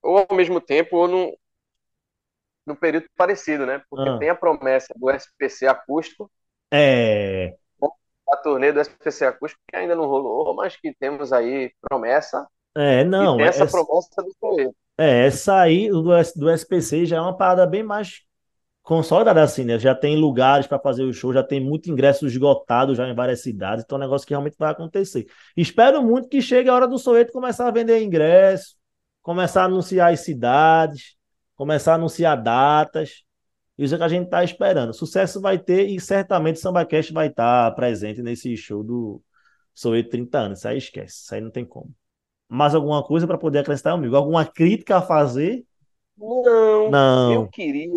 ou 0.01 0.25
ao 0.29 0.35
mesmo 0.35 0.61
tempo 0.61 0.97
ou 0.97 1.07
num, 1.07 1.33
num 2.65 2.75
período 2.75 3.07
parecido, 3.15 3.65
né? 3.65 3.81
Porque 3.89 4.09
ah. 4.09 4.17
tem 4.17 4.29
a 4.29 4.35
promessa 4.35 4.93
do 4.95 5.09
SPC 5.09 5.67
acústico. 5.67 6.29
É. 6.71 7.55
A 8.27 8.37
turnê 8.37 8.71
do 8.71 8.79
SPC 8.79 9.25
acústico 9.25 9.61
que 9.69 9.77
ainda 9.77 9.95
não 9.95 10.07
rolou, 10.07 10.53
mas 10.55 10.75
que 10.75 10.93
temos 10.95 11.31
aí 11.31 11.71
promessa. 11.81 12.47
É, 12.75 13.03
não. 13.03 13.35
E 13.35 13.37
tem 13.37 13.47
essa 13.47 13.63
é, 13.63 13.67
promessa 13.67 14.21
do 14.21 14.35
Soeto. 14.39 14.75
É, 14.97 15.25
essa 15.27 15.59
aí 15.59 15.89
do, 15.89 16.03
do 16.35 16.49
SPC 16.49 17.05
já 17.05 17.17
é 17.17 17.21
uma 17.21 17.37
parada 17.37 17.65
bem 17.67 17.83
mais 17.83 18.21
consolidada 18.85 19.41
assim, 19.41 19.65
né? 19.65 19.79
Já 19.79 19.95
tem 19.95 20.15
lugares 20.15 20.67
para 20.67 20.79
fazer 20.79 21.03
o 21.03 21.11
show, 21.11 21.33
já 21.33 21.43
tem 21.43 21.59
muito 21.59 21.89
ingresso 21.89 22.27
esgotado 22.27 22.93
já 22.93 23.09
em 23.09 23.15
várias 23.15 23.41
cidades, 23.41 23.83
então 23.83 23.97
é 23.97 23.99
um 23.99 24.03
negócio 24.03 24.27
que 24.27 24.33
realmente 24.33 24.55
vai 24.59 24.71
acontecer. 24.71 25.25
Espero 25.57 26.03
muito 26.03 26.29
que 26.29 26.39
chegue 26.39 26.69
a 26.69 26.73
hora 26.73 26.87
do 26.87 26.99
Soeto 26.99 27.33
começar 27.33 27.67
a 27.67 27.71
vender 27.71 28.01
ingresso, 28.03 28.75
começar 29.23 29.63
a 29.63 29.65
anunciar 29.65 30.13
as 30.13 30.19
cidades, 30.19 31.17
começar 31.55 31.93
a 31.93 31.95
anunciar 31.95 32.41
datas. 32.41 33.23
Isso 33.75 33.95
é 33.95 33.97
que 33.97 34.03
a 34.03 34.07
gente 34.07 34.25
está 34.25 34.43
esperando. 34.43 34.93
Sucesso 34.93 35.41
vai 35.41 35.57
ter 35.57 35.87
e 35.89 35.99
certamente 35.99 36.57
o 36.57 36.59
SambaCast 36.59 37.11
vai 37.11 37.27
estar 37.27 37.71
tá 37.71 37.75
presente 37.75 38.21
nesse 38.21 38.55
show 38.55 38.83
do 38.83 39.19
Soweto 39.73 40.11
30 40.11 40.37
anos. 40.37 40.59
Isso 40.59 40.67
aí 40.67 40.77
esquece, 40.77 41.23
isso 41.23 41.33
aí 41.33 41.41
não 41.41 41.49
tem 41.49 41.65
como. 41.65 41.91
Mais 42.47 42.75
alguma 42.75 43.03
coisa 43.03 43.25
para 43.25 43.37
poder 43.37 43.59
acrescentar, 43.59 43.93
amigo? 43.93 44.15
Alguma 44.15 44.45
crítica 44.45 44.97
a 44.97 45.01
fazer? 45.01 45.65
Não, 46.15 46.91
não. 46.91 47.33
eu 47.33 47.47
queria 47.47 47.89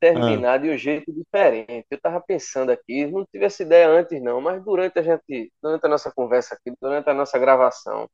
terminar 0.00 0.54
ah. 0.54 0.58
de 0.58 0.70
um 0.70 0.76
jeito 0.76 1.12
diferente. 1.12 1.86
Eu 1.90 1.96
estava 1.96 2.20
pensando 2.20 2.70
aqui, 2.70 3.06
não 3.06 3.24
tive 3.26 3.44
essa 3.46 3.62
ideia 3.62 3.88
antes 3.88 4.22
não, 4.22 4.40
mas 4.40 4.62
durante 4.64 4.98
a 4.98 5.02
gente, 5.02 5.52
durante 5.62 5.84
a 5.86 5.88
nossa 5.88 6.12
conversa 6.12 6.54
aqui, 6.54 6.74
durante 6.80 7.08
a 7.10 7.14
nossa 7.14 7.38
gravação, 7.38 8.08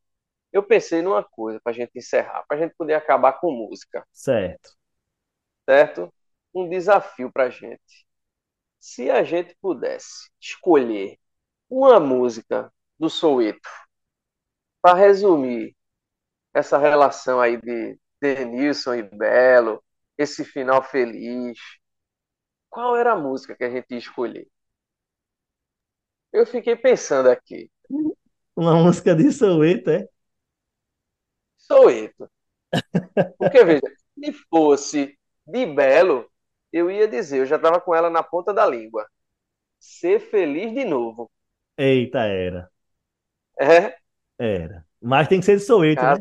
eu 0.52 0.62
pensei 0.62 1.02
numa 1.02 1.24
coisa 1.24 1.60
pra 1.62 1.72
gente 1.72 1.92
encerrar, 1.96 2.44
pra 2.48 2.58
gente 2.58 2.74
poder 2.76 2.94
acabar 2.94 3.34
com 3.34 3.52
música, 3.52 4.06
Certo. 4.12 4.70
certo? 5.68 6.12
Um 6.54 6.68
desafio 6.68 7.32
pra 7.32 7.50
gente. 7.50 8.06
Se 8.80 9.10
a 9.10 9.22
gente 9.24 9.56
pudesse 9.60 10.30
escolher 10.40 11.18
uma 11.70 12.00
música 12.00 12.72
do 12.98 13.08
Soweto 13.10 13.68
para 14.80 14.98
resumir 14.98 15.76
essa 16.54 16.78
relação 16.78 17.40
aí 17.40 17.56
de 17.60 17.98
Denilson 18.20 18.94
e 18.94 19.02
Belo, 19.02 19.82
esse 20.18 20.44
final 20.44 20.82
feliz, 20.82 21.58
qual 22.68 22.96
era 22.96 23.12
a 23.12 23.16
música 23.16 23.54
que 23.56 23.64
a 23.64 23.70
gente 23.70 23.90
ia 23.90 23.98
escolher? 23.98 24.48
Eu 26.32 26.46
fiquei 26.46 26.74
pensando 26.74 27.28
aqui. 27.28 27.70
Uma 28.56 28.74
música 28.74 29.14
de 29.14 29.30
Soweto, 29.30 29.90
é? 29.90 30.08
Soweto. 31.56 32.30
Porque, 33.38 33.64
veja, 33.64 33.82
se 34.18 34.32
fosse 34.50 35.18
de 35.46 35.66
Belo, 35.66 36.30
eu 36.72 36.90
ia 36.90 37.06
dizer, 37.06 37.40
eu 37.40 37.46
já 37.46 37.56
estava 37.56 37.80
com 37.80 37.94
ela 37.94 38.08
na 38.08 38.22
ponta 38.22 38.52
da 38.54 38.66
língua. 38.66 39.06
Ser 39.78 40.20
feliz 40.20 40.72
de 40.72 40.84
novo. 40.84 41.30
Eita, 41.76 42.20
era. 42.20 42.70
É? 43.60 43.96
Era. 44.38 44.86
Mas 45.00 45.28
tem 45.28 45.40
que 45.40 45.46
ser 45.46 45.56
de 45.56 45.62
Soweto, 45.62 46.02
né? 46.02 46.14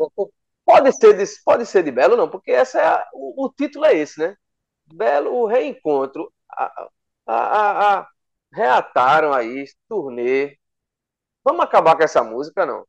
Pode 0.72 0.92
ser 0.94 1.14
de, 1.18 1.26
pode 1.44 1.66
ser 1.66 1.84
de 1.84 1.92
Belo, 1.92 2.16
não, 2.16 2.30
porque 2.30 2.52
essa 2.52 2.80
é 2.80 2.86
a- 2.88 3.08
o, 3.14 3.46
o 3.46 3.50
título 3.54 3.86
é 3.86 3.96
esse, 3.96 4.20
né? 4.20 4.36
Belo, 4.88 5.34
o 5.34 5.48
reencontro. 5.48 6.34
A, 7.28 8.00
a, 8.02 8.08
reataram 8.54 9.34
aí, 9.34 9.66
turnê. 9.90 10.58
Vamos 11.46 11.64
acabar 11.66 11.98
com 11.98 12.04
essa 12.04 12.24
música, 12.24 12.66
não? 12.66 12.86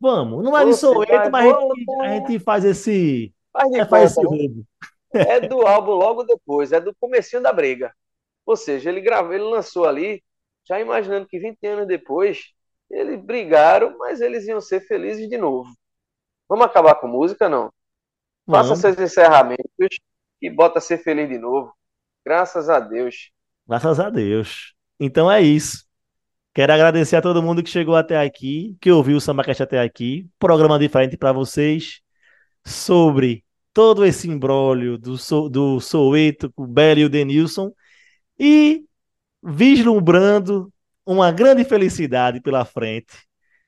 Vamos. 0.00 0.42
Não 0.44 0.56
é 0.56 0.64
de 0.64 0.74
Soweto, 0.74 1.30
mas 1.30 1.46
a 1.46 1.50
gente, 1.78 1.96
a 2.00 2.08
gente 2.08 2.38
faz 2.38 2.64
esse. 2.64 3.34
Faz 3.52 3.72
é, 3.74 3.84
faz 3.86 4.10
esse 4.12 4.20
né? 4.22 4.64
É 5.26 5.40
do 5.40 5.66
álbum 5.66 5.92
logo 5.92 6.24
depois, 6.24 6.72
é 6.72 6.80
do 6.80 6.94
comecinho 6.96 7.42
da 7.42 7.52
briga. 7.52 7.94
Ou 8.46 8.56
seja, 8.56 8.90
ele 8.90 9.00
gravou, 9.00 9.34
ele 9.34 9.44
lançou 9.44 9.86
ali, 9.86 10.22
já 10.68 10.80
imaginando 10.80 11.28
que 11.28 11.38
20 11.40 11.66
anos 11.66 11.86
depois, 11.88 12.52
eles 12.90 13.20
brigaram, 13.22 13.96
mas 13.98 14.20
eles 14.20 14.46
iam 14.48 14.60
ser 14.60 14.80
felizes 14.82 15.28
de 15.28 15.38
novo. 15.38 15.70
Vamos 16.50 16.66
acabar 16.66 16.96
com 16.96 17.06
música, 17.06 17.48
não? 17.48 17.72
Faça 18.44 18.70
Vamos. 18.70 18.80
seus 18.80 18.98
encerramentos 18.98 20.00
e 20.42 20.50
bota 20.50 20.80
ser 20.80 20.98
feliz 20.98 21.28
de 21.28 21.38
novo. 21.38 21.72
Graças 22.26 22.68
a 22.68 22.80
Deus. 22.80 23.30
Graças 23.68 24.00
a 24.00 24.10
Deus. 24.10 24.74
Então 24.98 25.30
é 25.30 25.40
isso. 25.40 25.84
Quero 26.52 26.72
agradecer 26.72 27.14
a 27.14 27.22
todo 27.22 27.40
mundo 27.40 27.62
que 27.62 27.70
chegou 27.70 27.94
até 27.94 28.20
aqui, 28.20 28.76
que 28.80 28.90
ouviu 28.90 29.18
o 29.18 29.20
SambaCast 29.20 29.62
até 29.62 29.80
aqui. 29.80 30.28
Programa 30.40 30.76
diferente 30.76 31.16
para 31.16 31.30
vocês 31.30 32.00
sobre 32.66 33.44
todo 33.72 34.04
esse 34.04 34.28
imbróglio 34.28 34.98
do, 34.98 35.16
so, 35.16 35.48
do 35.48 35.78
Soweto 35.80 36.50
com 36.52 36.64
o 36.64 36.66
Belo 36.66 36.98
e 36.98 37.04
o 37.04 37.08
Denilson 37.08 37.72
e 38.36 38.84
vislumbrando 39.40 40.72
uma 41.06 41.30
grande 41.30 41.64
felicidade 41.64 42.40
pela 42.40 42.64
frente. 42.64 43.16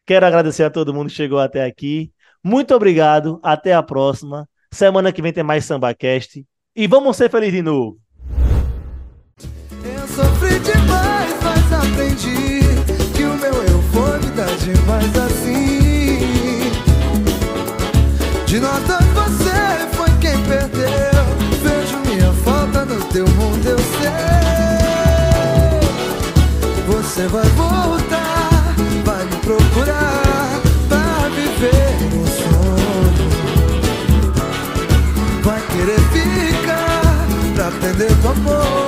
Quero 0.04 0.26
agradecer 0.26 0.64
a 0.64 0.70
todo 0.70 0.92
mundo 0.92 1.08
que 1.10 1.14
chegou 1.14 1.38
até 1.38 1.64
aqui. 1.64 2.12
Muito 2.42 2.74
obrigado. 2.74 3.38
Até 3.42 3.72
a 3.74 3.82
próxima. 3.82 4.48
Semana 4.72 5.12
que 5.12 5.22
vem 5.22 5.32
tem 5.32 5.44
mais 5.44 5.64
SambaCast. 5.64 6.44
E 6.74 6.86
vamos 6.86 7.16
ser 7.16 7.30
felizes 7.30 7.54
de 7.54 7.62
novo. 7.62 7.98
Eu 9.84 10.08
sofri 10.08 10.58
demais, 10.60 11.34
mas 11.42 11.72
aprendi 11.72 12.60
que 13.14 13.24
o 13.24 13.34
meu 13.36 13.54
eu 13.62 13.82
foi 13.92 14.18
me 14.20 14.30
dar 14.34 14.56
demais 14.56 15.16
assim. 15.18 15.62
De 18.46 18.60
dois 18.60 18.82
você 19.14 19.86
foi 19.92 20.10
quem 20.20 20.42
perdeu. 20.44 21.24
Vejo 21.62 21.98
minha 22.06 22.32
falta 22.44 22.84
no 22.84 23.02
teu 23.06 23.26
mundo, 23.28 23.66
eu 23.66 23.78
sei. 23.78 24.32
Você 26.86 27.26
vai 27.28 27.48
voltar, 27.50 28.74
vai 29.04 29.24
me 29.24 29.36
procurar. 29.36 30.11
Oh. 38.34 38.81